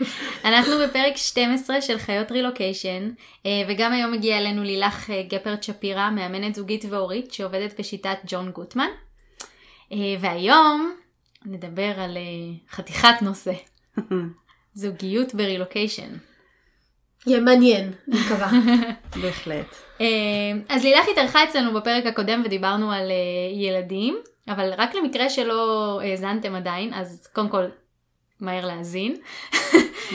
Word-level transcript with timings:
אנחנו 0.44 0.72
בפרק 0.84 1.16
12 1.16 1.80
של 1.80 1.98
חיות 1.98 2.32
רילוקיישן, 2.32 3.10
אה, 3.46 3.50
וגם 3.68 3.92
היום 3.92 4.14
הגיעה 4.14 4.38
אלינו 4.38 4.62
לילך 4.62 5.10
אה, 5.10 5.22
גפרט 5.22 5.62
שפירא, 5.62 6.10
מאמנת 6.10 6.54
זוגית 6.54 6.84
והורית, 6.90 7.32
שעובדת 7.32 7.80
בשיטת 7.80 8.18
ג'ון 8.26 8.50
גוטמן. 8.50 8.88
אה, 9.92 9.98
והיום 10.20 10.94
נדבר 11.44 12.00
על 12.00 12.16
חתיכת 12.70 13.22
נושא, 13.22 13.52
זוגיות 14.74 15.34
ברילוקיישן. 15.34 16.10
יהיה 17.26 17.40
מעניין, 17.40 17.92
אני 18.08 18.20
מקווה. 18.20 18.50
בהחלט. 19.22 19.76
אז 20.68 20.84
לילך 20.84 21.06
התארחה 21.12 21.44
אצלנו 21.44 21.74
בפרק 21.74 22.06
הקודם 22.06 22.42
ודיברנו 22.44 22.92
על 22.92 23.10
ילדים, 23.54 24.18
אבל 24.48 24.72
רק 24.76 24.94
למקרה 24.94 25.30
שלא 25.30 26.00
האזנתם 26.04 26.54
עדיין, 26.54 26.94
אז 26.94 27.28
קודם 27.32 27.48
כל 27.48 27.64
מהר 28.42 28.66
להאזין. 28.66 29.16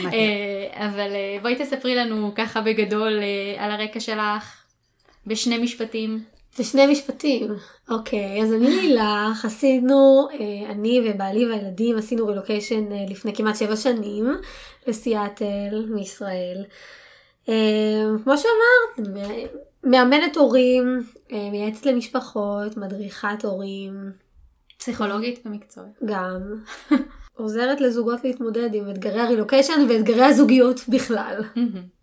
אה, 0.04 0.86
אבל 0.86 1.10
אה, 1.14 1.38
בואי 1.42 1.56
תספרי 1.56 1.94
לנו 1.94 2.32
ככה 2.34 2.60
בגדול 2.60 3.20
אה, 3.22 3.64
על 3.64 3.70
הרקע 3.70 4.00
שלך, 4.00 4.64
בשני 5.26 5.58
משפטים. 5.58 6.24
בשני 6.58 6.86
משפטים, 6.86 7.48
אוקיי, 7.90 8.42
אז 8.42 8.52
אני 8.52 8.70
לילך, 8.70 9.44
עשינו, 9.44 10.28
אני 10.68 11.00
ובעלי 11.04 11.46
והילדים 11.46 11.98
עשינו 11.98 12.26
רילוקיישן 12.26 12.84
לפני 13.08 13.34
כמעט 13.34 13.56
שבע 13.56 13.76
שנים 13.76 14.26
לסיאטל 14.86 15.86
מישראל. 15.94 16.64
כמו 18.24 18.34
שאמרת, 18.36 19.08
מאמנת 19.84 20.36
הורים, 20.36 21.02
מייעצת 21.30 21.86
למשפחות, 21.86 22.76
מדריכת 22.76 23.44
הורים. 23.44 24.12
פסיכולוגית 24.78 25.46
במקצוע. 25.46 25.84
גם. 26.04 26.40
עוזרת 27.38 27.80
לזוגות 27.80 28.24
להתמודד 28.24 28.74
עם 28.74 28.90
אתגרי 28.90 29.20
הרילוקיישן 29.20 29.86
ואתגרי 29.88 30.24
הזוגיות 30.24 30.80
בכלל. 30.88 31.42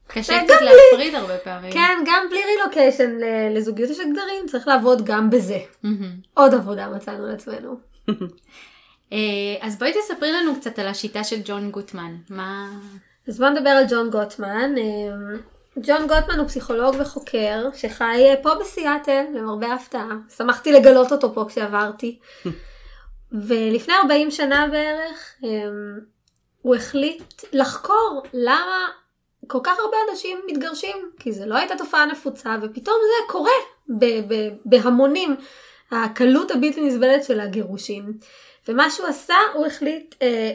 קשה 0.07 0.39
קצת 0.43 0.61
להפריד 0.61 1.15
הרבה 1.15 1.37
פעמים. 1.37 1.71
כן, 1.71 2.03
גם 2.05 2.25
בלי 2.29 2.39
רילוקיישן 2.45 3.17
לזוגיות 3.55 3.89
יש 3.89 3.99
אתגרים, 3.99 4.45
צריך 4.47 4.67
לעבוד 4.67 5.05
גם 5.05 5.29
בזה. 5.29 5.59
עוד 6.33 6.53
עבודה 6.53 6.87
מצאנו 6.87 7.27
לעצמנו. 7.27 7.77
אה, 9.13 9.17
אז 9.61 9.79
בואי 9.79 9.91
תספרי 9.93 10.31
לנו 10.31 10.55
קצת 10.55 10.79
על 10.79 10.87
השיטה 10.87 11.23
של 11.23 11.37
ג'ון 11.45 11.71
גוטמן. 11.71 12.15
מה... 12.29 12.67
אז 13.27 13.37
בוא 13.37 13.49
נדבר 13.49 13.69
על 13.69 13.85
ג'ון 13.89 14.09
גוטמן. 14.09 14.75
אה, 14.77 15.37
ג'ון 15.83 16.07
גוטמן 16.07 16.39
הוא 16.39 16.47
פסיכולוג 16.47 16.95
וחוקר 16.99 17.69
שחי 17.73 18.25
אה, 18.29 18.33
פה 18.43 18.49
בסיאטל, 18.61 19.23
למרבה 19.33 19.67
ההפתעה. 19.67 20.09
שמחתי 20.37 20.71
לגלות 20.71 21.11
אותו 21.11 21.33
פה 21.33 21.45
כשעברתי. 21.49 22.19
ולפני 23.41 23.93
40 24.03 24.31
שנה 24.31 24.67
בערך 24.71 25.33
אמ, 25.43 25.99
הוא 26.61 26.75
החליט 26.75 27.43
לחקור 27.53 28.23
למה 28.33 28.87
כל 29.47 29.59
כך 29.63 29.79
הרבה 29.79 29.97
אנשים 30.11 30.41
מתגרשים, 30.47 31.11
כי 31.19 31.31
זה 31.31 31.45
לא 31.45 31.55
הייתה 31.55 31.75
תופעה 31.77 32.05
נפוצה, 32.05 32.55
ופתאום 32.61 32.95
זה 33.01 33.31
קורה 33.31 33.51
ב- 33.89 34.33
ב- 34.33 34.49
בהמונים, 34.65 35.35
הקלות 35.91 36.51
הבלתי 36.51 36.81
נסבלת 36.81 37.23
של 37.23 37.39
הגירושים. 37.39 38.13
ומה 38.67 38.89
שהוא 38.89 39.07
עשה, 39.07 39.35
הוא 39.53 39.65
החליט 39.65 40.15
אה, 40.21 40.51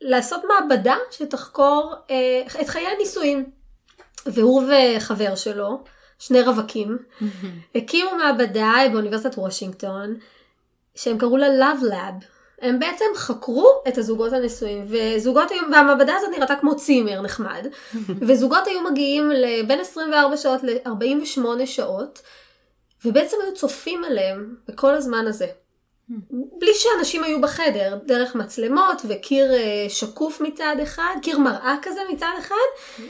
לעשות 0.00 0.40
מעבדה 0.44 0.96
שתחקור 1.10 1.94
אה, 2.10 2.42
את 2.60 2.68
חיי 2.68 2.86
הנישואים. 2.86 3.50
והוא 4.26 4.62
וחבר 4.62 5.34
שלו, 5.34 5.84
שני 6.18 6.42
רווקים, 6.42 6.98
הקימו 7.74 8.10
מעבדה 8.14 8.72
באוניברסיטת 8.92 9.38
וושינגטון, 9.38 10.16
שהם 11.00 11.18
קראו 11.18 11.36
לה 11.36 11.46
Love 11.48 11.82
Lab. 11.82 12.24
הם 12.60 12.78
בעצם 12.78 13.04
חקרו 13.16 13.68
את 13.88 13.98
הזוגות 13.98 14.32
הנשואים, 14.32 14.86
וזוגות 14.88 15.50
היו, 15.50 15.62
והמעבדה 15.72 16.16
הזאת 16.16 16.30
נראתה 16.30 16.54
כמו 16.60 16.76
צימר 16.76 17.20
נחמד, 17.20 17.66
וזוגות 18.28 18.66
היו 18.66 18.82
מגיעים 18.90 19.30
בין 19.66 19.80
24 19.80 20.36
שעות 20.36 20.60
ל-48 20.62 21.66
שעות, 21.66 22.22
ובעצם 23.04 23.36
היו 23.44 23.54
צופים 23.54 24.04
עליהם 24.04 24.54
בכל 24.68 24.94
הזמן 24.94 25.26
הזה. 25.26 25.46
בלי 26.58 26.70
שאנשים 26.74 27.24
היו 27.24 27.40
בחדר, 27.40 27.98
דרך 28.06 28.34
מצלמות 28.34 29.02
וקיר 29.08 29.54
אה, 29.54 29.86
שקוף 29.88 30.40
מצד 30.40 30.76
אחד, 30.82 31.14
קיר 31.22 31.38
מראה 31.38 31.74
כזה 31.82 32.00
מצד 32.12 32.32
אחד. 32.38 32.54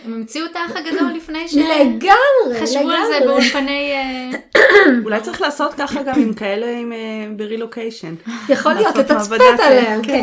הם 0.04 0.14
המציאו 0.14 0.46
את 0.46 0.56
האח 0.56 0.76
הגדול 0.76 1.12
לפני 1.16 1.48
ש... 1.48 1.54
לגמרי, 1.54 2.60
חשבו 2.60 2.80
לגמרי. 2.80 2.96
על 2.96 3.06
זה 3.06 3.26
באולפני... 3.26 3.92
אה, 3.92 4.30
אולי 5.04 5.20
צריך 5.20 5.40
לעשות 5.40 5.74
ככה 5.74 6.02
גם 6.02 6.14
עם 6.20 6.34
כאלה 6.34 6.78
עם, 6.78 6.92
אה, 6.92 6.98
ברילוקיישן. 7.36 8.14
יכול 8.48 8.72
להיות, 8.72 8.96
לתצפת 8.96 9.40
עליהם, 9.58 10.02
כן. 10.02 10.22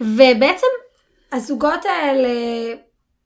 ובעצם 0.00 0.66
הזוגות 1.32 1.84
האלה... 1.84 2.28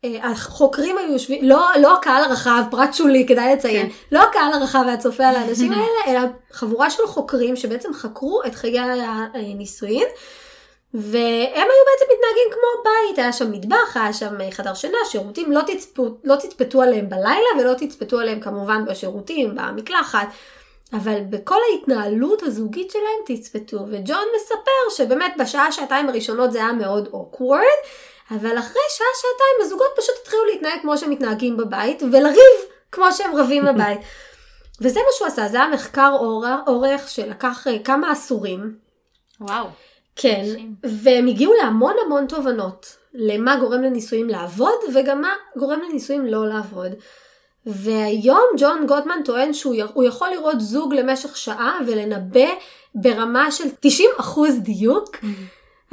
אה, 0.04 0.30
החוקרים 0.30 0.98
היו 0.98 1.12
יושבים, 1.12 1.44
לא, 1.44 1.66
לא 1.80 1.96
הקהל 1.96 2.24
הרחב, 2.24 2.62
פרט 2.70 2.94
שולי, 2.94 3.26
כדאי 3.28 3.54
לציין, 3.54 3.88
כן. 3.88 3.94
לא 4.12 4.22
הקהל 4.22 4.52
הרחב 4.52 4.84
והצופה 4.86 5.26
על 5.26 5.36
האנשים 5.36 5.72
האלה, 5.72 5.86
אלא 6.06 6.28
חבורה 6.52 6.90
של 6.90 7.06
חוקרים 7.06 7.56
שבעצם 7.56 7.94
חקרו 7.94 8.42
את 8.46 8.54
חיי 8.54 8.80
הנישואין, 9.34 10.06
והם 10.94 11.52
היו 11.52 11.82
בעצם 11.86 12.04
מתנהגים 12.14 12.50
כמו 12.50 12.82
בית, 12.84 13.18
היה 13.18 13.32
שם 13.32 13.52
מטבח, 13.52 13.96
היה 13.96 14.12
שם 14.12 14.50
חדר 14.50 14.74
שינה, 14.74 14.98
שירותים, 15.10 15.52
לא, 15.52 15.60
תצפו, 15.66 16.08
לא 16.24 16.36
תצפתו 16.36 16.82
עליהם 16.82 17.08
בלילה 17.08 17.48
ולא 17.60 17.74
תצפתו 17.74 18.18
עליהם 18.20 18.40
כמובן 18.40 18.84
בשירותים, 18.86 19.54
במקלחת. 19.54 20.28
אבל 20.92 21.20
בכל 21.30 21.58
ההתנהלות 21.72 22.42
הזוגית 22.42 22.90
שלהם 22.90 23.36
תצפתו, 23.38 23.76
וג'ון 23.76 24.24
מספר 24.36 24.96
שבאמת 24.96 25.32
בשעה 25.38 25.72
שעתיים 25.72 26.08
הראשונות 26.08 26.52
זה 26.52 26.58
היה 26.58 26.72
מאוד 26.72 27.08
awkward, 27.12 27.88
אבל 28.30 28.58
אחרי 28.58 28.82
שעה, 28.88 29.06
שעתיים 29.14 29.56
הזוגות 29.60 29.90
פשוט 29.96 30.14
התחילו 30.22 30.44
להתנהג 30.44 30.80
כמו 30.82 30.98
שהם 30.98 31.10
מתנהגים 31.10 31.56
בבית, 31.56 32.02
ולריב 32.02 32.70
כמו 32.92 33.12
שהם 33.12 33.36
רבים 33.36 33.64
בבית. 33.68 33.98
וזה 34.80 35.00
מה 35.00 35.12
שהוא 35.16 35.28
עשה, 35.28 35.48
זה 35.48 35.56
היה 35.56 35.68
מחקר 35.68 36.16
אורך 36.66 37.08
שלקח 37.08 37.66
אה, 37.66 37.78
כמה 37.84 38.10
עשורים. 38.10 38.76
וואו. 39.40 39.66
כן, 40.16 40.44
והם 40.82 41.26
הגיעו 41.26 41.52
להמון 41.62 41.94
המון 42.06 42.26
תובנות, 42.26 42.96
למה 43.14 43.56
גורם 43.56 43.82
לנישואים 43.82 44.28
לעבוד, 44.28 44.78
וגם 44.94 45.20
מה 45.20 45.32
גורם 45.56 45.80
לנישואים 45.80 46.26
לא 46.26 46.48
לעבוד. 46.48 46.92
והיום 47.66 48.44
ג'ון 48.58 48.86
גוטמן 48.86 49.20
טוען 49.24 49.52
שהוא 49.52 50.04
יכול 50.04 50.28
לראות 50.28 50.60
זוג 50.60 50.94
למשך 50.94 51.36
שעה 51.36 51.78
ולנבא 51.86 52.48
ברמה 52.94 53.52
של 53.52 53.64
90% 54.24 54.40
דיוק, 54.58 55.16
mm-hmm. 55.16 55.26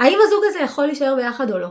האם 0.00 0.18
הזוג 0.26 0.42
הזה 0.48 0.58
יכול 0.58 0.86
להישאר 0.86 1.14
ביחד 1.14 1.50
או 1.50 1.58
לא. 1.58 1.68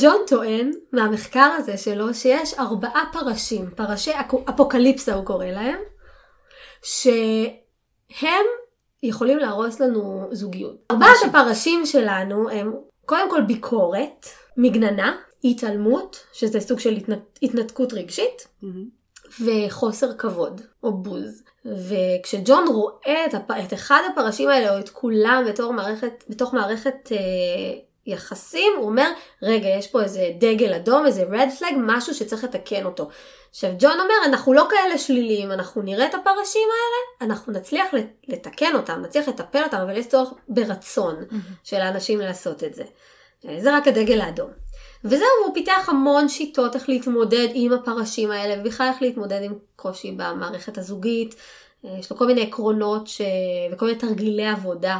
ג'ון 0.00 0.16
טוען 0.26 0.70
מהמחקר 0.92 1.50
הזה 1.58 1.76
שלו 1.76 2.14
שיש 2.14 2.54
ארבעה 2.54 3.04
פרשים, 3.12 3.70
פרשי 3.76 4.10
אפוקליפסה 4.50 5.14
הוא 5.14 5.24
קורא 5.24 5.46
להם, 5.46 5.78
שהם 6.82 8.44
יכולים 9.02 9.38
להרוס 9.38 9.80
לנו 9.80 10.28
זוגיות. 10.32 10.76
ארבעת 10.90 11.16
הפרשים 11.26 11.86
שלנו 11.86 12.50
הם 12.50 12.72
קודם 13.06 13.30
כל 13.30 13.40
ביקורת, 13.40 14.26
מגננה, 14.56 15.16
התעלמות, 15.44 16.26
שזה 16.32 16.60
סוג 16.60 16.78
של 16.78 16.92
התנת, 16.92 17.38
התנתקות 17.42 17.92
רגשית, 17.92 18.48
mm-hmm. 18.62 19.42
וחוסר 19.44 20.14
כבוד, 20.14 20.60
או 20.82 21.02
בוז. 21.02 21.42
וכשג'ון 21.64 22.68
רואה 22.68 23.26
את, 23.26 23.34
הפ... 23.34 23.50
את 23.50 23.72
אחד 23.72 24.00
הפרשים 24.12 24.48
האלה, 24.48 24.74
או 24.74 24.78
את 24.78 24.88
כולם 24.88 25.44
בתור 25.48 25.72
מערכת, 25.72 26.24
בתוך 26.28 26.54
מערכת 26.54 27.12
אה, 27.12 27.18
יחסים, 28.06 28.72
הוא 28.76 28.86
אומר, 28.86 29.10
רגע, 29.42 29.68
יש 29.68 29.86
פה 29.86 30.02
איזה 30.02 30.30
דגל 30.38 30.74
אדום, 30.74 31.06
איזה 31.06 31.24
red 31.32 31.60
flag, 31.60 31.74
משהו 31.76 32.14
שצריך 32.14 32.44
לתקן 32.44 32.84
אותו. 32.84 33.08
עכשיו, 33.50 33.70
ג'ון 33.78 34.00
אומר, 34.00 34.14
אנחנו 34.24 34.52
לא 34.52 34.66
כאלה 34.70 34.98
שליליים, 34.98 35.52
אנחנו 35.52 35.82
נראה 35.82 36.06
את 36.06 36.14
הפרשים 36.14 36.68
האלה, 36.68 37.30
אנחנו 37.30 37.52
נצליח 37.52 37.86
לתקן 38.28 38.74
אותם, 38.74 39.02
נצליח 39.02 39.28
לטפל 39.28 39.62
אותם, 39.62 39.76
אבל 39.76 39.96
יש 39.96 40.06
צורך 40.06 40.28
ברצון 40.48 41.16
mm-hmm. 41.20 41.34
של 41.64 41.76
האנשים 41.76 42.18
לעשות 42.20 42.64
את 42.64 42.74
זה. 42.74 42.84
זה 43.58 43.76
רק 43.76 43.88
הדגל 43.88 44.20
האדום. 44.20 44.50
וזהו, 45.04 45.28
הוא 45.46 45.54
פיתח 45.54 45.88
המון 45.88 46.28
שיטות 46.28 46.74
איך 46.74 46.88
להתמודד 46.88 47.48
עם 47.54 47.72
הפרשים 47.72 48.30
האלה, 48.30 48.60
ובכלל 48.60 48.88
איך 48.88 49.02
להתמודד 49.02 49.42
עם 49.42 49.54
קושי 49.76 50.12
במערכת 50.12 50.78
הזוגית. 50.78 51.34
יש 51.84 52.10
לו 52.10 52.16
כל 52.16 52.26
מיני 52.26 52.42
עקרונות 52.42 53.06
ש... 53.06 53.20
וכל 53.72 53.86
מיני 53.86 53.98
תרגילי 53.98 54.46
עבודה 54.46 54.98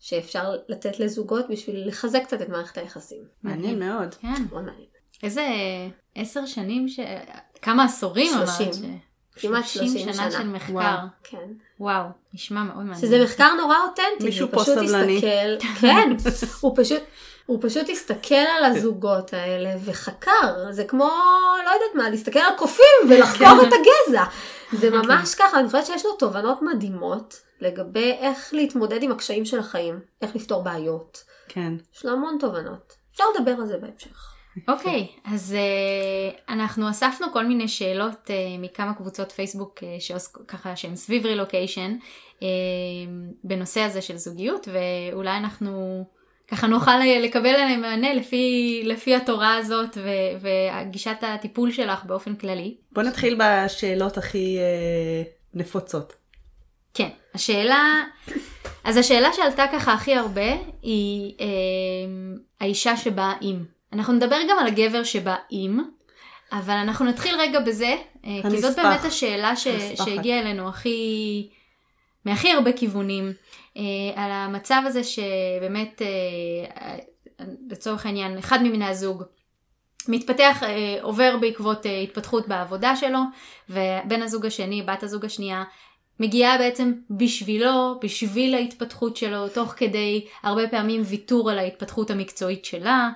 שאפשר 0.00 0.56
לתת 0.68 1.00
לזוגות 1.00 1.48
בשביל 1.50 1.88
לחזק 1.88 2.22
קצת 2.24 2.42
את 2.42 2.48
מערכת 2.48 2.78
היחסים. 2.78 3.22
מעניין 3.42 3.78
מאוד. 3.78 4.14
כן. 4.14 4.44
מאוד 4.50 4.64
מעניין. 4.64 4.88
איזה 5.22 5.46
עשר 6.14 6.46
שנים, 6.46 6.88
ש... 6.88 7.00
כמה 7.62 7.84
עשורים 7.84 8.34
אמרת. 8.34 8.48
שלושים. 8.58 8.98
כמעט 9.36 9.66
שלושים 9.66 10.12
שנה 10.12 10.30
של 10.30 10.48
מחקר. 10.48 10.72
וואו. 10.72 10.98
כן. 11.24 11.48
וואו, 11.80 12.04
נשמע 12.34 12.62
מאוד 12.62 12.76
מעניין. 12.76 12.98
שזה 12.98 13.24
מחקר 13.24 13.54
נורא 13.54 13.76
אותנטי. 13.88 14.24
מישהו 14.24 14.48
פה 14.50 14.64
סבלני. 14.64 15.16
הסתכל, 15.16 15.66
כן, 15.80 16.16
הוא 16.60 16.72
פשוט, 16.76 17.02
הוא 17.46 17.58
פשוט 17.62 17.88
הסתכל 17.88 18.34
על 18.34 18.64
הזוגות 18.64 19.32
האלה 19.32 19.70
וחקר, 19.84 20.70
זה 20.70 20.84
כמו, 20.84 21.10
לא 21.64 21.70
יודעת 21.70 21.94
מה, 21.94 22.10
להסתכל 22.10 22.38
על 22.38 22.54
קופים 22.58 22.84
ולחקור 23.10 23.62
את 23.62 23.72
הגזע. 23.72 24.24
זה 24.72 24.90
ממש 24.90 25.34
ככה, 25.34 25.58
אני 25.60 25.66
חושבת 25.66 25.86
שיש 25.86 26.04
לו 26.04 26.12
תובנות 26.12 26.62
מדהימות 26.62 27.40
לגבי 27.60 28.12
איך 28.12 28.54
להתמודד 28.54 29.02
עם 29.02 29.12
הקשיים 29.12 29.44
של 29.44 29.58
החיים, 29.58 30.00
איך 30.22 30.36
לפתור 30.36 30.62
בעיות. 30.62 31.24
כן. 31.48 31.72
יש 31.94 32.04
לו 32.04 32.12
המון 32.12 32.36
תובנות. 32.40 32.96
אפשר 33.12 33.24
לדבר 33.36 33.52
על 33.52 33.66
זה 33.66 33.78
בהמשך. 33.78 34.34
אוקיי, 34.68 35.06
אז 35.24 35.56
uh, 35.56 36.40
אנחנו 36.48 36.90
אספנו 36.90 37.26
כל 37.32 37.46
מיני 37.46 37.68
שאלות 37.68 38.26
uh, 38.26 38.30
מכמה 38.58 38.94
קבוצות 38.94 39.32
פייסבוק 39.32 39.78
uh, 39.78 39.82
שעוס, 40.00 40.26
ככה 40.48 40.76
שהם 40.76 40.96
סביב 40.96 41.26
רילוקיישן 41.26 41.96
uh, 42.38 42.42
בנושא 43.44 43.80
הזה 43.80 44.02
של 44.02 44.16
זוגיות, 44.16 44.68
ואולי 44.72 45.36
אנחנו 45.36 46.04
ככה 46.48 46.66
נוכל 46.66 46.98
לקבל 47.22 47.48
עליהם 47.48 47.80
מענה 47.80 48.14
לפי, 48.14 48.80
לפי 48.84 49.14
התורה 49.14 49.56
הזאת 49.56 49.96
ו, 49.96 50.08
וגישת 50.40 51.16
הטיפול 51.22 51.72
שלך 51.72 52.04
באופן 52.04 52.34
כללי. 52.34 52.76
בוא 52.92 53.02
נתחיל 53.02 53.38
בשאלות 53.40 54.18
הכי 54.18 54.58
uh, 54.58 55.28
נפוצות. 55.54 56.17
כן, 56.94 57.08
השאלה, 57.34 58.04
אז 58.84 58.96
השאלה 58.96 59.32
שעלתה 59.32 59.64
ככה 59.72 59.92
הכי 59.92 60.14
הרבה 60.14 60.52
היא 60.82 61.34
אה, 61.40 61.46
האישה 62.60 62.96
שבאה 62.96 63.32
עם. 63.40 63.64
אנחנו 63.92 64.12
נדבר 64.12 64.38
גם 64.50 64.58
על 64.58 64.66
הגבר 64.66 65.04
שבא 65.04 65.36
עם, 65.50 65.80
אבל 66.52 66.74
אנחנו 66.74 67.04
נתחיל 67.04 67.34
רגע 67.38 67.60
בזה, 67.60 67.96
אה, 68.24 68.50
כי 68.50 68.58
זאת 68.58 68.76
באמת 68.76 69.04
השאלה 69.04 69.56
ש, 69.56 69.68
שהגיעה 69.94 70.40
אלינו 70.40 70.68
הכי, 70.68 71.48
מהכי 72.24 72.52
הרבה 72.52 72.72
כיוונים, 72.72 73.32
אה, 73.76 73.82
על 74.14 74.30
המצב 74.30 74.82
הזה 74.86 75.04
שבאמת, 75.04 76.02
אה, 76.02 76.96
לצורך 77.70 78.06
העניין, 78.06 78.38
אחד 78.38 78.62
מבני 78.62 78.84
הזוג 78.84 79.22
מתפתח, 80.08 80.62
אה, 80.62 80.98
עובר 81.02 81.36
בעקבות 81.40 81.86
אה, 81.86 82.00
התפתחות 82.00 82.48
בעבודה 82.48 82.96
שלו, 82.96 83.18
ובן 83.68 84.22
הזוג 84.22 84.46
השני, 84.46 84.82
בת 84.82 85.02
הזוג 85.02 85.24
השנייה, 85.24 85.64
מגיעה 86.20 86.58
בעצם 86.58 86.92
בשבילו, 87.10 87.98
בשביל 88.02 88.54
ההתפתחות 88.54 89.16
שלו, 89.16 89.48
תוך 89.48 89.74
כדי 89.76 90.26
הרבה 90.42 90.68
פעמים 90.68 91.02
ויתור 91.04 91.50
על 91.50 91.58
ההתפתחות 91.58 92.10
המקצועית 92.10 92.64
שלה. 92.64 93.10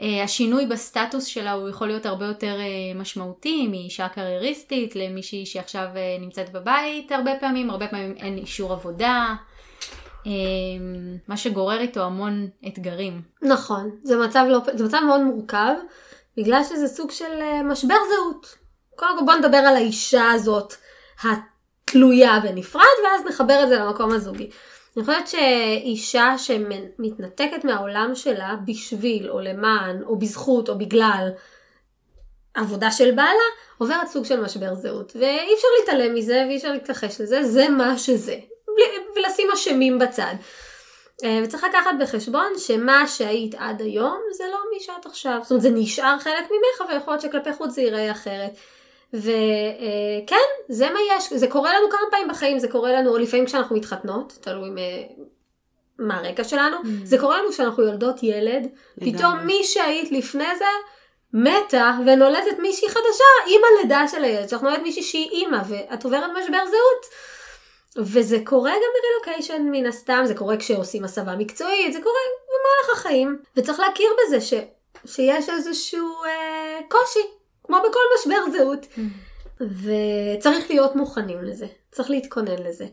Uh, 0.00 0.04
השינוי 0.24 0.66
בסטטוס 0.66 1.24
שלה 1.24 1.52
הוא 1.52 1.68
יכול 1.68 1.86
להיות 1.86 2.06
הרבה 2.06 2.26
יותר 2.26 2.56
uh, 2.58 2.98
משמעותי 2.98 3.66
מאישה 3.66 4.08
קרייריסטית 4.08 4.96
למישהי 4.96 5.46
שעכשיו 5.46 5.86
uh, 5.94 6.22
נמצאת 6.22 6.52
בבית 6.52 7.12
הרבה 7.12 7.30
פעמים, 7.40 7.70
הרבה 7.70 7.88
פעמים 7.88 8.14
אין 8.16 8.36
אישור 8.36 8.72
עבודה, 8.72 9.34
מה 11.28 11.36
שגורר 11.36 11.80
איתו 11.80 12.02
המון 12.02 12.48
אתגרים. 12.66 13.22
נכון, 13.42 13.90
זה 14.02 14.16
מצב, 14.16 14.44
לא, 14.48 14.58
זה 14.74 14.84
מצב 14.84 14.98
מאוד 15.06 15.20
מורכב, 15.20 15.74
בגלל 16.36 16.64
שזה 16.64 16.88
סוג 16.88 17.10
של 17.10 17.62
משבר 17.64 17.94
זהות. 18.14 18.56
קודם 18.96 19.18
כל 19.18 19.24
בוא 19.24 19.34
נדבר 19.34 19.56
על 19.56 19.76
האישה 19.76 20.30
הזאת, 20.30 20.74
תלויה 21.92 22.40
בנפרד, 22.42 22.82
ואז 23.04 23.26
נחבר 23.26 23.62
את 23.62 23.68
זה 23.68 23.76
למקום 23.76 24.12
הזוגי. 24.12 24.50
אני 24.96 25.04
חושבת 25.04 25.28
שאישה 25.28 26.34
שמתנתקת 26.38 27.64
מהעולם 27.64 28.14
שלה 28.14 28.54
בשביל 28.64 29.30
או 29.30 29.40
למען 29.40 30.02
או 30.02 30.18
בזכות 30.18 30.68
או 30.68 30.78
בגלל 30.78 31.28
עבודה 32.54 32.90
של 32.90 33.10
בעלה, 33.10 33.48
עוברת 33.78 34.08
סוג 34.08 34.24
של 34.24 34.40
משבר 34.40 34.74
זהות. 34.74 35.12
ואי 35.14 35.54
אפשר 35.54 35.68
להתעלם 35.80 36.14
מזה 36.14 36.44
ואי 36.48 36.56
אפשר 36.56 36.72
להתכחש 36.72 37.20
לזה, 37.20 37.44
זה 37.44 37.68
מה 37.68 37.98
שזה. 37.98 38.36
ולשים 39.16 39.48
אשמים 39.54 39.98
בצד. 39.98 40.34
אה, 41.24 41.40
וצריך 41.44 41.64
לקחת 41.64 41.90
בחשבון 42.00 42.52
שמה 42.58 43.06
שהיית 43.06 43.54
עד 43.58 43.80
היום 43.80 44.20
זה 44.32 44.44
לא 44.52 44.58
מי 44.72 44.80
שאת 44.80 45.06
עכשיו. 45.06 45.38
זאת 45.42 45.50
אומרת 45.50 45.62
זה 45.62 45.70
נשאר 45.70 46.18
חלק 46.18 46.44
ממך 46.44 46.90
ויכול 46.90 47.14
להיות 47.14 47.22
שכלפי 47.22 47.52
חוץ 47.52 47.70
זה 47.70 47.82
ייראה 47.82 48.10
אחרת. 48.10 48.50
וכן, 49.14 50.36
זה 50.68 50.90
מה 50.90 50.98
יש, 51.16 51.32
זה 51.32 51.46
קורה 51.46 51.78
לנו 51.78 51.90
כמה 51.90 52.00
פעמים 52.10 52.28
בחיים, 52.28 52.58
זה 52.58 52.68
קורה 52.68 52.92
לנו 52.92 53.18
לפעמים 53.18 53.46
כשאנחנו 53.46 53.76
מתחתנות, 53.76 54.38
תלוי 54.40 54.70
מה 55.98 56.18
הרקע 56.18 56.44
שלנו, 56.44 56.76
mm. 56.76 56.86
זה 57.04 57.18
קורה 57.18 57.38
לנו 57.38 57.50
כשאנחנו 57.50 57.82
יולדות 57.82 58.22
ילד, 58.22 58.68
לגמרי. 58.96 59.18
פתאום 59.18 59.38
מי 59.46 59.64
שהיית 59.64 60.12
לפני 60.12 60.56
זה 60.58 60.64
מתה 61.32 61.98
ונולדת 62.06 62.58
מישהי 62.58 62.88
חדשה 62.88 63.24
עם 63.46 63.60
הלידה 63.72 64.08
של 64.08 64.24
הילד, 64.24 64.48
שאנחנו 64.48 64.68
נולדת 64.68 64.82
מישהי 64.82 65.02
שהיא 65.02 65.30
אימא 65.30 65.58
ואת 65.68 66.04
עוברת 66.04 66.30
משבר 66.38 66.64
זהות. 66.66 67.06
וזה 67.96 68.38
קורה 68.44 68.70
גם 68.72 68.90
ברילוקיישן 69.24 69.62
מן 69.62 69.86
הסתם, 69.86 70.22
זה 70.24 70.34
קורה 70.34 70.56
כשעושים 70.56 71.04
הסבה 71.04 71.36
מקצועית, 71.36 71.92
זה 71.92 71.98
קורה 72.02 72.18
במהלך 72.46 72.98
החיים, 72.98 73.38
וצריך 73.56 73.80
להכיר 73.80 74.10
בזה 74.26 74.40
ש, 74.40 74.54
שיש 75.06 75.48
איזשהו 75.48 76.08
אה, 76.24 76.80
קושי 76.88 77.37
כמו 77.68 77.76
בכל 77.78 78.00
משבר 78.18 78.58
זהות. 78.58 78.86
Mm. 78.96 79.00
וצריך 79.60 80.70
להיות 80.70 80.96
מוכנים 80.96 81.44
לזה, 81.44 81.66
צריך 81.92 82.10
להתכונן 82.10 82.62
לזה. 82.62 82.86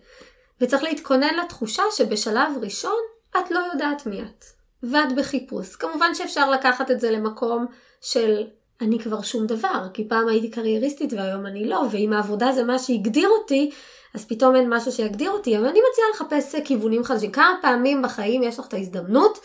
וצריך 0.61 0.83
להתכונן 0.83 1.33
לתחושה 1.43 1.83
שבשלב 1.91 2.51
ראשון 2.61 3.01
את 3.37 3.51
לא 3.51 3.59
יודעת 3.73 4.05
מי 4.05 4.21
את, 4.21 4.45
ואת 4.83 5.15
בחיפוש. 5.15 5.75
כמובן 5.75 6.15
שאפשר 6.15 6.51
לקחת 6.51 6.91
את 6.91 6.99
זה 6.99 7.11
למקום 7.11 7.65
של 8.01 8.47
אני 8.81 8.99
כבר 8.99 9.21
שום 9.21 9.47
דבר, 9.47 9.87
כי 9.93 10.07
פעם 10.07 10.27
הייתי 10.27 10.51
קרייריסטית 10.51 11.13
והיום 11.13 11.45
אני 11.45 11.67
לא, 11.67 11.81
ואם 11.91 12.13
העבודה 12.13 12.51
זה 12.51 12.63
מה 12.63 12.79
שהגדיר 12.79 13.29
אותי, 13.29 13.71
אז 14.13 14.25
פתאום 14.25 14.55
אין 14.55 14.73
משהו 14.73 14.91
שיגדיר 14.91 15.31
אותי, 15.31 15.57
אבל 15.57 15.65
אני 15.65 15.79
מציעה 15.91 16.07
לחפש 16.13 16.55
כיוונים 16.55 17.03
חדשים. 17.03 17.31
כמה 17.31 17.57
פעמים 17.61 18.01
בחיים 18.01 18.43
יש 18.43 18.59
לך 18.59 18.67
את 18.67 18.73
ההזדמנות 18.73 19.39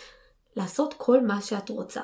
לעשות 0.56 0.94
כל 0.96 1.20
מה 1.20 1.42
שאת 1.42 1.68
רוצה. 1.68 2.00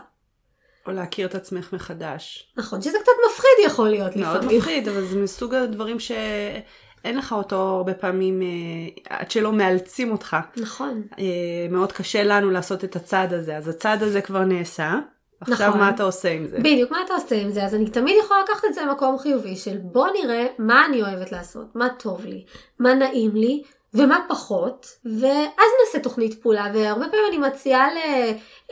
או 0.86 0.92
להכיר 0.92 1.26
את 1.26 1.34
עצמך 1.34 1.72
מחדש. 1.72 2.52
נכון, 2.56 2.82
שזה 2.82 2.98
קצת 3.02 3.12
מפחיד 3.30 3.66
יכול 3.66 3.88
להיות 3.88 4.16
מאוד 4.16 4.28
לפעמים. 4.28 4.48
מאוד 4.48 4.58
מפחיד, 4.58 4.88
אבל 4.88 5.04
זה 5.04 5.16
מסוג 5.16 5.54
הדברים 5.54 6.00
שאין 6.00 7.16
לך 7.18 7.32
אותו 7.32 7.56
הרבה 7.56 7.94
פעמים 7.94 8.42
אה, 8.42 9.16
עד 9.18 9.30
שלא 9.30 9.52
מאלצים 9.52 10.12
אותך. 10.12 10.36
נכון. 10.56 11.02
אה, 11.18 11.24
מאוד 11.70 11.92
קשה 11.92 12.24
לנו 12.24 12.50
לעשות 12.50 12.84
את 12.84 12.96
הצעד 12.96 13.32
הזה, 13.32 13.56
אז 13.56 13.68
הצעד 13.68 14.02
הזה 14.02 14.20
כבר 14.20 14.44
נעשה. 14.44 14.98
עכשיו 15.40 15.68
נכון. 15.68 15.80
מה 15.80 15.90
אתה 15.90 16.02
עושה 16.02 16.32
עם 16.32 16.46
זה? 16.46 16.58
בדיוק, 16.58 16.90
מה 16.90 16.98
אתה 17.04 17.14
עושה 17.14 17.36
עם 17.36 17.50
זה? 17.50 17.64
אז 17.64 17.74
אני 17.74 17.90
תמיד 17.90 18.16
יכולה 18.24 18.40
לקחת 18.42 18.64
את 18.64 18.74
זה 18.74 18.82
למקום 18.82 19.18
חיובי 19.18 19.56
של 19.56 19.76
בוא 19.76 20.08
נראה 20.22 20.46
מה 20.58 20.86
אני 20.86 21.02
אוהבת 21.02 21.32
לעשות, 21.32 21.66
מה 21.74 21.88
טוב 21.98 22.24
לי, 22.24 22.44
מה 22.78 22.94
נעים 22.94 23.36
לי, 23.36 23.62
ומה 23.94 24.18
פחות, 24.28 24.86
ואז 25.04 25.70
נעשה 25.84 25.98
תוכנית 26.02 26.42
פעולה, 26.42 26.66
והרבה 26.74 27.04
פעמים 27.08 27.24
אני 27.28 27.38
מציעה 27.38 27.88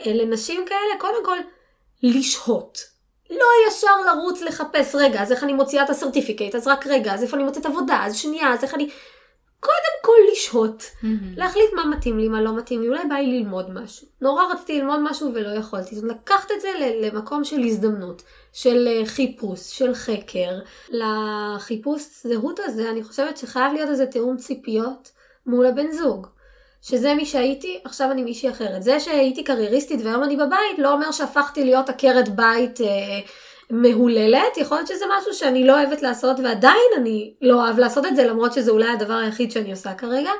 לנשים 0.05 0.65
כאלה, 0.65 0.99
קודם 0.99 1.25
כל, 1.25 1.37
לשהות. 2.13 2.77
לא 3.29 3.45
ישר 3.67 4.01
לרוץ 4.05 4.41
לחפש, 4.41 4.95
רגע, 4.95 5.21
אז 5.21 5.31
איך 5.31 5.43
אני 5.43 5.53
מוציאה 5.53 5.83
את 5.83 5.89
הסרטיפיקט, 5.89 6.55
אז 6.55 6.67
רק 6.67 6.87
רגע, 6.87 7.13
אז 7.13 7.23
איפה 7.23 7.37
אני 7.37 7.43
מוצאת 7.43 7.65
עבודה, 7.65 8.01
אז 8.05 8.15
שנייה, 8.15 8.53
אז 8.53 8.63
איך 8.63 8.73
אני... 8.73 8.89
קודם 9.59 9.95
כל 10.01 10.31
לשהות, 10.31 10.83
mm-hmm. 10.83 11.05
להחליט 11.37 11.73
מה 11.75 11.85
מתאים 11.85 12.19
לי, 12.19 12.27
מה 12.29 12.41
לא 12.41 12.55
מתאים 12.55 12.81
לי, 12.81 12.87
אולי 12.87 13.05
בא 13.09 13.15
לי 13.15 13.39
ללמוד 13.39 13.69
משהו. 13.69 14.07
נורא 14.21 14.43
רציתי 14.53 14.79
ללמוד 14.79 14.99
משהו 15.03 15.31
ולא 15.33 15.49
יכולתי. 15.49 15.95
זאת 15.95 16.03
אומרת, 16.03 16.17
לקחת 16.21 16.51
את 16.51 16.61
זה 16.61 16.69
למקום 17.01 17.43
של 17.43 17.59
הזדמנות, 17.59 18.23
של 18.53 18.87
אה, 18.87 19.05
חיפוש, 19.05 19.59
של 19.59 19.93
חקר. 19.93 20.59
לחיפוש 20.89 22.03
זהות 22.23 22.59
הזה, 22.63 22.89
אני 22.89 23.03
חושבת 23.03 23.37
שחייב 23.37 23.73
להיות 23.73 23.89
איזה 23.89 24.05
תיאום 24.05 24.37
ציפיות 24.37 25.11
מול 25.45 25.65
הבן 25.65 25.91
זוג. 25.91 26.27
שזה 26.89 27.13
מי 27.13 27.25
שהייתי, 27.25 27.79
עכשיו 27.83 28.11
אני 28.11 28.23
מישהי 28.23 28.49
אחרת. 28.49 28.83
זה 28.83 28.99
שהייתי 28.99 29.43
קרייריסטית 29.43 29.99
והיום 30.03 30.23
אני 30.23 30.35
בבית, 30.35 30.77
לא 30.77 30.93
אומר 30.93 31.11
שהפכתי 31.11 31.63
להיות 31.63 31.89
עקרת 31.89 32.29
בית 32.29 32.81
אה, 32.81 32.87
מהוללת. 33.69 34.57
יכול 34.57 34.77
להיות 34.77 34.87
שזה 34.87 35.05
משהו 35.17 35.33
שאני 35.33 35.67
לא 35.67 35.79
אוהבת 35.79 36.01
לעשות, 36.01 36.39
ועדיין 36.43 36.91
אני 36.97 37.33
לא 37.41 37.63
אוהב 37.63 37.79
לעשות 37.79 38.05
את 38.05 38.15
זה, 38.15 38.23
למרות 38.27 38.53
שזה 38.53 38.71
אולי 38.71 38.89
הדבר 38.89 39.13
היחיד 39.13 39.51
שאני 39.51 39.71
עושה 39.71 39.93
כרגע, 39.93 40.31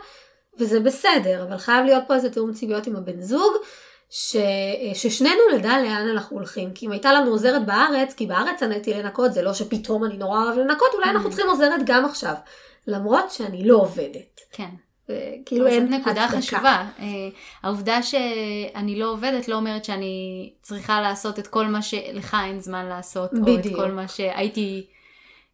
וזה 0.59 0.79
בסדר, 0.79 1.43
אבל 1.43 1.57
חייב 1.57 1.85
להיות 1.85 2.03
פה 2.07 2.15
איזה 2.15 2.29
תיאום 2.29 2.53
ציביות 2.53 2.87
עם 2.87 2.95
הבן 2.95 3.21
זוג. 3.21 3.53
ש... 4.09 4.35
ששנינו 4.93 5.41
נדע 5.53 5.81
לאן 5.81 6.07
אנחנו 6.09 6.37
הולכים. 6.37 6.73
כי 6.73 6.85
אם 6.85 6.91
הייתה 6.91 7.13
לנו 7.13 7.31
עוזרת 7.31 7.65
בארץ, 7.65 8.13
כי 8.13 8.25
בארץ 8.25 8.63
עניתי 8.63 8.93
לנקות, 8.93 9.33
זה 9.33 9.41
לא 9.41 9.53
שפתאום 9.53 10.03
אני 10.03 10.17
נורא 10.17 10.43
אוהב 10.43 10.57
לנקות, 10.57 10.87
אולי 10.93 11.09
אנחנו 11.09 11.27
mm. 11.27 11.31
צריכים 11.31 11.49
עוזרת 11.49 11.81
גם 11.85 12.05
עכשיו. 12.05 12.33
למרות 12.87 13.31
שאני 13.31 13.67
לא 13.67 13.75
עובדת. 13.75 14.41
כן. 14.51 14.84
כאילו 15.45 15.67
אין 15.67 15.93
הצדקה. 15.93 15.97
נקודה 15.97 16.27
חשובה. 16.27 16.89
אה, 17.00 17.05
העובדה 17.63 18.03
שאני 18.03 19.00
לא 19.00 19.12
עובדת 19.12 19.47
לא 19.47 19.55
אומרת 19.55 19.85
שאני 19.85 20.53
צריכה 20.62 21.01
לעשות 21.01 21.39
את 21.39 21.47
כל 21.47 21.65
מה 21.65 21.81
שלך 21.81 22.38
אין 22.45 22.59
זמן 22.59 22.85
לעשות, 22.85 23.33
בדיוק. 23.33 23.65
או 23.65 23.71
את 23.71 23.75
כל 23.75 23.91
מה 23.91 24.07
שהייתי, 24.07 24.88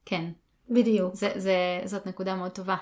כן. 0.05 0.25
בדיוק. 0.70 1.15
זה, 1.15 1.31
זה, 1.36 1.53
זאת 1.86 2.08
נקודה 2.08 2.36
מאוד 2.36 2.51
טובה. 2.51 2.75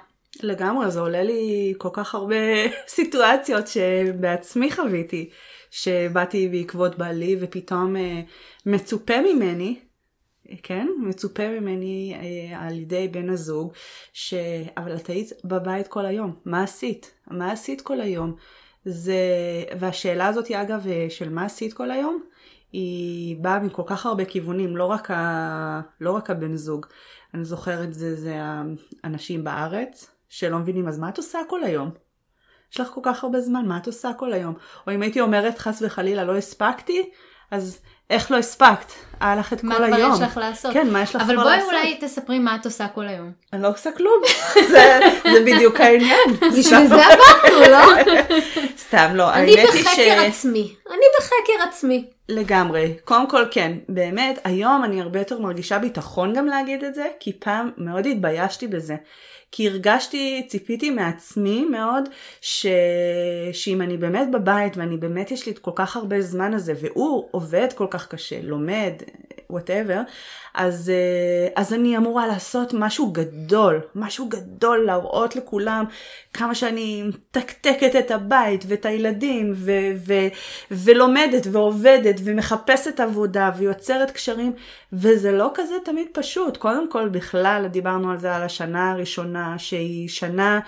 לגמרי, 0.43 0.91
זה 0.91 0.99
עולה 0.99 1.23
לי 1.23 1.73
כל 1.77 1.89
כך 1.93 2.15
הרבה 2.15 2.35
סיטואציות 2.87 3.67
שבעצמי 3.67 4.71
חוויתי, 4.71 5.29
שבאתי 5.71 6.49
בעקבות 6.49 6.97
בעלי 6.97 7.37
ופתאום 7.39 7.95
אה, 7.95 8.21
מצופה 8.65 9.21
ממני 9.21 9.79
כן, 10.63 10.87
מצופה 10.99 11.49
ממני 11.49 12.15
אה, 12.15 12.59
על 12.59 12.77
ידי 12.77 13.07
בן 13.07 13.29
הזוג, 13.29 13.73
ש... 14.13 14.33
אבל 14.77 14.95
את 14.95 15.07
היית 15.07 15.29
בבית 15.43 15.87
כל 15.87 16.05
היום, 16.05 16.35
מה 16.45 16.63
עשית? 16.63 17.11
מה 17.27 17.51
עשית 17.51 17.81
כל 17.81 18.01
היום? 18.01 18.35
זה... 18.85 19.13
והשאלה 19.79 20.27
הזאת 20.27 20.47
היא 20.47 20.61
אגב 20.61 20.87
אה, 20.87 21.05
של 21.09 21.29
מה 21.29 21.45
עשית 21.45 21.73
כל 21.73 21.91
היום, 21.91 22.23
היא 22.71 23.37
באה 23.41 23.59
מכל 23.59 23.83
כך 23.85 24.05
הרבה 24.05 24.25
כיוונים, 24.25 24.77
לא 24.77 24.85
רק, 24.85 25.11
ה... 25.11 25.81
לא 26.01 26.11
רק 26.11 26.29
הבן 26.29 26.55
זוג. 26.55 26.85
אני 27.33 27.45
זוכרת 27.45 27.93
זה, 27.93 28.15
זה 28.15 28.37
האנשים 29.03 29.43
בארץ, 29.43 30.11
שלא 30.29 30.59
מבינים 30.59 30.87
אז 30.87 30.99
מה 30.99 31.09
את 31.09 31.17
עושה 31.17 31.39
כל 31.47 31.63
היום? 31.63 31.91
יש 32.73 32.79
לך 32.79 32.87
כל 32.87 33.01
כך 33.03 33.23
הרבה 33.23 33.41
זמן, 33.41 33.65
מה 33.65 33.77
את 33.77 33.87
עושה 33.87 34.13
כל 34.13 34.33
היום? 34.33 34.53
או 34.87 34.93
אם 34.93 35.01
הייתי 35.01 35.21
אומרת 35.21 35.57
חס 35.57 35.81
וחלילה 35.81 36.23
לא 36.23 36.37
הספקתי, 36.37 37.09
אז 37.51 37.81
איך 38.09 38.31
לא 38.31 38.37
הספקת? 38.37 38.91
היה 39.19 39.35
לך 39.35 39.53
את 39.53 39.63
מה 39.63 39.75
כל 39.75 39.85
כבר 39.87 39.95
היום. 39.95 40.13
יש 40.13 40.21
לך 40.21 40.37
לעשות? 40.37 40.73
כן, 40.73 40.89
מה 40.89 41.01
יש 41.01 41.15
לך 41.15 41.21
אבל 41.21 41.33
כבר 41.33 41.43
בואי 41.43 41.57
לעשות? 41.57 41.73
אולי 41.73 41.97
תספרי 42.01 42.39
מה 42.39 42.55
את 42.55 42.65
עושה 42.65 42.87
כל 42.87 43.07
היום. 43.07 43.31
אני 43.53 43.61
לא 43.61 43.67
עושה 43.67 43.91
כלום. 43.91 44.21
זה, 44.71 44.99
זה 45.23 45.41
בדיוק 45.45 45.79
העניין. 45.79 46.29
בשביל 46.59 46.87
זה 46.87 47.05
עברנו, 47.05 47.71
לא? 47.71 48.13
סתם 48.87 49.11
לא, 49.13 49.33
אני 49.33 49.59
האמת 49.59 49.73
היא 49.73 49.83
ש... 49.83 49.85
בחקר 49.85 50.21
עצמי. 50.27 50.75
אני 50.91 51.05
בחקר 51.19 51.69
עצמי. 51.69 52.05
לגמרי. 52.29 52.97
קודם 53.05 53.29
כל 53.29 53.45
כן, 53.51 53.71
באמת, 53.89 54.39
היום 54.43 54.83
אני 54.83 55.01
הרבה 55.01 55.19
יותר 55.19 55.39
מרגישה 55.39 55.79
ביטחון 55.79 56.33
גם 56.33 56.47
להגיד 56.47 56.83
את 56.83 56.95
זה, 56.95 57.07
כי 57.19 57.39
פעם 57.39 57.71
מאוד 57.77 58.07
התביישתי 58.07 58.67
בזה. 58.67 58.95
כי 59.51 59.67
הרגשתי, 59.67 60.45
ציפיתי 60.47 60.89
מעצמי 60.89 61.65
מאוד, 61.65 62.09
ש... 62.41 62.65
שאם 63.53 63.81
אני 63.81 63.97
באמת 63.97 64.31
בבית 64.31 64.77
ואני 64.77 64.97
באמת 64.97 65.31
יש 65.31 65.45
לי 65.45 65.51
את 65.51 65.59
כל 65.59 65.71
כך 65.75 65.95
הרבה 65.95 66.21
זמן 66.21 66.53
הזה, 66.53 66.73
והוא 66.81 67.27
עובד 67.31 67.67
כל 67.75 67.87
כך 67.89 68.07
קשה, 68.07 68.41
לומד, 68.41 68.93
וואטאבר, 69.49 70.01
אז, 70.53 70.89
אה, 70.89 71.61
אז 71.61 71.73
אני 71.73 71.97
אמורה 71.97 72.27
לעשות 72.27 72.73
משהו 72.73 73.11
גדול, 73.11 73.81
משהו 73.95 74.29
גדול 74.29 74.85
להראות 74.85 75.35
לכולם 75.35 75.85
כמה 76.33 76.55
שאני 76.55 77.03
מתקתקת 77.03 77.95
את 77.99 78.11
הבית 78.11 78.65
ואת 78.67 78.85
הילדים 78.85 79.53
ו- 79.55 79.91
ו- 80.07 80.27
ולומדת 80.71 81.47
ועובדת 81.51 82.15
ומחפשת 82.23 82.99
עבודה 82.99 83.51
ויוצרת 83.57 84.11
קשרים 84.11 84.53
וזה 84.93 85.31
לא 85.31 85.51
כזה 85.53 85.75
תמיד 85.85 86.07
פשוט. 86.13 86.57
קודם 86.57 86.91
כל 86.91 87.09
בכלל 87.09 87.67
דיברנו 87.71 88.11
על 88.11 88.17
זה 88.17 88.35
על 88.35 88.43
השנה 88.43 88.91
הראשונה 88.91 89.38
שהיא 89.57 90.09
שנה 90.09 90.59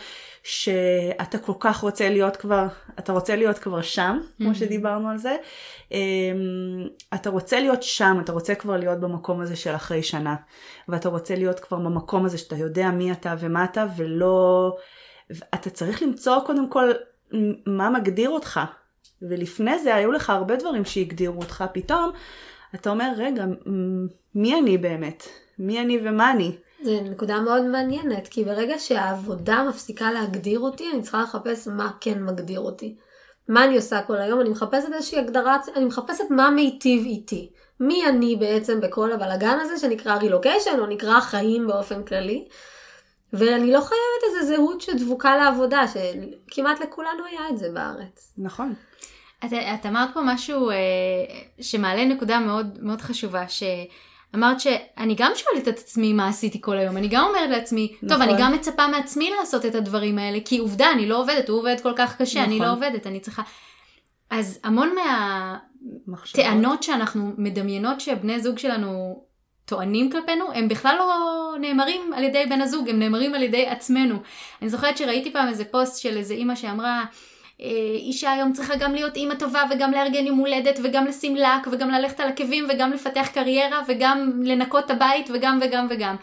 שאתה 0.44 1.38
כל 1.38 1.54
כך 1.60 1.78
רוצה 1.78 2.10
להיות 2.10 2.38
כבר, 2.38 2.68
אתה 3.00 3.14
רוצה 3.14 3.36
להיות 3.36 3.60
כבר 3.60 3.82
שם, 3.82 4.20
כמו 4.38 4.56
שדיברנו 4.56 5.10
על 5.10 5.18
זה. 5.18 5.36
אמ, 5.92 5.98
אתה 7.14 7.30
רוצה 7.30 7.60
להיות 7.60 7.84
שם, 7.84 8.18
אתה 8.24 8.32
רוצה 8.32 8.56
כבר 8.56 8.78
להיות 8.78 9.00
במקום 9.00 9.42
הזה 9.42 9.56
של 9.56 9.76
אחרי 9.76 10.04
שנה. 10.04 10.36
ואתה 10.88 11.10
רוצה 11.10 11.36
להיות 11.36 11.60
כבר 11.60 11.78
במקום 11.78 12.26
הזה 12.26 12.38
שאתה 12.38 12.56
יודע 12.56 12.92
מי 12.92 13.12
אתה 13.12 13.36
ומה 13.40 13.64
אתה, 13.64 13.86
ולא... 13.98 14.76
אתה 15.54 15.70
צריך 15.70 16.04
למצוא 16.04 16.40
קודם 16.46 16.70
כל 16.70 16.92
מה 17.66 17.90
מגדיר 17.90 18.30
אותך. 18.30 18.60
ולפני 19.22 19.80
זה 19.80 19.96
היו 19.96 20.12
לך 20.12 20.30
הרבה 20.30 20.56
דברים 20.56 20.86
שהגדירו 20.86 21.42
אותך. 21.42 21.64
פתאום 21.74 22.12
אתה 22.76 22.90
אומר, 22.90 23.12
רגע, 23.18 23.46
מי 24.36 24.60
אני 24.60 24.78
באמת? 24.78 25.28
מי 25.60 25.82
אני 25.82 26.00
ומה 26.04 26.32
אני? 26.32 26.56
זו 26.84 26.92
נקודה 27.02 27.40
מאוד 27.40 27.62
מעניינת, 27.62 28.28
כי 28.28 28.44
ברגע 28.44 28.80
שהעבודה 28.80 29.64
מפסיקה 29.70 30.12
להגדיר 30.12 30.60
אותי, 30.60 30.92
אני 30.94 31.02
צריכה 31.02 31.22
לחפש 31.22 31.68
מה 31.68 31.92
כן 32.02 32.24
מגדיר 32.24 32.60
אותי. 32.60 32.96
מה 33.48 33.66
אני 33.66 33.76
עושה 33.76 34.02
כל 34.02 34.18
היום? 34.18 34.42
אני 34.42 34.50
מחפשת 34.50 34.88
איזושהי 34.94 35.20
הגדרה, 35.20 35.58
אני 35.76 35.86
מחפשת 35.86 36.24
מה 36.30 36.50
מיטיב 36.50 37.06
איתי. 37.06 37.52
מי 37.80 38.06
אני 38.06 38.36
בעצם 38.36 38.82
בכל 38.82 39.12
הבלגן 39.12 39.58
הזה 39.62 39.78
שנקרא 39.78 40.16
רילוקיישן, 40.16 40.80
או 40.80 40.86
נקרא 40.86 41.20
חיים 41.20 41.68
באופן 41.68 42.04
כללי. 42.04 42.48
ואני 43.34 43.72
לא 43.72 43.80
חייבת 43.82 44.24
איזה 44.28 44.56
זהות 44.56 44.82
שדבוקה 44.82 45.38
לעבודה, 45.38 45.82
שכמעט 45.88 46.80
לכולנו 46.80 47.26
היה 47.26 47.50
את 47.50 47.58
זה 47.58 47.70
בארץ. 47.74 48.34
נכון. 48.38 48.74
את, 49.46 49.54
את 49.54 49.86
אמרת 49.86 50.10
פה 50.14 50.20
משהו 50.24 50.70
אה, 50.70 50.76
שמעלה 51.62 52.06
נקודה 52.06 52.40
מאוד 52.40 52.78
מאוד 52.82 53.02
חשובה, 53.02 53.48
שאמרת 54.32 54.60
שאני 54.60 55.16
גם 55.16 55.32
שואלת 55.36 55.68
את 55.68 55.80
עצמי 55.80 56.14
מה 56.14 56.28
עשיתי 56.28 56.62
כל 56.62 56.78
היום, 56.78 56.98
אני 56.98 57.08
גם 57.08 57.26
אומרת 57.30 57.50
לעצמי, 57.50 57.92
נכון. 57.96 58.10
טוב, 58.10 58.18
נכון. 58.18 58.30
אני 58.34 58.42
גם 58.44 58.54
מצפה 58.54 58.88
מעצמי 58.88 59.32
לעשות 59.40 59.66
את 59.66 59.76
הדברים 59.76 60.18
האלה, 60.18 60.40
כי 60.46 60.58
עובדה, 60.58 60.92
אני 60.92 61.08
לא 61.08 61.22
עובדת, 61.22 61.50
הוא 61.50 61.60
עובד 61.60 61.76
כל 61.84 61.94
כך 61.96 62.22
קשה, 62.22 62.40
נכון. 62.40 62.52
אני 62.52 62.60
נכון. 62.60 62.68
לא 62.68 62.88
עובדת, 62.88 63.08
אני 63.08 63.20
צריכה... 63.20 63.42
אז 64.30 64.60
המון. 64.64 64.96
מהטענות 66.08 66.84
שאנחנו 66.84 67.34
מדמיינות 67.38 68.02
שבני 68.02 68.40
זוג 68.42 68.58
שלנו 68.58 69.22
טוענים 69.66 70.12
כלפינו, 70.12 70.46
הם 70.54 70.68
בכלל 70.68 70.96
לא 71.00 71.16
נאמרים 71.60 72.14
על 72.14 72.24
ידי 72.24 72.46
בן 72.50 72.62
הזוג, 72.62 72.90
הם 72.90 73.00
נאמרים 73.00 73.36
על 73.36 73.44
ידי 73.44 73.68
עצמנו. 73.68 74.16
אני 74.62 74.70
זוכרת 74.70 74.98
שראיתי 74.98 75.34
פעם 75.34 75.48
איזה 75.48 75.66
פוסט 75.66 76.02
של 76.02 76.18
איזה 76.18 76.34
אימא 76.34 76.56
שאמרה, 76.56 77.00
"אה, 77.00 77.04
אישה 77.96 78.32
היום 78.32 78.54
צריכה 78.54 78.76
גם 78.76 78.94
להיות 78.94 79.16
אימא 79.16 79.34
טובה 79.34 79.64
וגם 79.72 79.92
לארגן 79.92 80.28
יום 80.28 80.38
הולדת 80.38 80.80
וגם 80.84 81.06
לשים 81.06 81.36
לק 81.36 81.68
וגם 81.72 81.90
ללכת 81.90 82.20
על 82.20 82.28
עקבים 82.28 82.68
וגם 82.70 82.92
לפתח 82.92 83.28
קריירה 83.34 83.82
וגם 83.88 84.42
לנקות 84.44 84.86
את 84.86 84.92
הבית 84.92 85.30
וגם 85.34 85.60
וגם 85.62 85.88
וגם. 85.90 86.16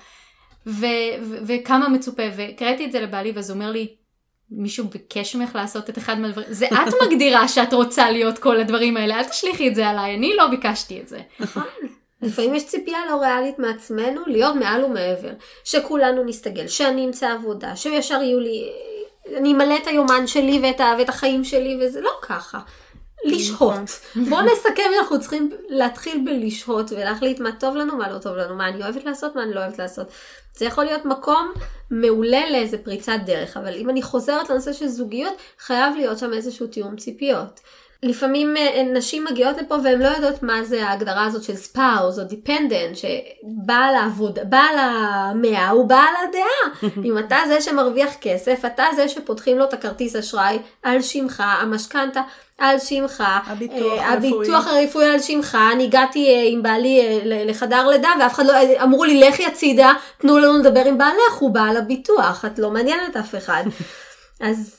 ו- 0.67 0.87
ו- 1.23 1.39
וכמה 1.47 1.89
מצופה, 1.89 2.23
וקראתי 2.37 2.85
את 2.85 2.93
זה 2.93 3.01
לבעלי 3.01 3.33
ואז 3.33 3.51
הוא 3.51 3.57
אומר 3.57 3.71
לי, 3.71 3.89
מישהו 4.51 4.85
ביקש 4.85 5.37
ממך 5.37 5.55
לעשות 5.55 5.91
את 5.91 5.99
אחד 5.99 6.21
מהדברים, 6.21 6.47
זה 6.51 6.67
את 6.67 6.95
מגדירה 7.07 7.49
שאת 7.49 7.73
רוצה 7.73 8.11
להיות 8.11 8.39
כל 8.39 8.61
הדברים 8.61 8.97
האלה, 8.97 9.19
אל 9.19 9.25
תשליכי 9.25 9.69
את 9.69 9.75
זה 9.75 9.89
עליי, 9.89 10.15
אני 10.15 10.37
לא 10.37 10.47
ביקשתי 10.47 11.01
את 11.01 11.09
זה. 11.09 11.21
נכון. 11.41 11.63
לפעמים 12.23 12.55
יש 12.55 12.67
ציפייה 12.67 12.99
לא 13.11 13.15
ריאלית 13.15 13.59
מעצמנו 13.59 14.21
להיות 14.27 14.57
מעל 14.57 14.85
ומעבר. 14.85 15.31
שכולנו 15.65 16.25
נסתגל, 16.25 16.69
שאני 16.69 17.07
אמצא 17.07 17.33
עבודה, 17.33 17.77
שישר 17.77 18.23
יהיו 18.23 18.41
לי... 18.41 18.65
אני 19.37 19.53
אמלא 19.53 19.77
את 19.83 19.87
היומן 19.87 20.27
שלי 20.27 20.61
ואת, 20.63 20.81
ה, 20.81 20.95
ואת 20.99 21.09
החיים 21.09 21.45
שלי, 21.45 21.79
וזה 21.81 22.01
לא 22.01 22.11
ככה. 22.23 22.59
לשהות. 23.25 24.01
בואו 24.29 24.43
נסכם 24.43 24.83
שאנחנו 24.95 25.21
צריכים 25.21 25.51
להתחיל 25.69 26.23
בלשהות 26.25 26.93
ולהחליט 26.93 27.41
מה 27.41 27.53
טוב 27.53 27.77
לנו, 27.77 27.97
מה 27.97 28.13
לא 28.13 28.19
טוב 28.19 28.37
לנו, 28.37 28.55
מה 28.55 28.69
אני 28.69 28.83
אוהבת 28.83 29.05
לעשות, 29.05 29.37
מה 29.37 29.43
אני 29.43 29.55
לא 29.55 29.61
אוהבת 29.61 29.79
לעשות. 29.79 30.07
זה 30.57 30.65
יכול 30.65 30.85
להיות 30.85 31.05
מקום 31.05 31.53
מעולה 31.91 32.51
לאיזה 32.51 32.79
פריצת 32.79 33.19
דרך, 33.27 33.57
אבל 33.57 33.75
אם 33.75 33.91
אני 33.91 34.03
חוזרת 34.03 34.51
לנושא 34.51 34.73
של 34.73 34.87
זוגיות, 34.87 35.35
חייב 35.59 35.97
להיות 35.97 36.19
שם 36.19 36.33
איזשהו 36.33 36.67
תיאום 36.67 36.97
ציפיות. 36.97 37.61
לפעמים 38.03 38.57
אה, 38.57 38.83
נשים 38.83 39.25
מגיעות 39.25 39.57
לפה 39.59 39.77
והן 39.85 40.03
לא 40.03 40.09
יודעות 40.09 40.43
מה 40.43 40.65
זה 40.65 40.89
ההגדרה 40.89 41.25
הזאת 41.25 41.43
של 41.43 41.57
ספאוז 41.57 42.19
או 42.19 42.25
דיפנדנט, 42.25 42.97
שבעל 42.97 43.95
העבודה, 43.95 44.45
בעל 44.45 44.79
המאה 44.79 45.69
הוא 45.69 45.89
בעל 45.89 46.15
הדעה. 46.29 46.91
אם 47.07 47.19
אתה 47.19 47.37
זה 47.49 47.61
שמרוויח 47.61 48.15
כסף, 48.21 48.65
אתה 48.67 48.85
זה 48.97 49.09
שפותחים 49.09 49.59
לו 49.59 49.65
את 49.65 49.73
הכרטיס 49.73 50.17
אשראי 50.17 50.59
על 50.83 51.03
שמך, 51.03 51.43
המשכנתה 51.47 52.21
על 52.59 52.79
שמך, 52.79 53.25
הביטוח 53.47 53.99
אה, 53.99 54.13
הרפואי. 54.13 54.33
הביטוח 54.33 54.67
הרפואי 54.67 55.07
על 55.07 55.21
שמך, 55.21 55.59
אני 55.73 55.85
הגעתי 55.85 56.29
אה, 56.29 56.43
עם 56.47 56.63
בעלי 56.63 57.01
אה, 57.01 57.21
לחדר 57.25 57.89
לידה 57.89 58.11
ואף 58.21 58.35
אחד 58.35 58.47
לא, 58.47 58.53
אמרו 58.83 59.05
לי 59.05 59.21
לכי 59.21 59.47
הצידה, 59.47 59.93
תנו 60.19 60.39
לנו 60.39 60.59
לדבר 60.59 60.85
עם 60.85 60.99
בעלך, 60.99 61.35
הוא 61.39 61.51
בעל 61.51 61.77
הביטוח, 61.77 62.45
את 62.45 62.59
לא 62.59 62.71
מעניינת 62.71 63.17
אף 63.17 63.35
אחד. 63.35 63.65
אז 64.41 64.78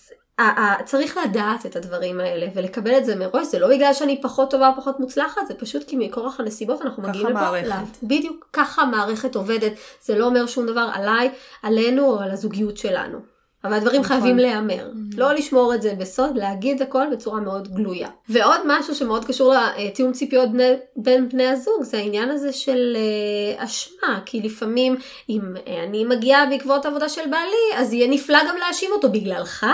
צריך 0.85 1.17
לדעת 1.17 1.65
את 1.65 1.75
הדברים 1.75 2.19
האלה 2.19 2.47
ולקבל 2.55 2.97
את 2.97 3.05
זה 3.05 3.15
מראש, 3.15 3.47
זה 3.47 3.59
לא 3.59 3.67
בגלל 3.69 3.93
שאני 3.93 4.21
פחות 4.21 4.51
טובה 4.51 4.69
או 4.69 4.75
פחות 4.75 4.99
מוצלחת, 4.99 5.41
זה 5.47 5.53
פשוט 5.53 5.83
כי 5.87 5.95
מכורח 5.99 6.39
הנסיבות 6.39 6.81
אנחנו 6.81 7.03
ככה 7.03 7.09
מגיעים 7.11 7.27
לפה. 7.27 7.39
המערכת. 7.39 7.67
לאט. 7.67 7.97
בדיוק 8.03 8.47
ככה 8.53 8.81
המערכת 8.81 9.35
עובדת, 9.35 9.71
זה 10.01 10.17
לא 10.17 10.25
אומר 10.25 10.45
שום 10.45 10.65
דבר 10.65 10.89
עליי, 10.93 11.31
עלינו 11.63 12.05
או 12.05 12.19
על 12.19 12.31
הזוגיות 12.31 12.77
שלנו. 12.77 13.38
אבל 13.63 13.73
הדברים 13.73 14.01
נכון. 14.01 14.17
חייבים 14.17 14.37
להיאמר. 14.37 14.89
לא 15.17 15.33
לשמור 15.33 15.73
את 15.73 15.81
זה 15.81 15.93
בסוד, 15.97 16.37
להגיד 16.37 16.81
הכל 16.81 17.03
בצורה 17.11 17.39
מאוד 17.39 17.75
גלויה. 17.75 18.09
ועוד 18.29 18.61
משהו 18.65 18.95
שמאוד 18.95 19.25
קשור 19.25 19.53
לתיאום 19.77 20.11
ציפיות 20.11 20.51
בני, 20.51 20.73
בין 20.95 21.29
בני 21.29 21.47
הזוג, 21.47 21.83
זה 21.83 21.97
העניין 21.97 22.29
הזה 22.29 22.53
של 22.53 22.97
אה, 22.97 23.63
אשמה. 23.63 24.19
כי 24.25 24.41
לפעמים, 24.41 24.95
אם 25.29 25.41
אה, 25.67 25.83
אני 25.83 26.05
מגיעה 26.05 26.45
בעקבות 26.45 26.85
עבודה 26.85 27.09
של 27.09 27.21
בעלי, 27.31 27.81
אז 27.81 27.93
יהיה 27.93 28.07
נפלא 28.07 28.39
גם 28.49 28.57
להאשים 28.57 28.91
אותו. 28.91 29.09
בגללך 29.09 29.65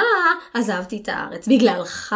עזבתי 0.54 1.00
את 1.04 1.10
הארץ. 1.10 1.48
בגללך 1.48 2.15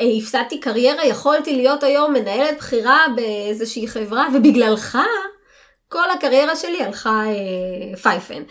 אה, 0.00 0.18
הפסדתי 0.18 0.60
קריירה, 0.60 1.06
יכולתי 1.06 1.56
להיות 1.56 1.82
היום 1.82 2.12
מנהלת 2.12 2.56
בכירה 2.58 3.06
באיזושהי 3.16 3.88
חברה, 3.88 4.26
ובגללך 4.34 4.98
כל 5.88 6.10
הקריירה 6.10 6.56
שלי 6.56 6.82
הלכה 6.82 7.22
אה, 7.26 7.96
פייפן. 7.96 8.42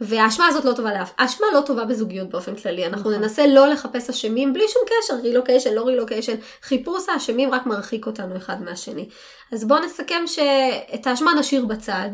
והאשמה 0.00 0.46
הזאת 0.46 0.64
לא 0.64 0.72
טובה 0.72 0.92
לאף, 0.94 1.12
האשמה 1.18 1.46
לא 1.54 1.60
טובה 1.60 1.84
בזוגיות 1.84 2.28
באופן 2.28 2.56
כללי, 2.56 2.86
אנחנו 2.86 3.10
נכון. 3.10 3.22
ננסה 3.22 3.46
לא 3.46 3.66
לחפש 3.66 4.10
אשמים 4.10 4.52
בלי 4.52 4.64
שום 4.68 4.82
קשר, 4.86 5.14
רילוקיישן, 5.22 5.74
לא 5.74 5.82
רילוקיישן, 5.82 6.34
חיפוש 6.62 7.08
האשמים 7.08 7.54
רק 7.54 7.66
מרחיק 7.66 8.06
אותנו 8.06 8.36
אחד 8.36 8.62
מהשני. 8.62 9.08
אז 9.52 9.64
בואו 9.64 9.84
נסכם 9.84 10.22
שאת 10.26 11.06
האשמה 11.06 11.34
נשאיר 11.34 11.64
בצד, 11.64 12.08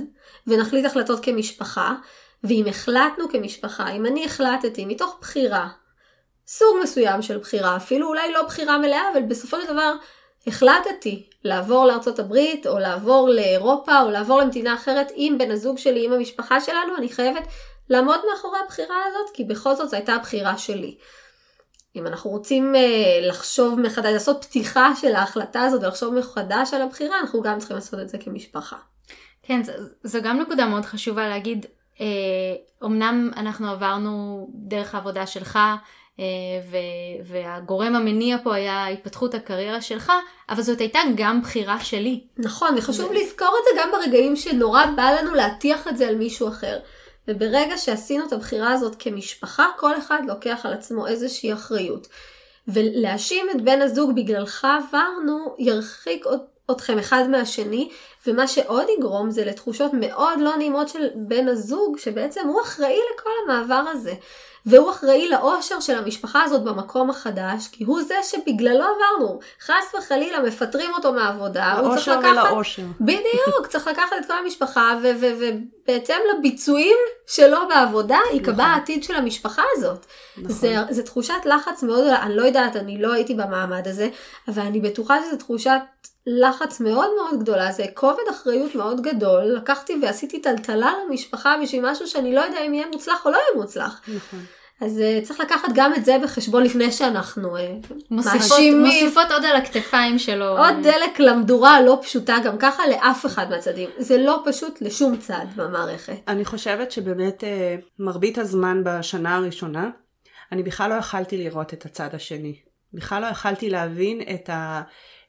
ונחליט 0.47 0.85
החלטות 0.85 1.25
כמשפחה, 1.25 1.95
ואם 2.45 2.65
החלטנו 2.69 3.29
כמשפחה, 3.29 3.91
אם 3.91 4.07
אני 4.07 4.25
החלטתי 4.25 4.85
מתוך 4.85 5.19
בחירה, 5.21 5.69
סוג 6.47 6.77
מסוים 6.83 7.23
של 7.23 7.39
בחירה, 7.39 7.77
אפילו 7.77 8.09
אולי 8.09 8.33
לא 8.33 8.43
בחירה 8.43 8.79
מלאה, 8.79 9.03
אבל 9.13 9.23
בסופו 9.23 9.61
של 9.61 9.73
דבר 9.73 9.93
החלטתי 10.47 11.29
לעבור 11.45 11.87
לארצות 11.87 12.19
הברית, 12.19 12.67
או 12.67 12.79
לעבור 12.79 13.29
לאירופה, 13.29 14.01
או 14.01 14.11
לעבור 14.11 14.41
למדינה 14.41 14.75
אחרת 14.75 15.13
עם 15.15 15.39
בן 15.39 15.51
הזוג 15.51 15.79
שלי, 15.79 16.05
עם 16.05 16.13
המשפחה 16.13 16.61
שלנו, 16.61 16.97
אני 16.97 17.09
חייבת 17.09 17.43
לעמוד 17.91 18.21
מאחורי 18.33 18.59
הבחירה 18.65 18.97
הזאת, 19.07 19.35
כי 19.35 19.45
בכל 19.45 19.75
זאת 19.75 19.89
זו 19.91 19.97
הייתה 19.97 20.15
הבחירה 20.15 20.59
שלי. 20.59 20.97
אם 21.97 22.07
אנחנו 22.07 22.31
רוצים 22.31 22.77
אה, 22.77 22.81
לחשוב 23.29 23.81
מחדש, 23.81 24.13
לעשות 24.13 24.45
פתיחה 24.45 24.93
של 25.01 25.15
ההחלטה 25.15 25.63
הזאת 25.63 25.83
ולחשוב 25.83 26.15
מחדש 26.15 26.75
על 26.75 26.83
הבחירה, 26.83 27.21
אנחנו 27.21 27.43
גם 27.43 27.59
צריכים 27.59 27.77
לעשות 27.77 28.01
את 28.01 28.09
זה 28.09 28.19
כמשפחה. 28.19 28.77
כן, 29.43 29.63
ז- 29.63 29.71
זו 30.05 30.19
גם 30.23 30.39
נקודה 30.39 30.67
מאוד 30.67 30.85
חשובה 30.85 31.29
להגיד, 31.29 31.67
אמנם 32.85 33.31
אנחנו 33.37 33.71
עברנו 33.71 34.47
דרך 34.55 34.95
העבודה 34.95 35.27
שלך, 35.27 35.59
אה, 36.21 36.25
ו- 36.71 37.25
והגורם 37.33 37.97
המניע 37.97 38.37
פה 38.43 38.55
היה 38.55 38.89
התפתחות 38.89 39.35
הקריירה 39.35 39.81
שלך, 39.81 40.13
אבל 40.49 40.63
זאת 40.63 40.81
הייתה 40.81 40.99
גם 41.17 41.43
בחירה 41.43 41.81
שלי. 41.81 42.25
נכון, 42.39 42.75
וחשוב 42.79 43.13
לזכור 43.13 43.49
את 43.49 43.65
זה 43.65 43.81
גם 43.83 43.91
ברגעים 43.93 44.37
שנורא 44.37 44.87
בא 44.97 45.11
לנו 45.11 45.35
להטיח 45.35 45.89
את 45.89 45.97
זה 45.97 46.09
על 46.09 46.15
מישהו 46.15 46.49
אחר. 46.49 46.79
וברגע 47.29 47.79
שעשינו 47.79 48.27
את 48.27 48.33
הבחירה 48.33 48.73
הזאת 48.73 48.97
כמשפחה, 48.99 49.67
כל 49.77 49.99
אחד 49.99 50.23
לוקח 50.27 50.61
על 50.67 50.73
עצמו 50.73 51.07
איזושהי 51.07 51.53
אחריות. 51.53 52.09
ולהאשים 52.69 53.47
את 53.51 53.63
בן 53.63 53.83
הזוג 53.83 54.17
בגללך 54.17 54.65
עברנו, 54.65 55.55
ירחיק 55.59 56.25
אתכם 56.71 56.99
אחד 56.99 57.25
מהשני, 57.31 57.91
ומה 58.27 58.49
שעוד 58.49 58.87
יגרום 58.99 59.31
זה 59.31 59.45
לתחושות 59.45 59.91
מאוד 59.95 60.41
לא 60.41 60.57
נעימות 60.57 60.89
של 60.89 61.09
בן 61.15 61.49
הזוג, 61.49 61.99
שבעצם 61.99 62.49
הוא 62.49 62.63
אחראי 62.63 62.99
לכל 63.15 63.31
המעבר 63.45 63.83
הזה. 63.91 64.15
והוא 64.67 64.91
אחראי 64.91 65.29
לאושר 65.29 65.81
של 65.81 65.99
המשפחה 65.99 66.43
הזאת 66.43 66.63
במקום 66.63 67.11
החדש, 67.11 67.69
כי 67.73 67.85
הוא 67.85 68.03
זה 68.03 68.15
שבגללו 68.23 68.85
עברנו. 68.85 69.41
חס 69.61 69.95
וחלילה 69.99 70.41
מפטרים 70.41 70.91
אותו 70.93 71.13
מהעבודה, 71.13 71.73
הוא 71.73 71.97
צריך 71.97 72.09
לקחת... 72.09 72.23
לאושר 72.25 72.51
ולאושר. 72.51 72.83
בדיוק, 73.01 73.67
צריך 73.69 73.87
לקחת 73.87 74.17
את 74.21 74.27
כל 74.27 74.39
המשפחה, 74.45 74.99
ובהתאם 75.03 76.21
לביצועים 76.35 76.97
שלו 77.27 77.59
בעבודה, 77.69 78.19
ייקבע 78.33 78.53
נכון. 78.53 78.65
העתיד 78.65 79.05
של 79.05 79.15
המשפחה 79.15 79.63
הזאת. 79.77 80.07
נכון. 80.37 80.51
זה, 80.51 80.77
זה 80.91 81.03
תחושת 81.03 81.45
לחץ 81.45 81.83
מאוד, 81.83 82.05
אני 82.07 82.37
לא 82.37 82.43
יודעת, 82.43 82.77
אני 82.77 83.03
לא 83.03 83.13
הייתי 83.13 83.35
במעמד 83.35 83.89
הזה, 83.89 84.09
אבל 84.49 84.63
אני 84.63 84.81
בטוחה 84.81 85.17
שזו 85.27 85.37
תחושת 85.37 85.81
לחץ 86.27 86.81
מאוד 86.81 87.11
מאוד 87.17 87.41
גדולה, 87.41 87.73
זה 87.73 87.85
כובד 87.95 88.23
אחריות 88.31 88.75
מאוד 88.75 89.01
גדול, 89.01 89.45
לקחתי 89.45 89.99
ועשיתי 90.03 90.41
טלטלה 90.41 90.93
למשפחה 91.05 91.57
בשביל 91.63 91.91
משהו 91.91 92.07
שאני 92.07 92.35
לא 92.35 92.41
יודע 92.41 92.59
אם 92.67 92.75
יהיה 92.75 92.87
מוצלח 92.93 93.27
או 93.27 93.31
לא 93.31 93.37
יהיה 93.37 93.63
מוצלח. 93.63 94.01
נכון. 94.09 94.41
אז 94.81 94.99
uh, 94.99 95.25
צריך 95.27 95.41
לקחת 95.41 95.69
גם 95.75 95.95
את 95.95 96.05
זה 96.05 96.17
בחשבון 96.23 96.63
לפני 96.63 96.93
שאנחנו 96.93 97.57
uh, 97.57 97.61
מוסיפות, 98.11 98.59
מוסיפות 98.81 99.31
עוד 99.31 99.45
על 99.45 99.57
הכתפיים 99.57 100.19
שלו. 100.19 100.59
עוד 100.59 100.75
דלק 100.83 101.19
למדורה 101.19 101.77
הלא 101.77 101.99
פשוטה 102.03 102.37
גם 102.45 102.59
ככה 102.59 102.83
לאף 102.91 103.27
אחד 103.27 103.51
מהצדדים. 103.51 103.91
זה 103.99 104.19
לא 104.19 104.43
פשוט 104.45 104.83
לשום 104.83 105.17
צד 105.17 105.47
במערכת. 105.57 106.17
אני 106.29 106.45
חושבת 106.45 106.93
שבאמת 106.93 107.45
uh, 107.45 107.85
מרבית 107.99 108.39
הזמן 108.39 108.83
בשנה 108.85 109.37
הראשונה, 109.37 109.91
אני 110.53 110.63
בכלל 110.63 110.91
לא 110.91 110.95
יכלתי 110.95 111.39
לראות 111.39 111.75
את 111.75 111.87
הצד 111.87 112.09
השני. 112.13 112.57
בכלל 112.95 113.23
לא 113.23 113.27
יכלתי 113.27 113.71
להבין 113.71 114.21
את 114.35 114.51
ה... 114.51 114.83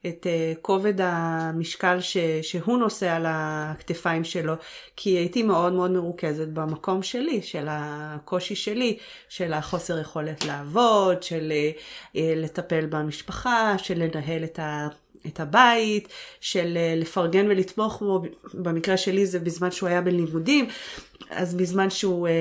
את 0.07 0.25
uh, 0.25 0.59
כובד 0.61 0.93
המשקל 1.01 2.01
ש, 2.01 2.17
שהוא 2.41 2.77
נושא 2.77 3.15
על 3.15 3.25
הכתפיים 3.27 4.23
שלו, 4.23 4.53
כי 4.95 5.09
הייתי 5.09 5.43
מאוד 5.43 5.73
מאוד 5.73 5.91
מרוכזת 5.91 6.47
במקום 6.47 7.03
שלי, 7.03 7.41
של 7.41 7.67
הקושי 7.69 8.55
שלי, 8.55 8.97
של 9.29 9.53
החוסר 9.53 9.99
יכולת 9.99 10.45
לעבוד, 10.45 11.23
של 11.23 11.53
uh, 12.13 12.17
לטפל 12.35 12.85
במשפחה, 12.85 13.75
של 13.77 14.03
לנהל 14.03 14.43
את 14.43 14.59
ה... 14.59 14.87
את 15.27 15.39
הבית, 15.39 16.07
של 16.41 16.77
לפרגן 16.95 17.45
ולתמוך 17.49 17.99
בו, 17.99 18.21
במקרה 18.53 18.97
שלי 18.97 19.25
זה 19.25 19.39
בזמן 19.39 19.71
שהוא 19.71 19.89
היה 19.89 20.01
בלימודים, 20.01 20.67
אז 21.29 21.55
בזמן 21.55 21.89
שהוא 21.89 22.27
אה, 22.27 22.33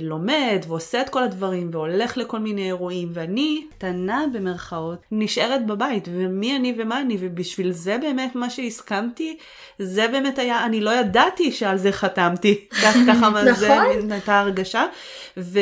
לומד 0.00 0.64
ועושה 0.68 1.00
את 1.00 1.08
כל 1.08 1.22
הדברים 1.22 1.70
והולך 1.72 2.16
לכל 2.16 2.38
מיני 2.38 2.66
אירועים, 2.66 3.08
ואני, 3.12 3.66
קטנה 3.70 4.24
במרכאות, 4.32 4.98
נשארת 5.12 5.66
בבית, 5.66 6.08
ומי 6.12 6.56
אני 6.56 6.74
ומה 6.78 7.00
אני, 7.00 7.16
ובשביל 7.20 7.72
זה 7.72 7.98
באמת 8.00 8.34
מה 8.34 8.50
שהסכמתי, 8.50 9.36
זה 9.78 10.08
באמת 10.08 10.38
היה, 10.38 10.66
אני 10.66 10.80
לא 10.80 10.90
ידעתי 10.90 11.52
שעל 11.52 11.78
זה 11.78 11.92
חתמתי. 11.92 12.66
ככה 12.82 12.98
נכון. 13.06 13.54
זה 13.54 13.80
הייתה 14.10 14.40
הרגשה. 14.40 14.86
ואני 15.36 15.56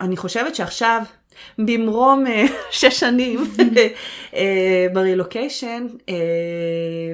אה, 0.00 0.16
חושבת 0.16 0.54
שעכשיו, 0.54 1.02
במרום 1.58 2.26
אה, 2.26 2.44
שש 2.70 3.00
שנים 3.00 3.40
אה, 4.34 4.86
ברילוקיישן, 4.92 5.86
אה, 6.08 6.14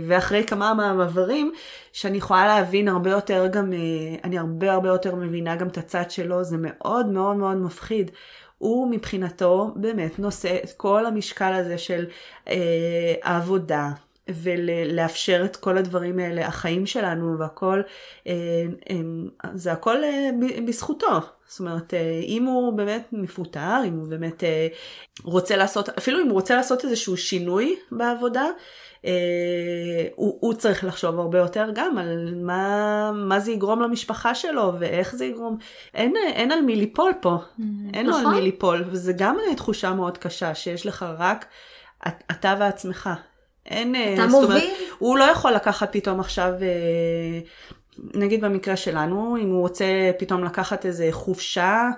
ואחרי 0.06 0.44
כמה 0.46 0.74
מעברים, 0.74 1.52
שאני 1.92 2.18
יכולה 2.18 2.46
להבין 2.46 2.88
הרבה 2.88 3.10
יותר 3.10 3.46
גם, 3.46 3.72
אני 4.24 4.38
הרבה 4.38 4.72
הרבה 4.72 4.88
יותר 4.88 5.14
מבינה 5.14 5.56
גם 5.56 5.68
את 5.68 5.78
הצד 5.78 6.10
שלו, 6.10 6.44
זה 6.44 6.56
מאוד 6.60 7.06
מאוד 7.06 7.36
מאוד 7.36 7.56
מפחיד. 7.56 8.10
הוא 8.58 8.90
מבחינתו 8.90 9.72
באמת 9.76 10.18
נושא 10.18 10.58
את 10.64 10.70
כל 10.76 11.06
המשקל 11.06 11.52
הזה 11.52 11.78
של 11.78 12.06
אה, 12.48 13.14
העבודה, 13.22 13.90
ולאפשר 14.28 15.42
את 15.44 15.56
כל 15.56 15.78
הדברים 15.78 16.18
האלה, 16.18 16.46
החיים 16.46 16.86
שלנו 16.86 17.38
והכל, 17.38 17.82
אה, 18.26 18.32
זה 19.54 19.72
הכל 19.72 20.04
אה, 20.04 20.30
בזכותו. 20.66 21.20
זאת 21.48 21.60
אומרת, 21.60 21.94
אה, 21.94 22.20
אם 22.22 22.44
הוא 22.44 22.72
באמת 22.72 23.08
מפוטר, 23.12 23.80
אם 23.88 23.98
הוא 23.98 24.08
באמת 24.08 24.42
רוצה 25.24 25.56
לעשות, 25.56 25.88
אפילו 25.88 26.20
אם 26.20 26.26
הוא 26.26 26.32
רוצה 26.32 26.56
לעשות 26.56 26.84
איזשהו 26.84 27.16
שינוי 27.16 27.76
בעבודה, 27.92 28.44
הוא, 30.14 30.38
הוא 30.40 30.54
צריך 30.54 30.84
לחשוב 30.84 31.18
הרבה 31.18 31.38
יותר 31.38 31.70
גם 31.74 31.98
על 31.98 32.34
מה, 32.36 33.12
מה 33.14 33.40
זה 33.40 33.52
יגרום 33.52 33.82
למשפחה 33.82 34.34
שלו 34.34 34.72
ואיך 34.78 35.14
זה 35.14 35.24
יגרום. 35.24 35.58
אין, 35.94 36.14
אין 36.16 36.52
על 36.52 36.60
מי 36.60 36.76
ליפול 36.76 37.12
פה, 37.20 37.36
mm, 37.36 37.62
אין 37.94 38.06
נכון. 38.06 38.06
לו 38.06 38.16
על 38.16 38.24
מי 38.26 38.30
נכון. 38.30 38.42
ליפול, 38.42 38.84
וזה 38.86 39.12
גם 39.12 39.36
תחושה 39.56 39.92
מאוד 39.92 40.18
קשה 40.18 40.54
שיש 40.54 40.86
לך 40.86 41.06
רק 41.18 41.46
אתה 42.30 42.56
ועצמך. 42.58 43.10
אין... 43.66 43.94
אה, 43.94 44.14
אתה 44.14 44.26
מוביל? 44.26 44.50
אומרת, 44.50 44.62
הוא 44.98 45.18
לא 45.18 45.24
יכול 45.24 45.52
לקחת 45.52 45.88
פתאום 45.92 46.20
עכשיו, 46.20 46.52
אה, 46.62 47.40
נגיד 48.14 48.44
במקרה 48.44 48.76
שלנו, 48.76 49.36
אם 49.36 49.50
הוא 49.50 49.60
רוצה 49.60 49.84
פתאום 50.18 50.44
לקחת 50.44 50.86
איזה 50.86 51.08
חופשה, 51.10 51.90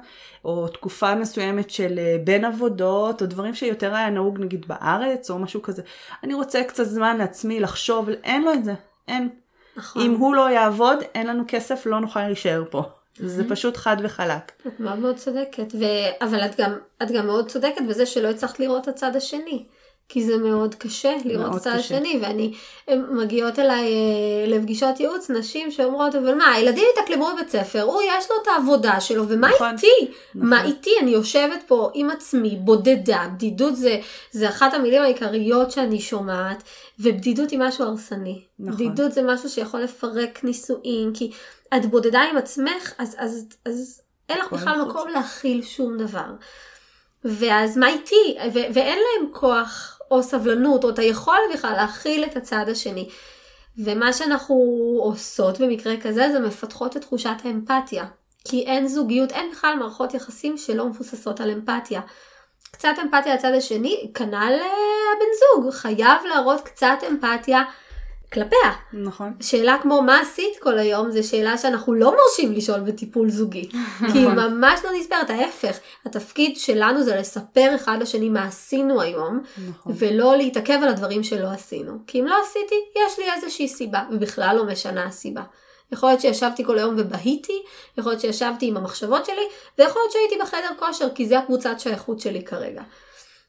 או 0.44 0.68
תקופה 0.68 1.14
מסוימת 1.14 1.70
של 1.70 1.98
אה, 1.98 2.16
בין 2.24 2.44
עבודות, 2.44 3.22
או 3.22 3.26
דברים 3.26 3.54
שיותר 3.54 3.94
היה 3.94 4.10
נהוג 4.10 4.40
נגיד 4.40 4.68
בארץ, 4.68 5.30
או 5.30 5.38
משהו 5.38 5.62
כזה. 5.62 5.82
אני 6.24 6.34
רוצה 6.34 6.64
קצת 6.64 6.84
זמן 6.84 7.16
לעצמי 7.16 7.60
לחשוב, 7.60 8.08
אין 8.08 8.42
לו 8.42 8.52
את 8.52 8.64
זה, 8.64 8.74
אין. 9.08 9.28
נכון. 9.76 10.02
אם 10.02 10.14
הוא 10.14 10.34
לא 10.34 10.50
יעבוד, 10.50 10.98
אין 11.14 11.26
לנו 11.26 11.44
כסף, 11.48 11.86
לא 11.86 12.00
נוכל 12.00 12.26
להישאר 12.26 12.64
פה. 12.70 12.82
זה 13.18 13.48
פשוט 13.48 13.76
חד 13.76 13.96
וחלק. 14.02 14.52
את 14.66 14.80
מאוד 14.80 14.98
מאוד 14.98 15.16
צודקת, 15.16 15.74
ו... 15.74 15.84
אבל 16.20 16.40
את 16.40 16.60
גם, 16.60 16.72
את 17.02 17.10
גם 17.10 17.26
מאוד 17.26 17.48
צודקת 17.48 17.82
בזה 17.88 18.06
שלא 18.06 18.28
הצלחת 18.28 18.60
לראות 18.60 18.82
את 18.82 18.88
הצד 18.88 19.16
השני. 19.16 19.66
כי 20.08 20.24
זה 20.24 20.38
מאוד 20.38 20.74
קשה 20.74 21.14
לראות 21.24 21.52
את 21.52 21.56
הצד 21.56 21.70
השני, 21.70 22.18
ואני, 22.22 22.52
הן 22.88 23.04
מגיעות 23.10 23.58
אליי 23.58 23.84
אה, 23.84 24.46
לפגישות 24.46 25.00
ייעוץ, 25.00 25.30
נשים 25.30 25.70
שאומרות, 25.70 26.14
אבל 26.14 26.34
מה, 26.34 26.52
הילדים 26.52 26.84
התאקלמו 26.92 27.28
בבית 27.34 27.50
ספר, 27.50 27.82
הוא 27.82 28.02
יש 28.02 28.30
לו 28.30 28.36
את 28.42 28.48
העבודה 28.48 29.00
שלו, 29.00 29.28
ומה 29.28 29.48
נכון, 29.48 29.72
איתי? 29.72 29.86
נכון. 30.34 30.48
מה 30.48 30.64
איתי? 30.64 30.90
אני 31.00 31.10
יושבת 31.10 31.62
פה 31.66 31.90
עם 31.94 32.10
עצמי, 32.10 32.56
בודדה, 32.60 33.28
בדידות 33.34 33.76
זה, 33.76 34.00
זה 34.30 34.48
אחת 34.48 34.74
המילים 34.74 35.02
העיקריות 35.02 35.70
שאני 35.70 36.00
שומעת, 36.00 36.62
ובדידות 36.98 37.50
היא 37.50 37.58
משהו 37.58 37.84
הרסני. 37.84 38.42
נכון. 38.58 38.74
בדידות 38.74 39.12
זה 39.12 39.22
משהו 39.22 39.48
שיכול 39.48 39.80
לפרק 39.80 40.44
נישואים, 40.44 41.12
כי 41.14 41.30
את 41.76 41.86
בודדה 41.86 42.20
עם 42.20 42.36
עצמך, 42.36 42.92
אז, 42.98 43.16
אז, 43.18 43.46
אז 43.66 44.02
אין 44.28 44.38
לך 44.38 44.52
בכלל 44.52 44.82
מקום 44.82 45.08
להכיל 45.08 45.62
שום 45.62 45.98
דבר. 45.98 46.30
ואז 47.24 47.76
מה 47.76 47.88
איתי? 47.88 48.36
ו- 48.54 48.72
ואין 48.74 48.98
להם 48.98 49.32
כוח 49.32 49.95
או 50.10 50.22
סבלנות, 50.22 50.84
או 50.84 50.90
את 50.90 50.98
היכולת 50.98 51.38
בכלל 51.54 51.72
להכיל 51.72 52.24
את 52.24 52.36
הצד 52.36 52.68
השני. 52.68 53.08
ומה 53.78 54.12
שאנחנו 54.12 54.54
עושות 55.02 55.60
במקרה 55.60 55.96
כזה, 55.96 56.28
זה 56.32 56.40
מפתחות 56.40 56.96
את 56.96 57.02
תחושת 57.02 57.36
האמפתיה. 57.44 58.04
כי 58.48 58.62
אין 58.66 58.88
זוגיות, 58.88 59.32
אין 59.32 59.50
בכלל 59.50 59.74
מערכות 59.78 60.14
יחסים 60.14 60.58
שלא 60.58 60.86
מבוססות 60.86 61.40
על 61.40 61.50
אמפתיה. 61.50 62.00
קצת 62.72 62.94
אמפתיה 63.02 63.34
לצד 63.34 63.52
השני, 63.56 64.10
כנ"ל 64.14 64.34
אה, 64.34 64.66
הבן 65.16 65.32
זוג, 65.40 65.72
חייב 65.72 66.24
להראות 66.28 66.60
קצת 66.60 66.98
אמפתיה 67.10 67.62
כלפיה. 68.32 68.72
נכון. 68.92 69.32
שאלה 69.40 69.76
כמו 69.82 70.02
מה 70.02 70.20
עשית 70.20 70.58
כל 70.60 70.78
היום, 70.78 71.10
זו 71.10 71.28
שאלה 71.28 71.58
שאנחנו 71.58 71.94
לא 71.94 72.14
מרשים 72.16 72.52
לשאול 72.52 72.80
בטיפול 72.80 73.30
זוגי. 73.30 73.68
כי 74.12 74.18
היא 74.18 74.28
נכון. 74.28 74.36
ממש 74.36 74.80
לא 74.84 74.90
נספרת, 75.00 75.30
ההפך. 75.30 75.78
התפקיד 76.06 76.56
שלנו 76.56 77.02
זה 77.02 77.16
לספר 77.16 77.72
אחד 77.74 77.98
לשני 78.00 78.28
מה 78.28 78.44
עשינו 78.44 79.00
היום, 79.00 79.42
נכון. 79.68 79.92
ולא 79.98 80.36
להתעכב 80.36 80.78
על 80.82 80.88
הדברים 80.88 81.22
שלא 81.22 81.46
עשינו. 81.46 81.92
כי 82.06 82.20
אם 82.20 82.26
לא 82.26 82.36
עשיתי, 82.42 82.74
יש 82.96 83.18
לי 83.18 83.24
איזושהי 83.32 83.68
סיבה, 83.68 84.02
ובכלל 84.10 84.56
לא 84.56 84.64
משנה 84.64 85.06
הסיבה. 85.06 85.42
יכול 85.92 86.08
להיות 86.08 86.20
שישבתי 86.20 86.64
כל 86.64 86.78
היום 86.78 86.94
ובהיתי, 86.98 87.62
יכול 87.98 88.12
להיות 88.12 88.20
שישבתי 88.20 88.66
עם 88.66 88.76
המחשבות 88.76 89.26
שלי, 89.26 89.46
ויכול 89.78 90.02
להיות 90.02 90.12
שהייתי 90.12 90.34
בחדר 90.42 90.78
כושר, 90.78 91.08
כי 91.14 91.26
זה 91.26 91.38
הקבוצת 91.38 91.80
שייכות 91.80 92.20
שלי 92.20 92.44
כרגע. 92.44 92.82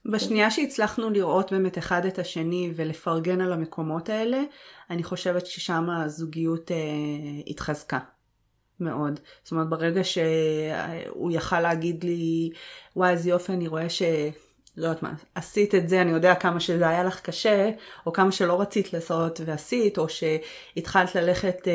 בשנייה 0.07 0.51
שהצלחנו 0.51 1.09
לראות 1.09 1.51
באמת 1.53 1.77
אחד 1.77 2.05
את 2.05 2.19
השני 2.19 2.71
ולפרגן 2.75 3.41
על 3.41 3.53
המקומות 3.53 4.09
האלה, 4.09 4.41
אני 4.89 5.03
חושבת 5.03 5.45
ששם 5.45 5.89
הזוגיות 5.89 6.71
אה, 6.71 6.77
התחזקה 7.47 7.99
מאוד. 8.79 9.19
זאת 9.43 9.51
אומרת, 9.51 9.69
ברגע 9.69 10.03
שהוא 10.03 11.31
יכל 11.31 11.59
להגיד 11.59 12.03
לי, 12.03 12.49
וואי, 12.95 13.11
איזה 13.11 13.29
יופי, 13.29 13.53
אני 13.53 13.67
רואה 13.67 13.89
ש... 13.89 14.01
לא 14.77 14.87
יודעת 14.87 15.03
מה, 15.03 15.13
עשית 15.35 15.75
את 15.75 15.89
זה, 15.89 16.01
אני 16.01 16.11
יודע 16.11 16.35
כמה 16.35 16.59
שזה 16.59 16.87
היה 16.87 17.03
לך 17.03 17.21
קשה, 17.21 17.69
או 18.05 18.13
כמה 18.13 18.31
שלא 18.31 18.61
רצית 18.61 18.93
לעשות 18.93 19.41
ועשית, 19.45 19.97
או 19.97 20.05
שהתחלת 20.09 21.15
ללכת 21.15 21.67
אה, 21.67 21.73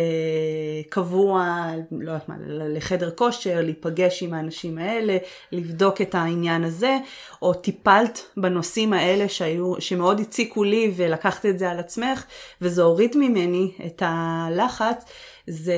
קבוע, 0.88 1.66
לא 1.92 2.10
יודעת 2.10 2.28
מה, 2.28 2.34
לחדר 2.46 3.10
כושר, 3.10 3.60
להיפגש 3.62 4.22
עם 4.22 4.34
האנשים 4.34 4.78
האלה, 4.78 5.16
לבדוק 5.52 6.00
את 6.00 6.14
העניין 6.14 6.64
הזה, 6.64 6.98
או 7.42 7.54
טיפלת 7.54 8.26
בנושאים 8.36 8.92
האלה 8.92 9.28
שהיו, 9.28 9.74
שמאוד 9.78 10.20
הציקו 10.20 10.64
לי 10.64 10.92
ולקחת 10.96 11.46
את 11.46 11.58
זה 11.58 11.70
על 11.70 11.78
עצמך, 11.78 12.24
וזה 12.60 12.82
הוריד 12.82 13.16
ממני 13.16 13.72
את 13.86 14.02
הלחץ. 14.06 15.04
זה, 15.46 15.76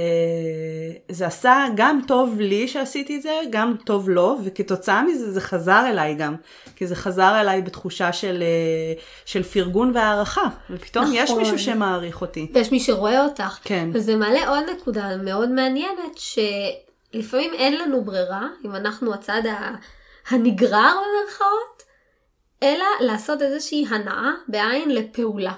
זה 1.08 1.26
עשה 1.26 1.66
גם 1.76 2.00
טוב 2.06 2.40
לי 2.40 2.68
שעשיתי 2.68 3.16
את 3.16 3.22
זה, 3.22 3.40
גם 3.50 3.74
טוב 3.84 4.08
לו, 4.08 4.38
וכתוצאה 4.44 5.02
מזה 5.02 5.32
זה 5.32 5.40
חזר 5.40 5.84
אליי 5.90 6.14
גם. 6.14 6.36
כי 6.76 6.86
זה 6.86 6.96
חזר 6.96 7.40
אליי 7.40 7.62
בתחושה 7.62 8.12
של, 8.12 8.42
אה, 8.42 9.02
של 9.24 9.42
פרגון 9.42 9.92
והערכה, 9.94 10.48
ופתאום 10.70 11.04
נכון. 11.04 11.16
יש 11.16 11.30
מישהו 11.30 11.58
שמעריך 11.58 12.20
אותי. 12.20 12.50
ויש 12.54 12.72
מי 12.72 12.80
שרואה 12.80 13.24
אותך. 13.24 13.58
כן. 13.64 13.88
וזה 13.92 14.16
מעלה 14.16 14.48
עוד 14.48 14.64
נקודה 14.76 15.16
מאוד 15.16 15.50
מעניינת, 15.50 16.16
שלפעמים 16.16 17.52
אין 17.54 17.78
לנו 17.78 18.04
ברירה, 18.04 18.48
אם 18.64 18.74
אנחנו 18.74 19.14
הצד 19.14 19.42
הנגרר 20.28 20.92
במרכאות, 20.94 21.82
אלא 22.62 22.86
לעשות 23.00 23.42
איזושהי 23.42 23.86
הנאה 23.88 24.30
בעין 24.48 24.90
לפעולה. 24.90 25.52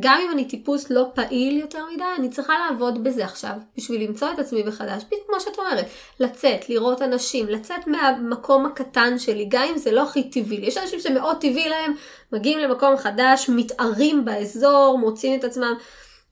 גם 0.00 0.20
אם 0.24 0.30
אני 0.30 0.44
טיפוס 0.44 0.90
לא 0.90 1.06
פעיל 1.14 1.58
יותר 1.60 1.84
מדי, 1.94 2.04
אני 2.18 2.30
צריכה 2.30 2.54
לעבוד 2.58 3.04
בזה 3.04 3.24
עכשיו, 3.24 3.52
בשביל 3.76 4.02
למצוא 4.02 4.28
את 4.32 4.38
עצמי 4.38 4.62
מחדש, 4.62 5.02
בדיוק 5.04 5.26
כמו 5.26 5.40
שאת 5.40 5.58
אומרת, 5.58 5.86
לצאת, 6.20 6.68
לראות 6.68 7.02
אנשים, 7.02 7.48
לצאת 7.48 7.86
מהמקום 7.86 8.66
הקטן 8.66 9.18
שלי, 9.18 9.46
גם 9.48 9.62
אם 9.70 9.78
זה 9.78 9.92
לא 9.92 10.02
הכי 10.02 10.30
טבעי 10.30 10.56
לי. 10.56 10.66
יש 10.66 10.78
אנשים 10.78 11.00
שמאוד 11.00 11.36
טבעי 11.36 11.68
להם, 11.68 11.94
מגיעים 12.32 12.58
למקום 12.58 12.96
חדש, 12.96 13.48
מתערים 13.48 14.24
באזור, 14.24 14.98
מוצאים 14.98 15.38
את 15.38 15.44
עצמם, 15.44 15.74